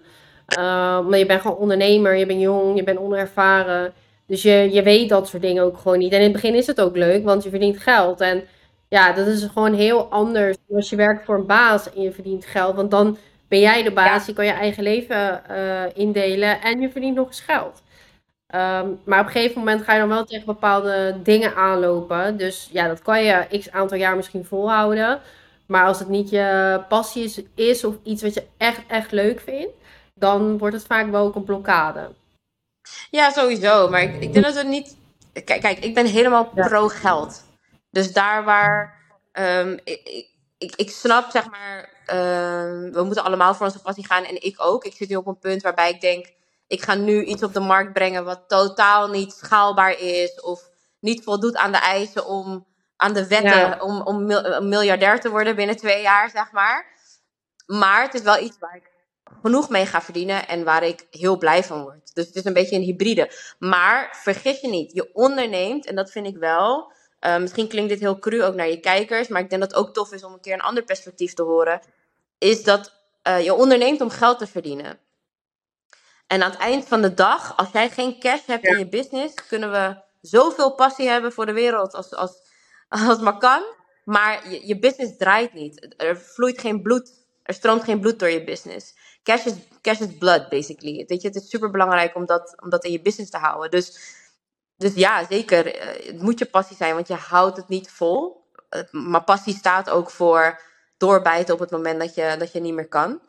Uh, 0.57 1.07
maar 1.07 1.17
je 1.17 1.25
bent 1.25 1.41
gewoon 1.41 1.57
ondernemer, 1.57 2.15
je 2.15 2.25
bent 2.25 2.41
jong, 2.41 2.77
je 2.77 2.83
bent 2.83 2.99
onervaren. 2.99 3.93
Dus 4.25 4.41
je, 4.41 4.69
je 4.71 4.83
weet 4.83 5.09
dat 5.09 5.27
soort 5.27 5.41
dingen 5.41 5.63
ook 5.63 5.77
gewoon 5.77 5.97
niet. 5.97 6.11
En 6.11 6.17
in 6.17 6.23
het 6.23 6.33
begin 6.33 6.55
is 6.55 6.67
het 6.67 6.81
ook 6.81 6.95
leuk, 6.95 7.23
want 7.23 7.43
je 7.43 7.49
verdient 7.49 7.77
geld. 7.77 8.21
En 8.21 8.43
ja, 8.87 9.13
dat 9.13 9.27
is 9.27 9.43
gewoon 9.43 9.73
heel 9.73 10.05
anders 10.05 10.57
als 10.69 10.89
je 10.89 10.95
werkt 10.95 11.25
voor 11.25 11.35
een 11.35 11.45
baas 11.45 11.93
en 11.93 12.01
je 12.01 12.11
verdient 12.11 12.45
geld. 12.45 12.75
Want 12.75 12.91
dan 12.91 13.17
ben 13.51 13.59
jij 13.59 13.83
de 13.83 13.91
baas, 13.91 14.25
je 14.25 14.33
kan 14.33 14.45
je 14.45 14.51
eigen 14.51 14.83
leven 14.83 15.41
uh, 15.51 15.83
indelen 15.93 16.61
en 16.61 16.79
je 16.79 16.89
verdient 16.89 17.15
nog 17.15 17.27
eens 17.27 17.41
geld. 17.41 17.83
Um, 18.55 18.99
maar 19.03 19.19
op 19.19 19.25
een 19.25 19.31
gegeven 19.31 19.59
moment 19.59 19.83
ga 19.83 19.93
je 19.93 19.99
dan 19.99 20.09
wel 20.09 20.25
tegen 20.25 20.45
bepaalde 20.45 21.19
dingen 21.23 21.55
aanlopen. 21.55 22.37
Dus 22.37 22.69
ja, 22.71 22.87
dat 22.87 23.01
kan 23.01 23.23
je 23.23 23.59
x 23.59 23.71
aantal 23.71 23.97
jaar 23.97 24.15
misschien 24.15 24.45
volhouden. 24.45 25.19
Maar 25.65 25.85
als 25.85 25.99
het 25.99 26.07
niet 26.07 26.29
je 26.29 26.81
passie 26.89 27.23
is, 27.23 27.41
is 27.55 27.83
of 27.83 27.95
iets 28.03 28.21
wat 28.21 28.33
je 28.33 28.43
echt, 28.57 28.81
echt 28.87 29.11
leuk 29.11 29.39
vindt, 29.39 29.73
dan 30.13 30.57
wordt 30.57 30.75
het 30.75 30.85
vaak 30.85 31.11
wel 31.11 31.25
ook 31.25 31.35
een 31.35 31.43
blokkade. 31.43 32.09
Ja, 33.09 33.31
sowieso. 33.31 33.89
Maar 33.89 34.01
ik, 34.01 34.21
ik 34.21 34.33
denk 34.33 34.45
dat 34.45 34.55
het 34.55 34.67
niet. 34.67 34.97
Kijk, 35.43 35.61
kijk 35.61 35.79
ik 35.79 35.93
ben 35.93 36.05
helemaal 36.05 36.45
pro-geld. 36.45 37.45
Dus 37.89 38.13
daar 38.13 38.43
waar. 38.43 38.99
Um, 39.33 39.79
ik, 39.83 40.29
ik, 40.61 40.75
ik 40.75 40.89
snap, 40.89 41.31
zeg 41.31 41.49
maar, 41.49 41.89
uh, 42.05 42.93
we 42.93 43.03
moeten 43.03 43.23
allemaal 43.23 43.53
voor 43.53 43.65
onze 43.65 43.81
passie 43.81 44.05
gaan. 44.05 44.23
En 44.23 44.43
ik 44.43 44.55
ook. 44.57 44.85
Ik 44.85 44.93
zit 44.95 45.09
nu 45.09 45.15
op 45.15 45.27
een 45.27 45.39
punt 45.39 45.61
waarbij 45.61 45.89
ik 45.89 46.01
denk, 46.01 46.33
ik 46.67 46.81
ga 46.81 46.95
nu 46.95 47.23
iets 47.23 47.43
op 47.43 47.53
de 47.53 47.59
markt 47.59 47.93
brengen 47.93 48.23
wat 48.23 48.43
totaal 48.47 49.09
niet 49.09 49.33
schaalbaar 49.33 49.99
is. 49.99 50.41
Of 50.41 50.69
niet 50.99 51.23
voldoet 51.23 51.55
aan 51.55 51.71
de 51.71 51.77
eisen 51.77 52.25
om, 52.25 52.65
aan 52.95 53.13
de 53.13 53.27
wetten, 53.27 53.81
om, 53.81 54.01
om 54.01 54.25
miljardair 54.67 55.19
te 55.19 55.29
worden 55.29 55.55
binnen 55.55 55.77
twee 55.77 56.01
jaar, 56.01 56.29
zeg 56.29 56.51
maar. 56.51 56.85
Maar 57.65 58.01
het 58.01 58.13
is 58.13 58.21
wel 58.21 58.43
iets 58.43 58.57
waar 58.59 58.75
ik 58.75 58.89
genoeg 59.41 59.69
mee 59.69 59.85
ga 59.85 60.01
verdienen 60.01 60.47
en 60.47 60.63
waar 60.63 60.83
ik 60.83 61.07
heel 61.09 61.37
blij 61.37 61.63
van 61.63 61.81
word. 61.81 62.13
Dus 62.13 62.25
het 62.25 62.35
is 62.35 62.45
een 62.45 62.53
beetje 62.53 62.75
een 62.75 62.81
hybride. 62.81 63.31
Maar 63.59 64.17
vergis 64.21 64.59
je 64.59 64.67
niet, 64.67 64.93
je 64.93 65.13
onderneemt, 65.13 65.85
en 65.85 65.95
dat 65.95 66.11
vind 66.11 66.27
ik 66.27 66.37
wel 66.37 66.91
uh, 67.21 67.37
misschien 67.37 67.67
klinkt 67.67 67.89
dit 67.89 67.99
heel 67.99 68.19
cru 68.19 68.43
ook 68.43 68.55
naar 68.55 68.69
je 68.69 68.79
kijkers, 68.79 69.27
maar 69.27 69.41
ik 69.41 69.49
denk 69.49 69.61
dat 69.61 69.71
het 69.71 69.79
ook 69.79 69.93
tof 69.93 70.11
is 70.11 70.23
om 70.23 70.33
een 70.33 70.41
keer 70.41 70.53
een 70.53 70.61
ander 70.61 70.83
perspectief 70.83 71.33
te 71.33 71.43
horen. 71.43 71.81
Is 72.37 72.63
dat 72.63 72.93
uh, 73.27 73.43
je 73.43 73.53
onderneemt 73.53 74.01
om 74.01 74.09
geld 74.09 74.39
te 74.39 74.47
verdienen. 74.47 74.99
En 76.27 76.43
aan 76.43 76.51
het 76.51 76.59
eind 76.59 76.87
van 76.87 77.01
de 77.01 77.13
dag, 77.13 77.57
als 77.57 77.71
jij 77.71 77.89
geen 77.89 78.19
cash 78.19 78.45
hebt 78.45 78.65
in 78.65 78.77
je 78.77 78.87
business, 78.87 79.47
kunnen 79.47 79.71
we 79.71 80.01
zoveel 80.21 80.75
passie 80.75 81.09
hebben 81.09 81.31
voor 81.31 81.45
de 81.45 81.53
wereld 81.53 81.93
als, 81.93 82.13
als, 82.15 82.31
als 83.09 83.19
maar 83.19 83.37
kan. 83.37 83.63
Maar 84.05 84.49
je, 84.49 84.67
je 84.67 84.79
business 84.79 85.17
draait 85.17 85.53
niet. 85.53 85.95
Er 85.97 86.17
vloeit 86.17 86.59
geen 86.59 86.81
bloed. 86.81 87.11
Er 87.43 87.53
stroomt 87.53 87.83
geen 87.83 87.99
bloed 87.99 88.19
door 88.19 88.29
je 88.29 88.43
business. 88.43 88.93
Cash 89.23 89.45
is, 89.45 89.53
cash 89.81 89.99
is 89.99 90.17
blood, 90.17 90.49
basically. 90.49 91.05
Weet 91.07 91.21
je, 91.21 91.27
het 91.27 91.37
is 91.37 91.49
super 91.49 91.71
belangrijk 91.71 92.15
om 92.15 92.25
dat, 92.25 92.61
om 92.61 92.69
dat 92.69 92.83
in 92.83 92.91
je 92.91 93.01
business 93.01 93.31
te 93.31 93.37
houden. 93.37 93.71
Dus 93.71 93.99
dus 94.81 94.93
ja, 94.93 95.25
zeker. 95.29 95.75
Eh, 95.75 96.05
het 96.05 96.21
moet 96.21 96.39
je 96.39 96.45
passie 96.45 96.77
zijn, 96.77 96.93
want 96.93 97.07
je 97.07 97.13
houdt 97.13 97.57
het 97.57 97.67
niet 97.67 97.91
vol. 97.91 98.39
Maar 98.91 99.23
passie 99.23 99.55
staat 99.55 99.89
ook 99.89 100.09
voor 100.09 100.61
doorbijten 100.97 101.53
op 101.53 101.59
het 101.59 101.71
moment 101.71 101.99
dat 101.99 102.15
je, 102.15 102.35
dat 102.37 102.51
je 102.51 102.59
niet 102.59 102.73
meer 102.73 102.87
kan. 102.87 103.21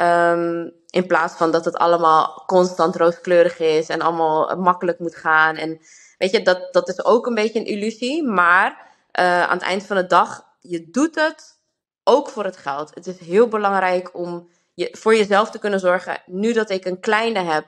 Um, 0.00 0.72
in 0.90 1.06
plaats 1.06 1.34
van 1.34 1.50
dat 1.50 1.64
het 1.64 1.76
allemaal 1.76 2.42
constant 2.46 2.96
rooskleurig 2.96 3.58
is 3.58 3.88
en 3.88 4.00
allemaal 4.00 4.56
makkelijk 4.56 4.98
moet 4.98 5.16
gaan. 5.16 5.56
En 5.56 5.80
weet 6.18 6.30
je, 6.30 6.42
dat, 6.42 6.72
dat 6.72 6.88
is 6.88 7.04
ook 7.04 7.26
een 7.26 7.34
beetje 7.34 7.58
een 7.58 7.66
illusie. 7.66 8.24
Maar 8.24 8.70
uh, 9.20 9.42
aan 9.42 9.56
het 9.56 9.62
eind 9.62 9.86
van 9.86 9.96
de 9.96 10.06
dag, 10.06 10.44
je 10.60 10.90
doet 10.90 11.14
het 11.14 11.60
ook 12.04 12.28
voor 12.28 12.44
het 12.44 12.56
geld. 12.56 12.94
Het 12.94 13.06
is 13.06 13.18
heel 13.18 13.48
belangrijk 13.48 14.16
om 14.16 14.48
je, 14.74 14.96
voor 14.98 15.16
jezelf 15.16 15.50
te 15.50 15.58
kunnen 15.58 15.80
zorgen. 15.80 16.22
Nu 16.26 16.52
dat 16.52 16.70
ik 16.70 16.84
een 16.84 17.00
kleine 17.00 17.40
heb, 17.40 17.66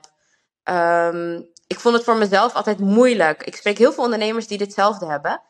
um, 1.13 1.49
ik 1.67 1.79
vond 1.79 1.95
het 1.95 2.03
voor 2.03 2.15
mezelf 2.15 2.53
altijd 2.53 2.79
moeilijk. 2.79 3.43
Ik 3.43 3.55
spreek 3.55 3.77
heel 3.77 3.93
veel 3.93 4.03
ondernemers 4.03 4.47
die 4.47 4.57
ditzelfde 4.57 5.05
hebben. 5.05 5.41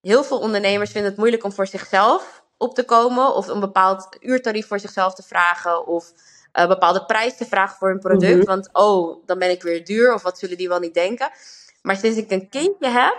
Heel 0.00 0.24
veel 0.24 0.38
ondernemers 0.38 0.90
vinden 0.90 1.10
het 1.10 1.18
moeilijk 1.18 1.44
om 1.44 1.52
voor 1.52 1.66
zichzelf 1.66 2.44
op 2.56 2.74
te 2.74 2.84
komen. 2.84 3.34
Of 3.34 3.46
een 3.46 3.60
bepaald 3.60 4.16
uurtarief 4.20 4.66
voor 4.66 4.80
zichzelf 4.80 5.14
te 5.14 5.22
vragen. 5.22 5.86
Of 5.86 6.12
een 6.52 6.68
bepaalde 6.68 7.04
prijs 7.04 7.36
te 7.36 7.46
vragen 7.46 7.76
voor 7.76 7.88
hun 7.88 7.98
product. 7.98 8.36
Mhm. 8.36 8.46
Want 8.46 8.68
oh, 8.72 9.26
dan 9.26 9.38
ben 9.38 9.50
ik 9.50 9.62
weer 9.62 9.84
duur. 9.84 10.14
Of 10.14 10.22
wat 10.22 10.38
zullen 10.38 10.56
die 10.56 10.68
wel 10.68 10.78
niet 10.78 10.94
denken. 10.94 11.30
Maar 11.82 11.96
sinds 11.96 12.18
ik 12.18 12.30
een 12.30 12.48
kindje 12.48 12.88
heb, 12.88 13.16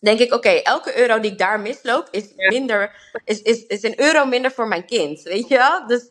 denk 0.00 0.18
ik, 0.18 0.34
oké, 0.34 0.48
elke 0.48 0.98
euro 0.98 1.20
die 1.20 1.30
ik 1.30 1.38
daar 1.38 1.60
misloop, 1.60 2.08
is, 2.10 2.32
minder, 2.36 2.94
is, 3.24 3.42
is, 3.42 3.66
is 3.66 3.82
een 3.82 4.00
euro 4.00 4.24
minder 4.24 4.50
voor 4.50 4.68
mijn 4.68 4.84
kind. 4.84 5.22
Weet 5.22 5.48
je 5.48 5.56
wel? 5.56 5.86
Dus 5.86 6.10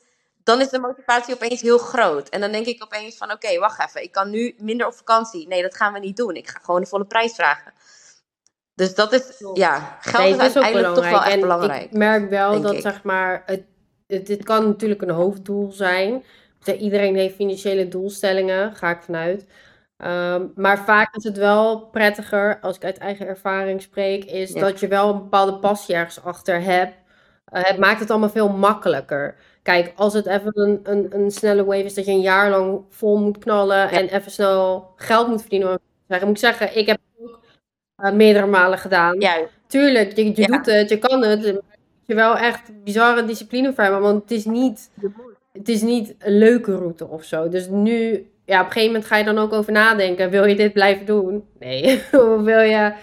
dan 0.49 0.61
is 0.61 0.69
de 0.69 0.79
motivatie 0.79 1.33
opeens 1.33 1.61
heel 1.61 1.77
groot. 1.77 2.29
En 2.29 2.41
dan 2.41 2.51
denk 2.51 2.65
ik 2.65 2.83
opeens 2.83 3.17
van, 3.17 3.31
oké, 3.31 3.59
wacht 3.59 3.87
even, 3.87 4.03
ik 4.03 4.11
kan 4.11 4.29
nu 4.29 4.55
minder 4.57 4.87
op 4.87 4.93
vakantie. 4.93 5.47
Nee, 5.47 5.61
dat 5.61 5.75
gaan 5.75 5.93
we 5.93 5.99
niet 5.99 6.17
doen. 6.17 6.35
Ik 6.35 6.49
ga 6.49 6.59
gewoon 6.63 6.81
de 6.81 6.87
volle 6.87 7.05
prijs 7.05 7.35
vragen. 7.35 7.73
Dus 8.75 8.95
dat 8.95 9.13
is, 9.13 9.43
ja, 9.53 9.97
geld 10.01 10.35
is, 10.35 10.39
uiteindelijk 10.39 10.93
toch 10.93 11.09
wel 11.09 11.23
echt 11.23 11.39
belangrijk. 11.39 11.83
Ik 11.83 11.97
merk 11.97 12.29
wel 12.29 12.61
dat, 12.61 12.81
zeg 12.81 13.03
maar, 13.03 13.43
het, 13.45 13.63
het, 14.07 14.27
dit 14.27 14.43
kan 14.43 14.65
natuurlijk 14.65 15.01
een 15.01 15.09
hoofddoel 15.09 15.71
zijn. 15.71 16.23
Iedereen 16.79 17.15
heeft 17.15 17.35
financiële 17.35 17.87
doelstellingen, 17.87 18.75
ga 18.75 18.89
ik 18.89 19.01
vanuit. 19.01 19.45
Ehm, 19.97 20.45
maar 20.55 20.83
vaak 20.83 21.15
is 21.15 21.23
het 21.23 21.37
wel 21.37 21.79
prettiger, 21.79 22.59
als 22.61 22.75
ik 22.75 22.83
uit 22.83 22.97
eigen 22.97 23.27
ervaring 23.27 23.81
spreek, 23.81 24.25
is 24.25 24.53
dat 24.53 24.79
je 24.79 24.87
wel 24.87 25.09
een 25.09 25.17
bepaalde 25.17 25.59
passie 25.59 25.95
ergens 25.95 26.23
achter 26.23 26.61
hebt. 26.61 26.95
Uh, 27.53 27.63
het 27.63 27.77
maakt 27.77 27.99
het 27.99 28.09
allemaal 28.09 28.29
veel 28.29 28.49
makkelijker. 28.49 29.35
Kijk, 29.61 29.93
als 29.95 30.13
het 30.13 30.25
even 30.25 30.51
een, 30.53 30.79
een, 30.83 31.07
een 31.09 31.31
snelle 31.31 31.65
wave 31.65 31.83
is 31.83 31.93
dat 31.93 32.05
je 32.05 32.11
een 32.11 32.21
jaar 32.21 32.49
lang 32.49 32.81
vol 32.89 33.17
moet 33.17 33.37
knallen 33.37 33.89
en 33.89 34.07
even 34.07 34.31
snel 34.31 34.93
geld 34.95 35.27
moet 35.27 35.41
verdienen. 35.41 35.79
Ik 36.07 36.25
moet 36.25 36.39
zeggen, 36.39 36.77
ik 36.77 36.87
heb 36.87 36.97
het 36.97 37.29
ook 37.29 37.39
uh, 38.03 38.11
meerdere 38.11 38.45
malen 38.45 38.77
gedaan. 38.77 39.19
Ja. 39.19 39.37
Tuurlijk, 39.67 40.15
je, 40.15 40.25
je 40.25 40.47
doet 40.47 40.65
het, 40.65 40.89
je 40.89 40.97
kan 40.97 41.23
het. 41.23 41.61
Je 42.05 42.15
wel 42.15 42.37
echt 42.37 42.83
bizarre 42.83 43.25
discipline 43.25 43.73
voor 43.73 43.83
hebben, 43.83 44.01
want 44.01 44.21
het 44.21 44.31
is 44.31 44.45
niet, 44.45 44.89
het 45.51 45.69
is 45.69 45.81
niet 45.81 46.15
een 46.19 46.37
leuke 46.37 46.75
route 46.75 47.07
of 47.07 47.23
zo. 47.23 47.49
Dus 47.49 47.67
nu, 47.67 48.29
ja, 48.45 48.59
op 48.59 48.65
een 48.65 48.71
gegeven 48.71 48.91
moment 48.91 49.05
ga 49.05 49.17
je 49.17 49.23
dan 49.23 49.37
ook 49.37 49.53
over 49.53 49.71
nadenken. 49.71 50.29
Wil 50.29 50.45
je 50.45 50.55
dit 50.55 50.73
blijven 50.73 51.05
doen? 51.05 51.45
Nee. 51.59 51.95
of 52.11 52.41
wil 52.41 52.59
je 52.59 52.93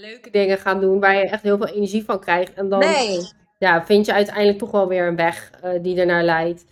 leuke 0.00 0.30
dingen 0.30 0.58
gaan 0.58 0.80
doen 0.80 1.00
waar 1.00 1.14
je 1.14 1.28
echt 1.28 1.42
heel 1.42 1.56
veel 1.56 1.74
energie 1.74 2.04
van 2.04 2.20
krijgt? 2.20 2.54
En 2.54 2.68
dan 2.68 2.78
Nee. 2.78 3.28
Ja, 3.58 3.84
vind 3.84 4.06
je 4.06 4.12
uiteindelijk 4.12 4.58
toch 4.58 4.70
wel 4.70 4.88
weer 4.88 5.06
een 5.06 5.16
weg 5.16 5.50
uh, 5.64 5.82
die 5.82 6.00
ernaar 6.00 6.22
leidt. 6.22 6.64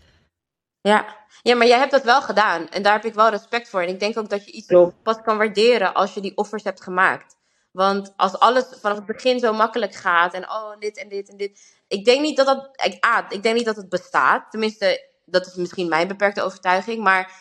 Ja. 0.81 1.17
ja, 1.43 1.55
maar 1.57 1.67
jij 1.67 1.79
hebt 1.79 1.91
dat 1.91 2.05
wel 2.05 2.23
gedaan. 2.23 2.69
En 2.69 2.83
daar 2.83 2.93
heb 2.93 3.05
ik 3.05 3.15
wel 3.15 3.29
respect 3.29 3.69
voor. 3.69 3.81
En 3.81 3.89
ik 3.89 4.01
denk 4.01 4.19
ook 4.19 4.29
dat 4.29 4.45
je 4.45 4.53
iets 4.53 4.67
Klopt. 4.67 5.03
pas 5.03 5.23
kan 5.23 5.39
waarderen 5.39 5.95
als 5.95 6.15
je 6.15 6.21
die 6.21 6.37
offers 6.37 6.65
hebt 6.65 6.83
gemaakt. 6.83 7.37
Want 7.73 8.13
als 8.17 8.39
alles 8.39 8.65
vanaf 8.81 8.97
het 8.97 9.07
begin 9.07 9.39
zo 9.39 9.53
makkelijk 9.53 9.95
gaat 9.95 10.35
en 10.35 10.51
oh, 10.51 10.79
dit 10.79 10.99
en 10.99 11.09
dit 11.09 11.29
en 11.29 11.37
dit. 11.37 11.83
Ik 11.89 12.05
denk 12.05 12.21
niet 12.21 12.37
dat 12.37 12.47
dat. 12.47 12.85
Ik, 12.85 13.05
ah, 13.05 13.25
ik 13.29 13.43
denk 13.43 13.57
niet 13.57 13.65
dat 13.65 13.77
het 13.77 13.89
bestaat. 13.89 14.51
Tenminste, 14.51 15.09
dat 15.25 15.47
is 15.47 15.55
misschien 15.55 15.89
mijn 15.89 16.09
beperkte 16.09 16.43
overtuiging. 16.43 17.03
Maar 17.03 17.33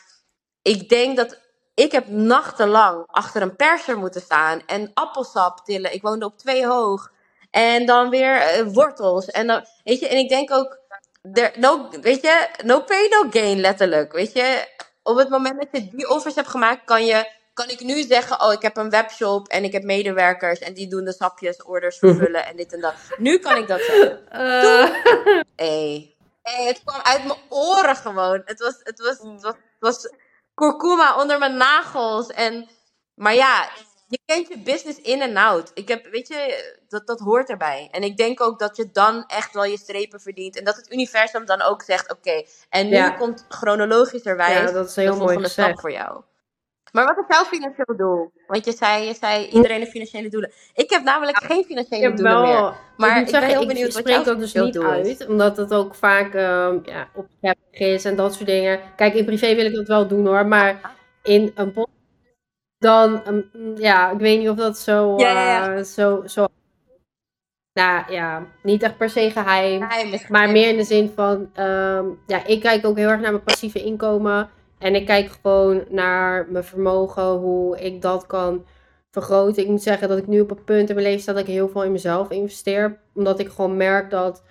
ik 0.62 0.90
denk 0.90 1.18
dat. 1.18 1.40
Ik 1.74 1.92
heb 1.92 2.08
nachtenlang 2.08 3.04
achter 3.08 3.42
een 3.42 3.56
perser 3.56 3.98
moeten 3.98 4.22
staan 4.22 4.62
en 4.66 4.92
appelsap 4.94 5.60
tillen. 5.60 5.94
Ik 5.94 6.02
woonde 6.02 6.26
op 6.26 6.38
twee 6.38 6.68
hoog. 6.68 7.12
En 7.52 7.86
dan 7.86 8.10
weer 8.10 8.60
uh, 8.60 8.74
wortels. 8.74 9.26
En, 9.26 9.48
dan, 9.48 9.66
weet 9.84 10.00
je, 10.00 10.08
en 10.08 10.18
ik 10.18 10.30
denk 10.30 10.52
ook. 10.52 10.80
There, 11.34 11.52
no, 11.60 11.90
weet 12.02 12.22
je, 12.22 12.48
no 12.64 12.82
pain, 12.82 13.10
no 13.10 13.30
gain, 13.30 13.60
letterlijk. 13.60 14.12
Weet 14.12 14.34
je, 14.34 14.68
op 15.04 15.18
het 15.18 15.30
moment 15.30 15.60
dat 15.60 15.68
je 15.72 15.90
die 15.92 16.10
offers 16.10 16.36
hebt 16.36 16.48
gemaakt, 16.48 16.86
kan 16.86 17.06
je 17.06 17.40
kan 17.54 17.70
ik 17.70 17.80
nu 17.80 18.02
zeggen, 18.02 18.42
oh, 18.42 18.54
ik 18.54 18.62
heb 18.62 18.78
een 18.78 18.90
webshop 18.90 19.48
en 19.48 19.64
ik 19.64 19.72
heb 19.72 19.84
medewerkers 19.84 20.60
en 20.60 20.74
die 20.74 20.88
doen 20.88 21.04
de 21.04 21.14
sapjes, 21.14 21.64
orders 21.64 21.98
vervullen 21.98 22.46
en 22.46 22.56
dit 22.56 22.74
en 22.74 22.82
dat. 22.82 22.94
Nu 23.18 23.40
kan 23.40 23.58
ik 23.58 23.68
dat 23.68 23.82
zeggen. 23.82 24.20
Uh. 24.34 24.90
Hey. 25.56 26.16
hey, 26.42 26.66
het 26.66 26.82
kwam 26.86 27.02
uit 27.04 27.26
mijn 27.26 27.40
oren 27.50 27.96
gewoon. 27.96 28.42
Het 28.46 28.60
was, 28.60 28.80
het 28.84 29.00
was, 29.00 29.18
het 29.18 29.42
was, 29.42 29.54
het 29.54 29.80
was 29.80 30.14
kurkuma 30.54 31.22
onder 31.22 31.40
mijn 31.40 31.58
nagels. 31.58 32.28
En, 32.28 32.70
maar 33.14 33.36
ja, 33.36 33.70
je 34.12 34.20
kent 34.26 34.48
je 34.48 34.58
business 34.58 35.02
in 35.02 35.22
en 35.22 35.38
out. 35.38 35.72
Ik 35.74 35.88
heb, 35.88 36.08
weet 36.12 36.28
je, 36.28 36.72
dat, 36.88 37.08
dat 37.08 37.20
hoort 37.20 37.50
erbij. 37.50 37.88
En 37.92 38.04
ik 38.04 38.18
denk 38.18 38.42
ook 38.42 38.60
dat 38.60 38.78
je 38.78 38.90
dan 38.92 39.24
echt 39.28 39.54
wel 39.54 39.66
je 39.66 39.78
strepen 39.78 40.20
verdient. 40.20 40.58
En 40.58 40.64
dat 40.64 40.76
het 40.76 40.92
universum 40.94 41.46
dan 41.46 41.62
ook 41.62 41.82
zegt, 41.82 42.12
oké, 42.12 42.30
okay, 42.30 42.48
en 42.70 42.90
nu 42.90 42.96
Ja. 42.96 43.10
komt 43.10 43.46
chronologischerwijs 43.50 44.70
Ja, 44.70 44.72
dat 44.72 44.90
is 44.90 44.96
heel 44.96 45.06
de 45.06 45.12
mooi 45.12 45.22
volgende 45.22 45.50
stap 45.50 45.64
gezegd. 45.64 45.82
voor 45.82 45.92
jou. 45.92 46.22
Maar 46.92 47.06
wat 47.06 47.18
is 47.18 47.36
jouw 47.36 47.44
financieel 47.44 47.98
doel? 47.98 48.32
Want 48.48 48.66
je 48.66 48.72
zei, 48.72 49.06
je 49.06 49.14
zei 49.14 49.48
iedereen 49.48 49.80
heeft 49.80 49.92
financiële 49.92 50.30
doelen. 50.30 50.52
Ik 50.74 50.90
heb 50.90 51.04
namelijk 51.04 51.44
geen 51.44 51.64
financiële 51.64 52.04
heb 52.04 52.16
doelen 52.18 52.42
wel, 52.42 52.62
meer. 52.64 52.76
Maar 52.98 53.20
ik 53.20 53.26
ik 53.26 53.32
ben 53.32 53.44
heel 53.44 53.66
benieuwd 53.66 53.94
wat 53.94 54.02
spreek 54.02 54.16
jouw 54.16 54.24
dat 54.24 54.40
dus 54.40 54.54
niet 54.54 54.76
is. 54.76 54.82
uit, 54.82 55.28
omdat 55.28 55.58
het 55.58 55.74
ook 55.74 55.96
vaak 55.96 56.34
ehm 56.34 56.80
ja, 56.84 57.08
op 57.14 57.28
is 57.72 58.06
en 58.06 58.16
dat 58.16 58.34
soort 58.34 58.46
dingen. 58.46 58.80
Kijk, 58.96 59.14
in 59.14 59.26
privé 59.26 59.56
wil 59.56 59.66
ik 59.66 59.76
dat 59.76 59.88
wel 59.88 60.08
doen 60.08 60.26
hoor, 60.26 60.46
maar 60.46 60.96
in 61.24 61.52
een 61.56 61.72
podcast 61.74 62.01
dan, 62.82 63.24
ehm, 63.24 63.42
ja, 63.76 64.12
ik 64.12 64.20
weet 64.20 64.40
niet 64.40 64.50
of 64.50 64.56
dat 64.56 64.78
zo, 64.78 65.18
Ja, 65.18 65.32
ja, 65.32 65.46
ja. 65.46 65.76
eh, 65.76 65.84
zo, 65.84 66.22
zo, 66.26 66.48
nou 67.74 68.12
ja, 68.12 68.46
niet 68.64 68.84
echt 68.84 68.98
per 68.98 69.10
se 69.10 69.32
geheim. 69.32 69.88
Maar 70.30 70.50
meer 70.50 70.70
in 70.70 70.78
de 70.78 70.84
zin 70.84 71.12
van, 71.16 71.50
ehm, 71.54 72.06
ja, 72.28 72.46
ik 72.46 72.62
kijk 72.62 72.86
ook 72.86 72.98
heel 72.98 73.10
erg 73.10 73.22
naar 73.22 73.32
mijn 73.32 73.44
passieve 73.44 73.84
inkomen. 73.84 74.50
En 74.78 74.96
ik 74.96 75.06
kijk 75.06 75.32
gewoon 75.42 75.84
naar 75.90 76.48
mijn 76.50 76.64
vermogen, 76.64 77.24
hoe 77.32 77.80
ik 77.80 78.02
dat 78.02 78.26
kan 78.28 78.66
vergroten. 79.12 79.64
Ik 79.64 79.70
moet 79.70 79.82
zeggen 79.82 80.08
dat 80.10 80.18
ik 80.18 80.28
nu 80.28 80.40
op 80.42 80.52
een 80.52 80.64
punt 80.64 80.90
in 80.90 80.96
mijn 80.96 81.08
leven 81.08 81.22
sta 81.22 81.32
dat 81.34 81.42
ik 81.42 81.48
heel 81.48 81.70
veel 81.70 81.84
in 81.84 81.92
mezelf 81.92 82.30
investeer. 82.30 83.00
Omdat 83.14 83.40
ik 83.40 83.50
gewoon 83.50 83.78
merk 83.78 84.10
dat, 84.10 84.44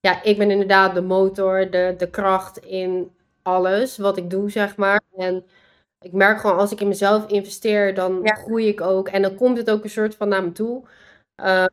ja, 0.00 0.22
ik 0.22 0.38
ben 0.38 0.50
inderdaad 0.50 0.94
de 0.94 1.02
motor, 1.02 1.70
de, 1.70 1.94
de 1.98 2.10
kracht 2.10 2.58
in 2.58 3.10
alles 3.42 3.98
wat 3.98 4.16
ik 4.16 4.30
doe, 4.30 4.50
zeg 4.50 4.76
maar. 4.76 5.00
En 5.16 5.44
ik 6.04 6.12
merk 6.12 6.40
gewoon 6.40 6.56
als 6.58 6.72
ik 6.72 6.80
in 6.80 6.88
mezelf 6.88 7.26
investeer, 7.26 7.94
dan 7.94 8.20
Ja. 8.22 8.34
groei 8.34 8.68
ik 8.68 8.80
ook. 8.80 9.08
En 9.08 9.22
dan 9.22 9.34
komt 9.34 9.56
het 9.56 9.70
ook 9.70 9.84
een 9.84 9.90
soort 9.90 10.14
van 10.14 10.28
naar 10.28 10.44
me 10.44 10.52
toe. 10.52 10.82
Eh, 11.34 11.64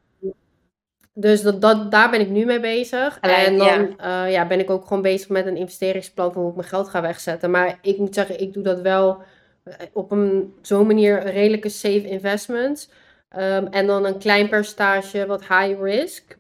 dus 1.14 1.42
dat, 1.42 1.62
dat, 1.62 1.92
daar 1.92 2.10
ben 2.10 2.20
ik 2.20 2.30
nu 2.30 2.46
mee 2.46 2.60
bezig. 2.60 3.20
En 3.20 3.58
dan 3.58 3.96
ja. 3.98 4.26
eh, 4.26 4.32
ja, 4.32 4.48
ben 4.48 4.60
ik 4.60 4.70
ook 4.70 4.86
gewoon 4.88 5.02
bezig 5.02 5.30
met 5.30 5.46
een 5.46 5.58
investeringsplan 5.58 6.34
van 6.34 6.42
hoe 6.42 6.50
ik 6.50 6.56
mijn 6.56 6.68
geld 6.68 6.90
ga 6.90 7.02
wegzetten. 7.02 7.52
Maar 7.52 7.80
ik 7.82 7.98
moet 7.98 8.14
zeggen, 8.14 8.40
ik 8.40 8.54
doe 8.54 8.64
dat 8.64 8.82
wel 8.82 9.24
eh, 9.64 9.74
op 9.94 10.12
een 10.12 10.54
zo'n 10.62 10.88
manier 10.88 11.26
een 11.26 11.32
redelijke 11.32 11.70
safe 11.70 12.08
investments. 12.08 12.90
Ehm, 13.30 13.66
en 13.66 13.88
dan 13.88 14.06
een 14.06 14.20
klein 14.20 14.50
percentage 14.50 15.26
wat 15.26 15.42
high 15.42 15.82
risk. 15.82 16.38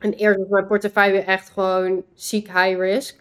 En 0.00 0.12
eerst 0.12 0.38
was 0.38 0.48
mijn 0.48 0.66
portefeuille 0.66 1.20
echt 1.20 1.50
gewoon 1.50 2.04
ziek 2.14 2.46
high 2.46 2.78
risk. 2.78 3.19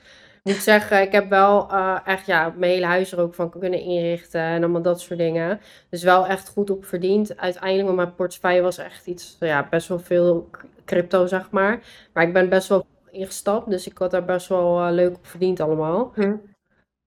Ik 0.49 0.55
moet 0.55 0.63
zeggen, 0.63 1.01
ik 1.01 1.12
heb 1.12 1.29
wel 1.29 1.67
eh, 1.71 1.97
echt 2.05 2.25
ja, 2.25 2.53
mijn 2.57 2.71
hele 2.71 2.85
huis 2.85 3.12
er 3.12 3.19
ook 3.19 3.33
van 3.33 3.49
kunnen 3.49 3.79
inrichten 3.79 4.41
en 4.41 4.63
allemaal 4.63 4.81
dat 4.81 5.01
soort 5.01 5.19
dingen. 5.19 5.59
Dus 5.89 6.03
wel 6.03 6.27
echt 6.27 6.49
goed 6.49 6.69
op 6.69 6.85
verdiend. 6.85 7.38
Uiteindelijk, 7.38 7.85
want 7.85 7.95
mijn 7.95 8.15
portefeuille 8.15 8.62
was 8.62 8.77
echt 8.77 9.07
iets, 9.07 9.38
ja, 9.39 9.67
best 9.69 9.88
wel 9.88 9.99
veel 9.99 10.49
crypto, 10.85 11.25
zeg 11.27 11.51
maar. 11.51 11.79
Maar 12.13 12.23
ik 12.23 12.33
ben 12.33 12.49
best 12.49 12.67
wel 12.67 12.85
ingestapt, 13.12 13.69
dus 13.69 13.88
ik 13.88 13.97
had 13.97 14.12
daar 14.12 14.25
best 14.25 14.47
wel 14.47 14.79
eh, 14.79 14.91
leuk 14.91 15.15
op 15.15 15.27
verdiend 15.27 15.59
allemaal. 15.59 16.12
Hm. 16.15 16.35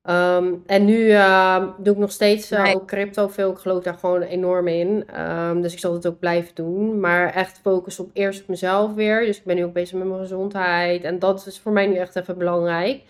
Ehm, 0.02 0.52
en 0.66 0.85
nu 0.85 1.11
eh, 1.11 1.64
doe 1.78 1.94
ik 1.94 2.00
nog 2.00 2.12
steeds 2.12 2.50
Nee. 2.50 2.74
ook 2.74 2.87
crypto 2.87 3.28
veel. 3.28 3.50
Ik 3.50 3.59
geloof 3.59 3.83
daar 3.83 3.98
gewoon 3.98 4.22
enorm 4.22 4.68
in. 4.68 5.05
Ehm, 5.07 5.61
dus 5.61 5.72
ik 5.72 5.78
zal 5.78 5.92
het 5.92 6.07
ook 6.07 6.18
blijven 6.18 6.55
doen. 6.55 7.00
Maar 7.00 7.35
echt 7.35 7.59
focus 7.62 7.98
op 7.98 8.11
eerst 8.12 8.42
op 8.42 8.48
mezelf 8.48 8.94
weer. 8.94 9.26
Dus 9.26 9.38
ik 9.38 9.44
ben 9.44 9.57
nu 9.57 9.64
ook 9.64 9.72
bezig 9.72 9.98
met 9.98 10.09
mijn 10.09 10.20
gezondheid. 10.20 11.05
En 11.05 11.18
dat 11.18 11.46
is 11.46 11.61
voor 11.61 11.72
mij 11.72 11.87
nu 11.87 11.96
echt 11.96 12.16
even 12.16 12.38
belangrijk. 12.38 13.02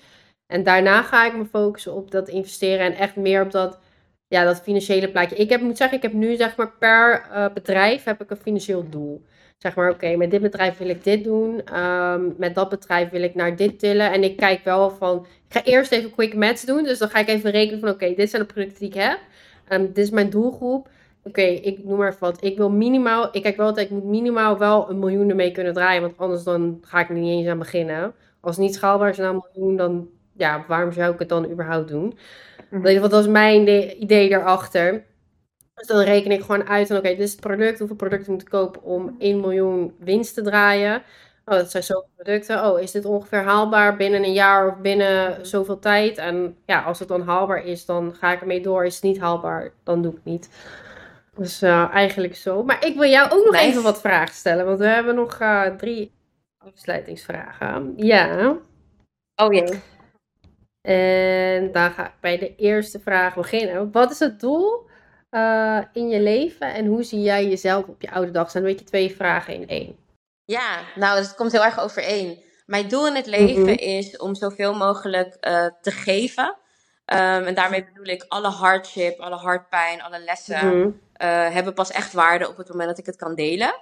En 0.53 0.63
daarna 0.63 1.03
ga 1.03 1.27
ik 1.27 1.37
me 1.37 1.45
focussen 1.45 1.95
op 1.95 2.11
dat 2.11 2.29
investeren 2.29 2.87
en 2.87 2.95
echt 2.95 3.17
meer 3.17 3.43
op 3.43 3.51
dat, 3.51 3.79
ja, 4.29 4.45
dat 4.45 4.61
financiële 4.61 5.11
plaatje. 5.11 5.37
Ik 5.37 5.51
heb, 5.51 5.61
moet 5.61 5.77
zeggen, 5.77 5.97
ik 5.97 6.03
heb 6.03 6.13
nu 6.13 6.37
zeg 6.37 6.57
maar 6.57 6.73
per 6.79 7.27
eh, 7.33 7.47
bedrijf 7.55 8.05
heb 8.05 8.23
ik 8.23 8.31
een 8.31 8.37
financieel 8.37 8.89
doel. 8.91 9.23
Zeg 9.59 9.75
maar, 9.75 9.91
oké, 9.91 10.17
met 10.17 10.31
dit 10.31 10.41
bedrijf 10.41 10.79
wil 10.79 10.89
ik 10.89 11.05
dit 11.05 11.25
doen. 11.25 11.65
ehm, 11.65 12.21
met 12.37 12.55
dat 12.55 12.69
bedrijf 12.69 13.11
wil 13.11 13.23
ik 13.23 13.35
naar 13.35 13.57
dit 13.57 13.79
tillen. 13.79 14.13
En 14.13 14.23
ik 14.23 14.37
kijk 14.37 14.65
wel 14.65 14.91
van, 14.91 15.27
ik 15.49 15.53
ga 15.57 15.65
eerst 15.65 15.93
even 15.93 16.11
quick 16.11 16.35
maths 16.35 16.65
doen. 16.65 16.83
Dus 16.85 16.99
dan 16.99 17.09
ga 17.09 17.19
ik 17.19 17.29
even 17.29 17.51
rekenen 17.51 17.81
van, 17.81 17.89
oké, 17.89 18.15
dit 18.15 18.31
zijn 18.31 18.43
de 18.43 18.53
producten 18.53 18.79
die 18.79 18.89
ik 18.89 18.95
heb. 18.95 19.19
Ehm, 19.69 19.87
dit 19.87 19.99
is 19.99 20.11
mijn 20.11 20.31
doelgroep. 20.31 20.89
Oké, 21.25 21.43
ik 21.43 21.85
noem 21.85 21.99
maar 21.99 22.17
wat. 22.19 22.45
Ik 22.45 22.57
wil 22.57 22.71
minimaal, 22.71 23.29
ik 23.37 23.43
kijk 23.43 23.57
wel 23.57 23.67
altijd, 23.67 23.87
ik 23.87 23.93
moet 23.93 24.05
minimaal 24.05 24.59
wel 24.59 24.91
een 24.91 24.99
miljoen 24.99 25.29
ermee 25.29 25.53
kunnen 25.53 25.73
draaien. 25.75 26.03
Want 26.03 26.19
anders 26.19 26.43
dan 26.43 26.79
ga 26.83 27.01
ik 27.01 27.09
er 27.09 27.15
niet 27.15 27.31
eens 27.31 27.49
aan 27.49 27.59
beginnen. 27.59 28.15
Als 28.41 28.57
het 28.57 28.65
niet 28.65 28.75
schaalbaar 28.75 29.09
is 29.09 29.17
naar 29.17 29.31
een 29.31 29.43
miljoen, 29.55 29.77
dan 29.77 30.09
ja, 30.33 30.65
waarom 30.69 30.93
zou 30.93 31.13
ik 31.13 31.19
het 31.19 31.29
dan 31.29 31.51
überhaupt 31.51 31.89
doen? 31.89 32.19
Mhm. 32.71 32.77
Ieder 32.77 32.93
geval, 32.93 33.09
dat 33.09 33.21
is 33.25 33.31
mijn 33.31 33.65
de- 33.65 33.97
idee 33.97 34.29
daarachter. 34.29 35.05
Dus 35.75 35.87
dan 35.87 36.01
reken 36.01 36.31
ik 36.31 36.41
gewoon 36.41 36.69
uit 36.69 36.87
van, 36.87 36.97
oké, 36.97 37.09
dit 37.09 37.19
is 37.19 37.33
het 37.33 37.41
product. 37.41 37.79
Hoeveel 37.79 37.97
producten 37.97 38.33
moet 38.33 38.43
ik 38.43 38.49
kopen 38.49 38.83
om 38.83 39.17
1 39.19 39.41
miljoen 39.41 39.95
winst 39.99 40.35
te 40.35 40.43
draaien? 40.43 41.03
Oh, 41.45 41.55
dat 41.55 41.71
zijn 41.71 41.83
zoveel 41.83 42.09
producten. 42.17 42.65
Oh, 42.65 42.81
is 42.81 42.91
dit 42.91 43.05
ongeveer 43.05 43.43
haalbaar 43.43 43.97
binnen 43.97 44.25
een 44.25 44.33
jaar 44.33 44.69
of 44.69 44.77
binnen 44.77 45.47
zoveel 45.47 45.79
tijd? 45.79 46.19
En 46.19 46.57
ja, 46.67 46.83
als 46.83 46.99
het 46.99 47.09
dan 47.09 47.23
haalbaar 47.23 47.65
is, 47.65 47.85
dan 47.85 48.15
ga 48.15 48.33
ik 48.33 48.41
ermee 48.41 48.61
door. 48.63 48.85
Is 48.85 48.95
het 48.95 49.03
niet 49.05 49.19
haalbaar, 49.21 49.73
dan 49.85 50.03
doe 50.03 50.11
ik 50.11 50.17
het 50.17 50.25
niet. 50.33 50.49
Dus 51.37 51.63
eh, 51.63 51.89
eigenlijk 51.93 52.37
zo. 52.37 52.63
Maar 52.65 52.87
ik 52.87 52.95
wil 52.95 53.09
jou 53.11 53.31
ook 53.31 53.45
nog 53.45 53.53
Nice. 53.53 53.65
even 53.67 53.83
wat 53.83 54.01
vragen 54.01 54.35
stellen. 54.35 54.65
Want 54.67 54.79
we 54.79 54.87
hebben 54.87 55.15
nog 55.15 55.39
eh, 55.41 55.63
drie 55.67 56.13
afsluitingsvragen. 56.59 57.93
Ja. 57.97 58.57
Oh 59.37 59.53
jee. 59.53 59.81
En 60.83 61.73
dan 61.73 61.91
ga 61.91 62.07
ik 62.07 62.13
bij 62.21 62.39
de 62.39 62.57
eerste 62.57 63.01
vraag 63.01 63.35
beginnen. 63.35 63.93
Wat 63.93 64.11
is 64.11 64.19
het 64.19 64.41
doel 64.41 64.87
eh, 65.31 65.79
in 65.93 66.09
je 66.09 66.21
leven 66.21 66.75
en 66.75 66.87
hoe 66.87 67.03
zie 67.03 67.21
jij 67.23 67.47
jezelf 67.49 67.87
op 67.87 68.03
je 68.03 68.11
oude 68.11 68.31
dag? 68.31 68.51
zijn 68.51 68.65
een 68.65 68.71
beetje 68.71 68.85
twee 68.87 69.17
vragen 69.17 69.55
in 69.55 69.69
één. 69.69 69.97
Ja, 70.45 70.79
nou, 70.95 71.19
het 71.19 71.35
komt 71.35 71.53
heel 71.53 71.65
erg 71.65 71.81
overeen. 71.81 72.43
Mijn 72.67 72.89
doel 72.89 73.07
in 73.07 73.15
het 73.15 73.27
leven 73.27 73.61
Mhm. 73.63 73.69
is 73.79 74.17
om 74.17 74.35
zoveel 74.35 74.75
mogelijk 74.75 75.35
eh, 75.35 75.67
te 75.81 75.91
geven. 75.91 76.57
Ehm, 77.05 77.43
en 77.45 77.55
daarmee 77.55 77.85
bedoel 77.85 78.05
ik 78.15 78.25
alle 78.29 78.49
hardship, 78.49 79.19
alle 79.21 79.37
hartpijn, 79.37 80.03
alle 80.03 80.19
lessen 80.19 80.79
Mhm. 80.79 80.89
eh, 81.13 81.51
hebben 81.51 81.75
pas 81.75 81.91
echt 81.91 82.13
waarde 82.13 82.49
op 82.49 82.57
het 82.57 82.69
moment 82.69 82.89
dat 82.89 82.99
ik 82.99 83.07
het 83.07 83.17
kan 83.17 83.35
delen. 83.35 83.75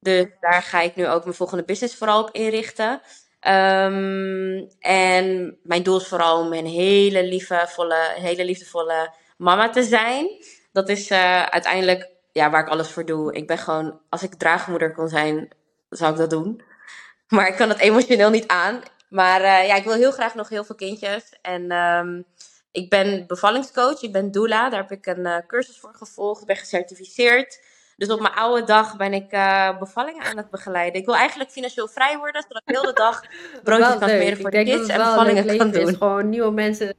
Dus 0.00 0.26
daar 0.40 0.62
ga 0.62 0.80
ik 0.80 0.96
nu 0.96 1.08
ook 1.08 1.22
mijn 1.24 1.36
volgende 1.36 1.64
business 1.64 1.96
vooral 1.96 2.22
op 2.22 2.30
inrichten. 2.30 3.00
Ehm, 3.42 4.64
en 4.80 5.56
mijn 5.62 5.82
doel 5.82 5.96
is 6.00 6.06
vooral 6.06 6.40
om 6.40 6.52
een 6.52 6.66
hele 6.66 7.24
liefdevolle, 7.24 8.12
hele 8.14 8.44
liefdevolle 8.44 9.14
mama 9.36 9.70
te 9.70 9.82
zijn. 9.82 10.44
Dat 10.72 10.88
is 10.88 11.10
uh, 11.10 11.42
uiteindelijk 11.42 12.08
ja, 12.32 12.50
waar 12.50 12.62
ik 12.62 12.68
alles 12.68 12.88
voor 12.88 13.04
doe. 13.04 13.34
Ik 13.34 13.46
ben 13.46 13.58
gewoon, 13.58 14.00
als 14.08 14.22
ik 14.22 14.34
draagmoeder 14.34 14.92
kon 14.92 15.08
zijn, 15.08 15.48
zou 15.90 16.12
ik 16.12 16.18
dat 16.18 16.30
doen. 16.30 16.62
Maar 17.34 17.48
ik 17.48 17.56
kan 17.56 17.68
het 17.68 17.78
emotioneel 17.78 18.30
niet 18.30 18.46
aan. 18.46 18.82
Maar 19.08 19.40
uh, 19.40 19.66
ja, 19.66 19.74
ik 19.74 19.84
wil 19.84 19.94
heel 19.94 20.12
graag 20.12 20.34
nog 20.34 20.48
heel 20.48 20.64
veel 20.64 20.74
kindjes. 20.74 21.32
En 21.40 21.72
um, 21.72 22.24
ik 22.72 22.90
ben 22.90 23.26
bevallingscoach, 23.26 24.02
ik 24.02 24.12
ben 24.12 24.30
doula. 24.30 24.70
Daar 24.70 24.80
heb 24.80 24.90
ik 24.90 25.06
een 25.06 25.26
uh, 25.26 25.36
cursus 25.46 25.78
voor 25.78 25.94
gevolgd, 25.94 26.46
ben 26.46 26.56
gecertificeerd. 26.56 27.60
Dus 27.96 28.10
op 28.10 28.20
mijn 28.20 28.34
oude 28.34 28.64
dag 28.64 28.96
ben 28.96 29.12
ik 29.12 29.32
uh, 29.32 29.78
bevallingen 29.78 30.22
aan 30.22 30.36
het 30.36 30.50
begeleiden. 30.50 31.00
Ik 31.00 31.06
wil 31.06 31.16
eigenlijk 31.16 31.50
financieel 31.50 31.88
vrij 31.88 32.18
worden, 32.18 32.42
zodat 32.42 32.62
ik 32.64 32.74
heel 32.74 32.84
de 32.84 32.92
dag 32.92 33.22
broodjes 33.62 33.98
kan 33.98 34.08
smeren 34.08 34.40
voor 34.40 34.50
de 34.50 34.64
kids 34.64 34.88
en 34.88 34.98
bevallingen 34.98 35.56
kan 35.56 35.70
doen. 35.70 35.88
Is 35.88 35.96
gewoon 35.96 36.28
nieuwe 36.28 36.50
mensen, 36.50 36.94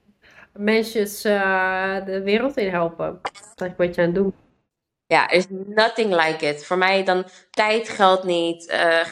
mensen 0.54 1.32
uh, 1.32 2.06
de 2.06 2.22
wereld 2.24 2.58
in 2.58 2.70
helpen. 2.70 3.20
Dat 3.56 3.68
is 3.68 3.74
wat 3.78 3.96
je 3.96 4.02
aan 4.02 4.08
het 4.08 4.16
doen. 4.16 4.34
Ja, 5.06 5.30
is 5.30 5.46
nothing 5.50 6.16
like 6.26 6.46
it. 6.48 6.66
Voor 6.66 6.78
mij 6.78 7.04
dan 7.04 7.26
tijd 7.50 7.90
geldt 7.90 8.24
niet. 8.24 8.72
Uh, 8.72 9.06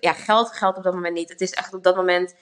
ja, 0.00 0.12
geld 0.12 0.52
geldt 0.52 0.78
op 0.78 0.82
dat 0.84 0.94
moment 0.94 1.14
niet. 1.14 1.28
Het 1.28 1.40
is 1.40 1.52
echt 1.52 1.74
op 1.74 1.82
dat 1.82 1.96
moment 1.96 2.34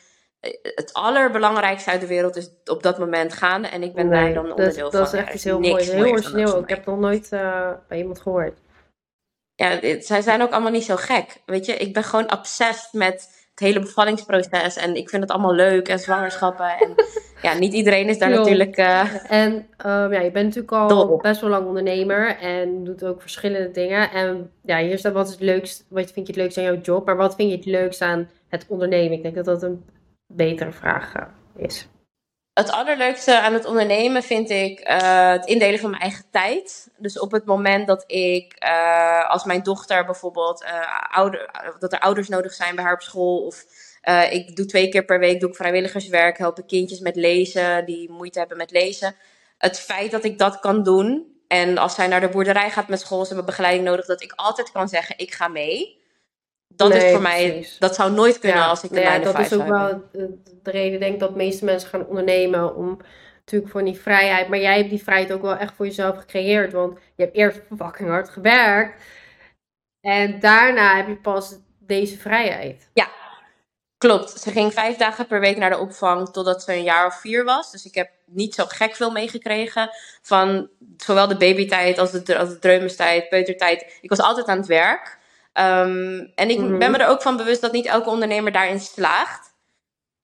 het 0.63 0.93
allerbelangrijkste 0.93 1.91
uit 1.91 2.01
de 2.01 2.07
wereld 2.07 2.37
is 2.37 2.51
op 2.65 2.83
dat 2.83 2.99
moment 2.99 3.33
gaan. 3.33 3.65
En 3.65 3.83
ik 3.83 3.95
ben 3.95 4.11
daar 4.11 4.35
dan 4.35 4.51
onderdeel 4.51 4.91
dat, 4.91 4.93
van. 4.93 5.01
Dat 5.01 5.13
is 5.13 5.21
echt 5.21 5.35
iets 5.35 5.45
heel 5.45 5.61
moois. 5.61 5.91
Heel 5.91 6.07
origineel. 6.07 6.59
Ik 6.59 6.69
heb 6.69 6.87
nog 6.87 6.99
nooit 6.99 7.33
uh, 7.33 7.71
bij 7.89 7.99
iemand 7.99 8.21
gehoord. 8.21 8.59
Ja, 9.57 9.77
dit, 9.77 10.07
zij 10.07 10.21
zijn 10.21 10.43
ook 10.43 10.53
allemaal 10.53 10.71
niet 10.71 10.85
zo 10.85 10.97
gek. 10.97 11.43
Weet 11.47 11.67
je, 11.67 11.73
ik 11.73 11.93
ben 11.93 12.05
gewoon 12.05 12.33
obsessed 12.33 12.93
met 12.93 13.47
het 13.51 13.61
hele 13.61 13.81
bevallingsproces. 13.81 14.77
En 14.77 14.97
ik 14.97 15.09
vind 15.09 15.23
het 15.23 15.31
allemaal 15.31 15.55
leuk 15.55 15.89
en 15.89 15.99
zwangerschappen. 15.99 16.67
En 16.67 16.95
ja, 17.43 17.59
niet 17.59 17.73
iedereen 17.73 18.09
is 18.09 18.19
daar 18.19 18.31
natuurlijk. 18.31 18.79
Uh, 18.79 19.31
en 19.33 19.53
um, 19.87 20.13
ja, 20.13 20.21
je 20.21 20.31
bent 20.31 20.47
natuurlijk 20.47 20.73
al 20.73 21.17
best 21.17 21.41
wel 21.41 21.51
lang 21.51 21.67
ondernemer. 21.67 22.39
En 22.39 22.85
doet 22.85 23.05
ook 23.05 23.21
verschillende 23.21 23.71
dingen. 23.71 24.11
En 24.11 24.51
ja, 24.63 24.79
hier 24.79 24.99
staat 24.99 25.13
wat 25.13 25.27
is 25.27 25.33
het 25.33 25.43
leukst. 25.43 25.87
Wat 25.89 26.13
vind 26.13 26.27
je 26.27 26.33
het 26.33 26.43
leukst 26.43 26.59
aan 26.59 26.65
jouw 26.65 26.81
job? 26.81 27.07
Maar 27.07 27.17
wat 27.17 27.35
vind 27.35 27.51
je 27.51 27.57
het 27.57 27.67
leukst 27.67 28.03
aan 28.03 28.29
het 28.49 28.67
ondernemen? 28.69 29.17
Ik 29.17 29.23
denk 29.23 29.35
dat 29.35 29.45
dat 29.45 29.63
een 29.63 29.85
betere 30.27 30.73
vraag 30.73 31.15
eh, 31.15 31.23
is. 31.57 31.89
Het 32.57 32.71
allerleukste 32.71 33.41
aan 33.41 33.53
het 33.53 33.65
ondernemen 33.65 34.23
vind 34.23 34.51
ik 34.51 34.89
uh, 34.89 35.31
het 35.31 35.47
indelen 35.47 35.81
van 35.81 35.91
mijn 35.91 36.03
eigen 36.03 36.25
tijd. 36.31 36.89
Dus 36.97 37.19
op 37.19 37.33
het 37.33 37.45
moment 37.45 37.87
dat 37.87 38.05
ik, 38.07 38.65
uh, 38.65 39.31
als 39.31 39.45
mijn 39.45 39.63
dochter 39.63 40.05
bijvoorbeeld, 40.05 40.63
uh, 40.63 40.71
ouder, 41.11 41.51
dat 41.79 41.93
er 41.93 41.99
ouders 41.99 42.29
nodig 42.29 42.53
zijn 42.53 42.75
bij 42.75 42.85
haar 42.85 42.93
op 42.95 43.03
school. 43.03 43.47
Of 43.47 43.65
ik 44.31 44.57
doe 44.57 44.67
twee 44.67 44.89
keer 44.89 45.05
per 45.05 45.19
week 45.19 45.41
doe 45.41 45.51
ik 45.51 45.57
vrijwilligerswerk, 45.57 46.39
help 46.39 46.59
ik 46.59 46.67
kindjes 46.67 47.01
met 47.01 47.17
lezen, 47.17 47.85
die 47.85 48.11
moeite 48.11 48.39
hebben 48.39 48.57
met 48.57 48.71
lezen. 48.71 49.15
Het 49.59 49.81
feit 49.81 50.11
dat 50.11 50.25
ik 50.25 50.39
dat 50.39 50.61
kan 50.61 50.83
doen. 50.83 51.41
En 51.49 51.79
als 51.79 51.95
zij 51.95 52.07
naar 52.07 52.21
de 52.21 52.29
boerderij 52.29 52.71
gaat 52.71 52.89
met 52.89 53.01
school, 53.01 53.21
ze 53.21 53.27
hebben 53.27 53.47
begeleiding 53.47 53.85
nodig, 53.85 54.07
dat 54.07 54.23
ik 54.23 54.33
altijd 54.37 54.73
kan 54.73 54.89
zeggen, 54.89 55.19
ik 55.19 55.35
ga 55.35 55.49
mee 55.49 56.05
dat 56.69 56.95
is 56.95 57.11
voor 57.13 57.23
mij, 57.23 57.69
dat 57.79 57.95
zou 57.95 58.13
nooit 58.13 58.39
kunnen 58.39 58.65
als 58.65 58.83
ik 58.83 58.91
de 58.91 59.01
ja, 59.01 59.19
Dat 59.19 59.39
is 59.39 59.53
ook 59.53 59.69
wel 59.69 60.03
de 60.63 60.71
reden, 60.71 61.01
denk 61.01 61.15
ik, 61.15 61.21
dat 61.21 61.31
de 61.31 61.37
meeste 61.37 61.65
mensen 61.65 61.89
gaan 61.89 62.07
ondernemen 62.07 62.77
om 62.77 63.01
natuurlijk 63.39 63.71
voor 63.71 63.85
die 63.85 64.01
vrijheid. 64.01 64.49
Maar 64.49 64.59
jij 64.59 64.77
hebt 64.77 64.91
die 64.91 65.03
vrijheid 65.03 65.33
ook 65.33 65.43
wel 65.43 65.57
echt 65.57 65.75
voor 65.75 65.87
jezelf 65.87 66.17
gecreëerd, 66.17 66.73
want 66.73 66.99
je 67.15 67.23
hebt 67.23 67.37
eerst 67.37 67.61
fucking 67.77 68.09
hard 68.09 68.29
gewerkt 68.29 69.03
en 70.07 70.41
daarna 70.41 70.97
heb 70.97 71.07
je 71.07 71.17
pas 71.17 71.57
deze 71.79 72.19
vrijheid. 72.19 72.91
Ja, 72.93 73.09
klopt. 73.99 74.31
Ze 74.31 74.51
ging 74.51 74.73
vijf 74.73 74.97
dagen 74.97 75.27
per 75.27 75.41
week 75.41 75.57
naar 75.57 75.71
de 75.71 75.79
opvang 75.79 76.29
totdat 76.29 76.63
ze 76.63 76.73
een 76.73 76.83
jaar 76.83 77.07
of 77.07 77.21
vier 77.21 77.45
was. 77.45 77.71
Dus 77.71 77.85
ik 77.85 77.95
heb 77.95 78.11
niet 78.25 78.55
zo 78.55 78.65
gek 78.69 78.95
veel 78.95 79.11
meegekregen 79.11 79.91
van 80.23 80.69
zowel 80.97 81.29
de 81.29 81.37
babytijd 81.37 81.99
als 81.99 82.11
de, 82.11 82.39
als 82.39 82.61
de 82.61 83.27
peutertijd. 83.31 83.99
Ik 84.01 84.09
was 84.09 84.21
altijd 84.21 84.47
aan 84.47 84.59
het 84.59 84.67
werk. 84.67 85.19
Um, 85.59 86.33
en 86.35 86.51
ik 86.51 86.79
ben 86.79 86.91
me 86.91 86.99
er 86.99 87.09
ook 87.09 87.23
van 87.23 87.37
bewust 87.37 87.61
dat 87.61 87.73
niet 87.73 87.87
elke 87.87 88.11
ondernemer 88.11 88.53
daarin 88.53 88.81
slaagt. 88.81 89.55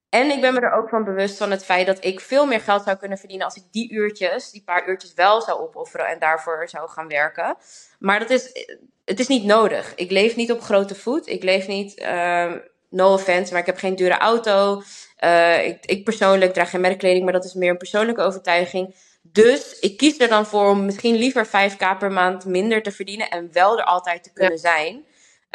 En 0.09 0.31
ik 0.31 0.41
ben 0.41 0.55
me 0.55 0.61
er 0.61 0.73
ook 0.73 0.89
van 0.89 1.05
bewust 1.05 1.37
van 1.37 1.51
het 1.51 1.65
feit 1.65 1.87
dat 1.87 2.05
ik 2.05 2.21
veel 2.21 2.47
meer 2.47 2.61
geld 2.61 2.83
zou 2.83 2.97
kunnen 2.97 3.19
verdienen 3.19 3.47
als 3.47 3.57
ik 3.57 3.63
die 3.71 3.93
uurtjes, 3.93 4.51
die 4.51 4.63
paar 4.65 4.89
uurtjes 4.89 5.15
wel 5.15 5.41
zou 5.41 5.61
opofferen 5.61 6.07
en 6.07 6.19
daarvoor 6.19 6.69
zou 6.69 6.89
gaan 6.89 7.09
werken. 7.09 7.57
Maar 7.99 8.19
dat 8.19 8.31
is, 8.31 8.67
het 9.05 9.21
is 9.21 9.29
niet 9.29 9.45
nodig. 9.45 9.95
Ik 9.95 10.11
leef 10.11 10.37
niet 10.37 10.53
op 10.53 10.61
grote 10.61 10.95
voet. 10.95 11.29
Ik 11.29 11.43
leef 11.43 11.67
niet, 11.67 12.01
uh, 12.01 12.53
no 12.89 13.13
offense, 13.13 13.53
maar 13.53 13.61
ik 13.61 13.67
heb 13.67 13.79
geen 13.79 13.97
dure 13.97 14.19
auto. 14.19 14.83
Uh, 15.25 15.67
ik, 15.67 15.87
ik 15.87 16.05
persoonlijk 16.05 16.53
draag 16.53 16.71
geen 16.71 16.81
merkkleding, 16.81 17.25
maar 17.25 17.33
dat 17.33 17.45
is 17.45 17.55
meer 17.55 17.71
een 17.71 17.77
persoonlijke 17.77 18.23
overtuiging. 18.23 18.95
Dus 19.23 19.79
ik 19.79 19.97
kies 19.97 20.19
er 20.19 20.29
dan 20.29 20.47
voor 20.47 20.69
om 20.69 20.85
misschien 20.85 21.15
liever 21.15 21.47
5k 21.47 21.99
per 21.99 22.13
maand 22.13 22.45
minder 22.45 22.83
te 22.83 22.93
verdienen 22.93 23.29
en 23.29 23.53
wel 23.53 23.79
er 23.79 23.85
altijd 23.85 24.23
te 24.23 24.33
kunnen 24.33 24.59
zijn 24.59 25.05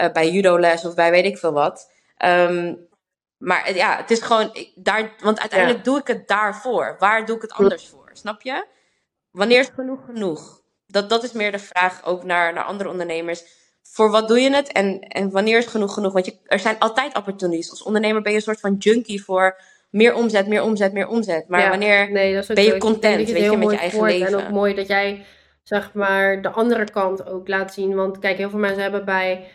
uh, 0.01 0.11
bij 0.11 0.29
judoles 0.29 0.85
of 0.85 0.95
bij 0.95 1.11
weet 1.11 1.25
ik 1.25 1.37
veel 1.37 1.53
wat. 1.53 1.91
Um, 2.25 2.87
maar 3.37 3.75
ja, 3.75 3.97
het 3.97 4.11
is 4.11 4.21
gewoon, 4.21 4.49
ik, 4.53 4.71
daar, 4.75 5.13
want 5.19 5.39
uiteindelijk 5.39 5.83
doe 5.83 5.99
ik 5.99 6.07
het 6.07 6.27
daarvoor. 6.27 6.95
Waar 6.99 7.25
doe 7.25 7.35
ik 7.35 7.41
het 7.41 7.53
anders 7.53 7.87
voor? 7.87 8.09
Snap 8.13 8.41
je? 8.41 8.65
Wanneer 9.31 9.59
is 9.59 9.69
genoeg 9.75 10.05
genoeg? 10.05 10.61
Dat, 10.87 11.09
dat 11.09 11.23
is 11.23 11.31
meer 11.31 11.51
de 11.51 11.59
vraag 11.59 12.05
ook 12.05 12.23
naar, 12.23 12.53
naar 12.53 12.63
andere 12.63 12.89
ondernemers. 12.89 13.43
Voor 13.83 14.11
wat 14.11 14.27
doe 14.27 14.39
je 14.39 14.55
het 14.55 14.71
en, 14.71 14.99
en 14.99 15.31
wanneer 15.31 15.57
is 15.57 15.65
genoeg 15.65 15.93
genoeg? 15.93 16.13
Want 16.13 16.25
je, 16.25 16.37
er 16.45 16.59
zijn 16.59 16.79
altijd 16.79 17.17
opportunities. 17.17 17.69
Als 17.69 17.83
ondernemer 17.83 18.21
ben 18.21 18.31
je 18.31 18.37
een 18.37 18.43
soort 18.43 18.59
van 18.59 18.75
junkie 18.75 19.23
voor 19.23 19.61
meer 19.89 20.13
omzet, 20.13 20.47
meer 20.47 20.61
omzet, 20.61 20.93
meer 20.93 21.07
omzet. 21.07 21.47
Maar 21.47 21.69
wanneer 21.69 22.11
nee, 22.11 22.45
ben 22.47 22.63
je 22.63 22.77
content, 22.77 23.29
weet 23.29 23.43
je, 23.51 23.57
met 23.57 23.71
je 23.71 23.77
eigen 23.77 24.03
leven? 24.03 24.27
En 24.27 24.35
ook 24.35 24.49
mooi 24.49 24.73
dat 24.75 24.87
jij, 24.87 25.25
zeg 25.63 25.93
maar, 25.93 26.41
de 26.41 26.49
andere 26.49 26.91
kant 26.91 27.27
ook 27.27 27.47
laat 27.47 27.73
zien. 27.73 27.95
Want 27.95 28.19
kijk, 28.19 28.37
heel 28.37 28.49
veel 28.49 28.59
mensen 28.59 28.81
hebben 28.81 29.05
bij 29.05 29.47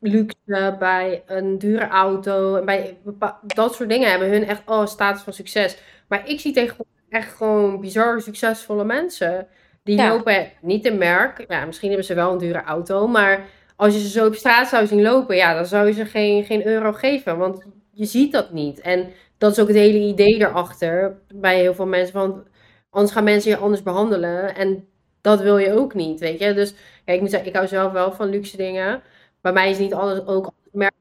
luxe, 0.00 0.76
bij 0.78 1.22
een 1.26 1.58
dure 1.58 1.88
auto, 1.88 2.64
bij 2.64 2.98
dat 3.46 3.74
soort 3.74 3.88
dingen 3.88 4.10
hebben 4.10 4.30
hun 4.30 4.46
echt 4.46 4.62
oh, 4.66 4.86
status 4.86 5.22
van 5.22 5.32
succes. 5.32 5.76
Maar 6.08 6.28
ik 6.28 6.40
zie 6.40 6.52
tegenwoordig 6.52 6.92
echt 7.08 7.32
gewoon 7.32 7.80
bizar 7.80 8.20
succesvolle 8.20 8.84
mensen. 8.84 9.46
Die 9.82 9.96
lopen 9.96 10.50
niet 10.60 10.86
in 10.86 10.98
merk. 10.98 11.44
Ja, 11.48 11.64
misschien 11.64 11.88
hebben 11.88 12.06
ze 12.06 12.14
wel 12.14 12.32
een 12.32 12.38
dure 12.38 12.62
auto, 12.62 13.06
maar 13.06 13.46
als 13.76 13.94
je 13.94 14.00
ze 14.00 14.08
zo 14.08 14.26
op 14.26 14.34
straat 14.34 14.68
zou 14.68 14.86
zien 14.86 15.02
lopen, 15.02 15.36
ja, 15.36 15.54
dan 15.54 15.66
zou 15.66 15.86
je 15.86 15.92
ze 15.92 16.04
geen, 16.04 16.44
geen 16.44 16.66
euro 16.66 16.92
geven. 16.92 17.38
Want 17.38 17.64
je 17.90 18.04
ziet 18.04 18.32
dat 18.32 18.52
niet. 18.52 18.80
En 18.80 19.08
dat 19.38 19.52
is 19.52 19.58
ook 19.58 19.68
het 19.68 19.76
hele 19.76 19.98
idee 19.98 20.34
erachter 20.40 21.18
bij 21.34 21.60
heel 21.60 21.74
veel 21.74 21.86
mensen. 21.86 22.14
Want 22.14 22.42
anders 22.90 23.12
gaan 23.12 23.24
mensen 23.24 23.50
je 23.50 23.56
anders 23.56 23.82
behandelen. 23.82 24.54
En 24.54 24.88
dat 25.20 25.40
wil 25.40 25.58
je 25.58 25.72
ook 25.72 25.94
niet, 25.94 26.20
weet 26.20 26.38
je. 26.38 26.54
Dus 26.54 26.74
ja, 27.04 27.12
ik 27.12 27.20
moet 27.20 27.30
zeggen, 27.30 27.48
ik 27.48 27.54
hou 27.54 27.66
zelf 27.68 27.92
wel 27.92 28.12
van 28.12 28.28
luxe 28.28 28.56
dingen 28.56 29.02
bij 29.42 29.52
mij 29.52 29.70
is 29.70 29.78
niet 29.78 29.94
alles 29.94 30.26
ook. 30.26 30.52
Maar 30.72 30.92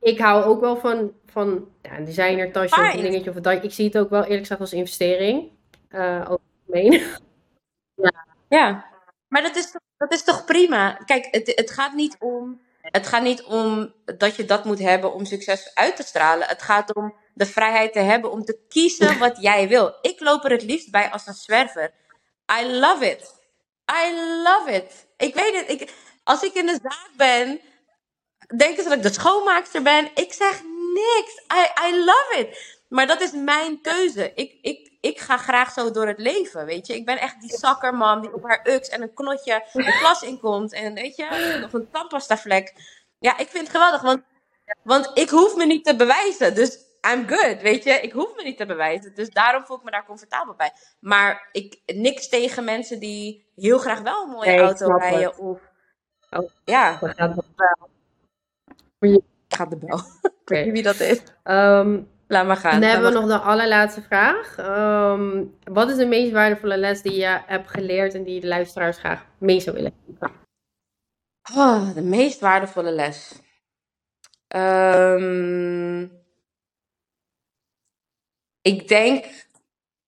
ik 0.00 0.18
hou 0.18 0.44
ook 0.44 0.60
wel 0.60 0.76
van, 0.76 1.12
van 1.26 1.68
ja, 1.82 1.96
een 1.96 2.04
designer 2.04 2.52
tasje 2.52 2.80
of 2.80 2.94
een 2.94 3.00
dingetje. 3.00 3.30
Of 3.30 3.36
dat. 3.36 3.64
Ik 3.64 3.72
zie 3.72 3.84
het 3.84 3.98
ook 3.98 4.10
wel 4.10 4.22
eerlijk 4.22 4.40
gezegd 4.40 4.60
als 4.60 4.72
investering. 4.72 5.50
Uh, 5.90 6.32
ja. 7.94 8.26
ja, 8.48 8.84
maar 9.28 9.42
dat 9.42 9.56
is, 9.56 9.70
toch, 9.70 9.82
dat 9.96 10.12
is 10.12 10.24
toch 10.24 10.44
prima? 10.44 10.92
Kijk, 10.92 11.28
het, 11.30 11.52
het 11.54 11.70
gaat 11.70 11.92
niet 11.92 12.16
om. 12.18 12.60
Het 12.80 13.06
gaat 13.06 13.22
niet 13.22 13.42
om 13.42 13.92
dat 14.04 14.36
je 14.36 14.44
dat 14.44 14.64
moet 14.64 14.78
hebben 14.78 15.14
om 15.14 15.24
succes 15.24 15.74
uit 15.74 15.96
te 15.96 16.02
stralen. 16.02 16.48
Het 16.48 16.62
gaat 16.62 16.94
om 16.94 17.14
de 17.34 17.46
vrijheid 17.46 17.92
te 17.92 17.98
hebben 17.98 18.30
om 18.30 18.44
te 18.44 18.58
kiezen 18.68 19.18
wat 19.18 19.40
jij 19.50 19.68
wil. 19.68 19.94
Ik 20.02 20.20
loop 20.20 20.44
er 20.44 20.50
het 20.50 20.62
liefst 20.62 20.90
bij 20.90 21.10
als 21.10 21.26
een 21.26 21.34
zwerver. 21.34 21.92
I 22.60 22.66
love 22.66 23.10
it. 23.10 23.34
I 24.04 24.14
love 24.42 24.72
it. 24.72 25.06
Ik 25.16 25.34
weet 25.34 25.56
het. 25.56 25.80
Ik, 25.80 25.92
als 26.24 26.42
ik 26.42 26.54
in 26.54 26.66
de 26.66 26.78
zaak 26.82 27.10
ben 27.16 27.60
denken 28.56 28.82
ze 28.82 28.88
dat 28.88 28.98
ik 28.98 29.02
de 29.02 29.12
schoonmaakster 29.12 29.82
ben. 29.82 30.10
Ik 30.14 30.32
zeg 30.32 30.62
niks. 30.94 31.42
I, 31.54 31.88
I 31.88 32.04
love 32.04 32.34
it. 32.38 32.78
Maar 32.88 33.06
dat 33.06 33.20
is 33.20 33.32
mijn 33.32 33.80
keuze. 33.80 34.32
Ik, 34.34 34.58
ik, 34.62 34.92
ik 35.00 35.20
ga 35.20 35.36
graag 35.36 35.72
zo 35.72 35.90
door 35.90 36.06
het 36.06 36.18
leven, 36.18 36.64
weet 36.64 36.86
je. 36.86 36.94
Ik 36.94 37.04
ben 37.04 37.18
echt 37.18 37.40
die 37.40 37.56
zakkerman 37.56 38.20
die 38.20 38.34
op 38.34 38.42
haar 38.42 38.66
ux 38.66 38.88
en 38.88 39.02
een 39.02 39.14
knotje 39.14 39.64
de 39.72 39.96
klas 39.98 40.22
inkomt. 40.22 40.72
En 40.72 40.94
weet 40.94 41.16
je, 41.16 41.58
nog 41.60 41.72
een 41.72 41.90
tandpasta 41.90 42.38
vlek. 42.38 42.74
Ja, 43.18 43.38
ik 43.38 43.48
vind 43.48 43.66
het 43.66 43.76
geweldig, 43.76 44.00
want, 44.00 44.22
want 44.82 45.10
ik 45.14 45.30
hoef 45.30 45.56
me 45.56 45.66
niet 45.66 45.84
te 45.84 45.96
bewijzen. 45.96 46.54
Dus 46.54 46.78
I'm 47.10 47.28
good, 47.28 47.62
weet 47.62 47.84
je. 47.84 47.90
Ik 47.90 48.12
hoef 48.12 48.36
me 48.36 48.42
niet 48.42 48.56
te 48.56 48.66
bewijzen. 48.66 49.14
Dus 49.14 49.30
daarom 49.30 49.64
voel 49.64 49.76
ik 49.76 49.82
me 49.82 49.90
daar 49.90 50.06
comfortabel 50.06 50.54
bij. 50.54 50.72
Maar 51.00 51.48
ik 51.52 51.80
niks 51.86 52.28
tegen 52.28 52.64
mensen 52.64 52.98
die 52.98 53.50
heel 53.56 53.78
graag 53.78 54.00
wel 54.00 54.22
een 54.22 54.30
mooie 54.30 54.60
auto 54.60 54.96
rijden. 54.96 55.38
Of, 55.38 55.60
oh, 56.30 56.50
ja. 56.64 57.00
Ik 57.00 57.14
ga 59.48 59.66
de 59.66 59.76
bel. 59.76 59.98
Ik 60.44 60.48
weet 60.56 60.64
niet 60.64 60.74
wie 60.74 60.82
dat 60.82 61.00
is. 61.00 61.22
Um, 61.44 62.08
Laat 62.30 62.46
maar 62.46 62.56
gaan. 62.56 62.80
Dan 62.80 62.90
hebben 62.90 63.12
we 63.12 63.18
nog 63.18 63.28
de 63.28 63.38
allerlaatste 63.38 64.02
vraag. 64.02 64.58
Um, 64.58 65.56
wat 65.64 65.90
is 65.90 65.96
de 65.96 66.06
meest 66.06 66.32
waardevolle 66.32 66.76
les 66.76 67.02
die 67.02 67.14
je 67.14 67.40
hebt 67.46 67.70
geleerd 67.70 68.14
en 68.14 68.24
die 68.24 68.40
de 68.40 68.46
luisteraars 68.46 68.98
graag 68.98 69.26
mee 69.38 69.60
zou 69.60 69.76
willen 69.76 69.92
geven? 70.06 70.30
Oh, 71.56 71.94
de 71.94 72.02
meest 72.02 72.40
waardevolle 72.40 72.92
les. 72.92 73.40
Um, 74.48 76.02
ik 78.60 78.88
denk 78.88 79.26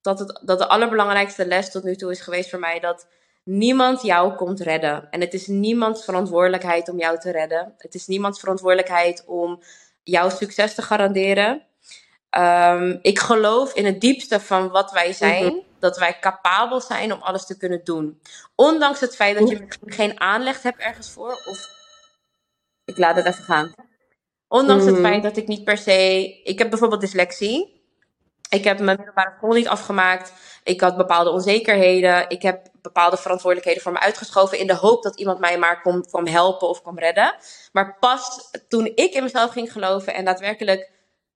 dat, 0.01 0.18
het, 0.18 0.40
dat 0.45 0.59
de 0.59 0.68
allerbelangrijkste 0.68 1.47
les 1.47 1.70
tot 1.70 1.82
nu 1.82 1.97
toe 1.97 2.11
is 2.11 2.20
geweest 2.20 2.51
voor 2.51 2.59
mij 2.59 2.80
dat 2.80 3.09
niemand 3.45 4.03
jou 4.03 4.34
komt 4.34 4.61
redden. 4.61 5.11
En 5.11 5.20
het 5.20 5.34
is 5.34 5.47
niemands 5.47 6.05
verantwoordelijkheid 6.05 6.88
om 6.88 6.99
jou 6.99 7.18
te 7.18 7.30
redden. 7.30 7.74
Het 7.78 7.95
is 7.95 8.07
niemands 8.07 8.40
verantwoordelijkheid 8.40 9.24
om 9.26 9.62
jouw 10.03 10.28
succes 10.28 10.74
te 10.74 10.82
garanderen. 10.82 11.62
Ehm, 12.30 12.99
ik 13.03 13.18
geloof 13.18 13.74
in 13.74 13.84
het 13.84 14.01
diepste 14.01 14.40
van 14.40 14.68
wat 14.68 14.93
wij 14.93 15.12
zijn, 15.12 15.45
mhm. 15.45 15.57
dat 15.78 15.99
wij 15.99 16.18
capabel 16.20 16.80
zijn 16.80 17.12
om 17.12 17.22
alles 17.22 17.47
te 17.47 17.57
kunnen 17.57 17.84
doen. 17.84 18.20
Ondanks 18.55 19.01
het 19.01 19.16
feit 19.16 19.38
dat 19.38 19.49
je 19.49 19.61
misschien 19.61 19.93
geen 19.93 20.20
aanleg 20.20 20.62
hebt 20.62 20.80
ergens 20.80 21.11
voor, 21.11 21.32
of 21.32 21.68
ik 22.84 22.99
laat 22.99 23.16
het 23.16 23.26
even 23.26 23.45
gaan. 23.45 23.74
Ondanks 24.49 24.84
het 24.84 24.95
mhm. 24.95 25.03
feit 25.03 25.22
dat 25.22 25.36
ik 25.36 25.47
niet 25.47 25.64
per 25.64 25.78
se. 25.78 26.40
Ik 26.45 26.59
heb 26.59 26.70
bijvoorbeeld 26.70 27.01
dyslexie. 27.01 27.82
Ik 28.53 28.64
heb 28.64 28.78
mijn 28.78 28.96
middelbare 28.96 29.34
school 29.36 29.53
niet 29.53 29.68
afgemaakt. 29.68 30.32
Ik 30.62 30.80
had 30.80 30.96
bepaalde 30.96 31.30
onzekerheden. 31.30 32.28
Ik 32.28 32.42
heb 32.42 32.66
bepaalde 32.82 33.16
verantwoordelijkheden 33.16 33.82
voor 33.82 33.92
me 33.92 33.98
uitgeschoven. 33.98 34.59
In 34.59 34.66
de 34.66 34.74
hoop 34.74 35.03
dat 35.03 35.18
iemand 35.18 35.38
mij 35.38 35.59
maar 35.59 35.82
kon, 35.82 36.05
kwam 36.05 36.26
helpen 36.26 36.68
of 36.68 36.82
kwam 36.82 36.98
redden. 36.98 37.34
Maar 37.72 37.96
pas 38.00 38.50
toen 38.68 38.92
ik 38.94 39.14
in 39.14 39.22
mezelf 39.22 39.50
ging 39.53 39.72
geloven 39.72 40.14
en 40.14 40.24
daadwerkelijk 40.24 40.90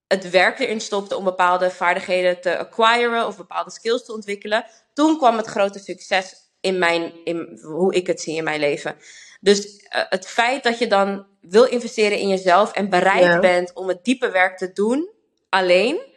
het 0.07 0.29
werk 0.29 0.59
erin 0.59 0.81
stopte 0.81 1.17
om 1.17 1.23
bepaalde 1.23 1.69
vaardigheden 1.69 2.41
te 2.41 2.57
acquiren 2.57 3.27
of 3.27 3.37
bepaalde 3.37 3.71
skills 3.71 4.05
te 4.05 4.13
ontwikkelen. 4.13 4.65
Toen 4.93 5.17
kwam 5.17 5.37
het 5.37 5.45
grote 5.45 5.79
succes 5.79 6.35
in, 6.59 6.77
mijn, 6.79 7.13
in 7.23 7.59
hoe 7.61 7.93
ik 7.93 8.07
het 8.07 8.21
zie 8.21 8.35
in 8.35 8.43
mijn 8.43 8.59
leven. 8.59 8.95
Dus 9.39 9.65
uh, 9.65 10.01
het 10.09 10.27
feit 10.27 10.63
dat 10.63 10.79
je 10.79 10.87
dan 10.87 11.25
wil 11.41 11.63
investeren 11.63 12.17
in 12.17 12.27
jezelf 12.27 12.71
en 12.71 12.89
bereid 12.89 13.41
bent 13.41 13.73
om 13.73 13.87
het 13.87 14.03
diepe 14.03 14.31
werk 14.31 14.57
te 14.57 14.71
doen 14.71 15.09
alleen, 15.49 16.15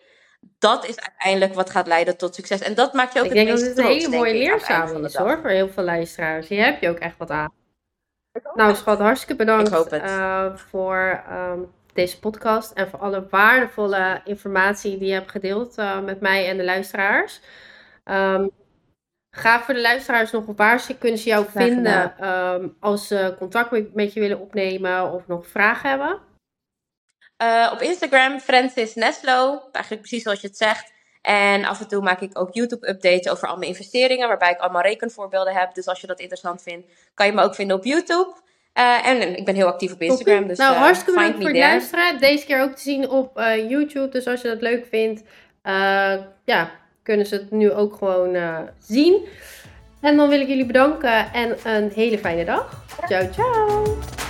dat 0.58 0.88
is 0.88 1.00
uiteindelijk 1.00 1.54
wat 1.54 1.70
gaat 1.70 1.86
leiden 1.86 2.16
tot 2.16 2.34
succes. 2.34 2.60
En 2.60 2.74
dat 2.74 2.92
maakt 2.92 3.12
je 3.12 3.18
ook 3.18 3.24
ik 3.24 3.30
het 3.30 3.46
denk 3.46 3.50
meest 3.50 3.76
dat 3.76 3.76
het 3.76 3.86
een 3.86 3.92
hele 3.92 4.16
mooie 4.16 4.32
leerzaam 4.32 5.04
is 5.04 5.14
hoor, 5.14 5.38
voor 5.40 5.50
heel 5.50 5.68
veel 5.68 5.84
luisteraars. 5.84 6.48
Hier 6.48 6.64
heb 6.64 6.80
je 6.80 6.88
ook 6.88 6.98
echt 6.98 7.16
wat 7.16 7.30
aan. 7.30 7.52
Nou 8.54 8.74
schat, 8.74 8.98
hartstikke 8.98 9.36
bedankt 9.36 9.92
uh, 9.92 10.56
voor 10.56 11.22
um, 11.30 11.72
deze 11.92 12.18
podcast 12.18 12.72
en 12.72 12.88
voor 12.88 12.98
alle 12.98 13.26
waardevolle 13.30 14.20
informatie 14.24 14.98
die 14.98 15.08
je 15.08 15.14
hebt 15.14 15.30
gedeeld 15.30 15.78
uh, 15.78 16.00
met 16.00 16.20
mij 16.20 16.48
en 16.48 16.56
de 16.56 16.64
luisteraars. 16.64 17.40
Um, 18.04 18.50
Ga 19.36 19.60
voor 19.60 19.74
de 19.74 19.80
luisteraars 19.80 20.30
nog, 20.30 20.44
waar 20.56 20.80
ze, 20.80 20.98
kunnen 20.98 21.18
ze 21.18 21.28
jou 21.28 21.46
vinden 21.48 22.28
um, 22.28 22.76
als 22.80 23.06
ze 23.06 23.34
contact 23.38 23.94
met 23.94 24.12
je 24.12 24.20
willen 24.20 24.40
opnemen 24.40 25.12
of 25.12 25.26
nog 25.26 25.46
vragen 25.46 25.90
hebben? 25.90 26.18
Uh, 27.42 27.70
op 27.72 27.80
Instagram, 27.80 28.40
Francis 28.40 28.94
Neslo, 28.94 29.62
eigenlijk 29.72 30.04
precies 30.06 30.22
zoals 30.22 30.40
je 30.40 30.46
het 30.46 30.56
zegt. 30.56 30.92
En 31.22 31.64
af 31.64 31.80
en 31.80 31.88
toe 31.88 32.02
maak 32.02 32.20
ik 32.20 32.38
ook 32.38 32.54
YouTube-updates 32.54 33.32
over 33.32 33.48
al 33.48 33.56
mijn 33.56 33.70
investeringen, 33.70 34.28
waarbij 34.28 34.50
ik 34.50 34.58
allemaal 34.58 34.82
rekenvoorbeelden 34.82 35.54
heb. 35.54 35.74
Dus 35.74 35.86
als 35.86 36.00
je 36.00 36.06
dat 36.06 36.20
interessant 36.20 36.62
vindt, 36.62 36.86
kan 37.14 37.26
je 37.26 37.32
me 37.32 37.42
ook 37.42 37.54
vinden 37.54 37.76
op 37.76 37.84
YouTube. 37.84 38.32
Uh, 38.74 39.06
en 39.06 39.36
ik 39.36 39.44
ben 39.44 39.54
heel 39.54 39.66
actief 39.66 39.92
op 39.92 40.02
Instagram. 40.02 40.46
Dus, 40.46 40.58
nou, 40.58 40.74
uh, 40.74 40.80
hartstikke 40.80 41.12
bedankt 41.12 41.36
voor 41.36 41.48
het 41.48 41.58
luisteren. 41.58 42.18
Deze 42.18 42.46
keer 42.46 42.62
ook 42.62 42.74
te 42.74 42.82
zien 42.82 43.08
op 43.08 43.38
YouTube. 43.68 44.08
Dus 44.08 44.26
als 44.26 44.40
je 44.40 44.48
dat 44.48 44.60
leuk 44.60 44.86
vindt, 44.90 45.22
ja, 46.44 46.70
kunnen 47.02 47.26
ze 47.26 47.34
het 47.34 47.50
nu 47.50 47.72
ook 47.72 47.96
gewoon 47.96 48.36
zien. 48.78 49.26
En 50.00 50.16
dan 50.16 50.28
wil 50.28 50.40
ik 50.40 50.48
jullie 50.48 50.66
bedanken 50.66 51.32
en 51.32 51.56
een 51.64 51.90
hele 51.94 52.18
fijne 52.18 52.44
dag. 52.44 52.84
Ciao, 53.08 53.28
ciao. 53.32 54.29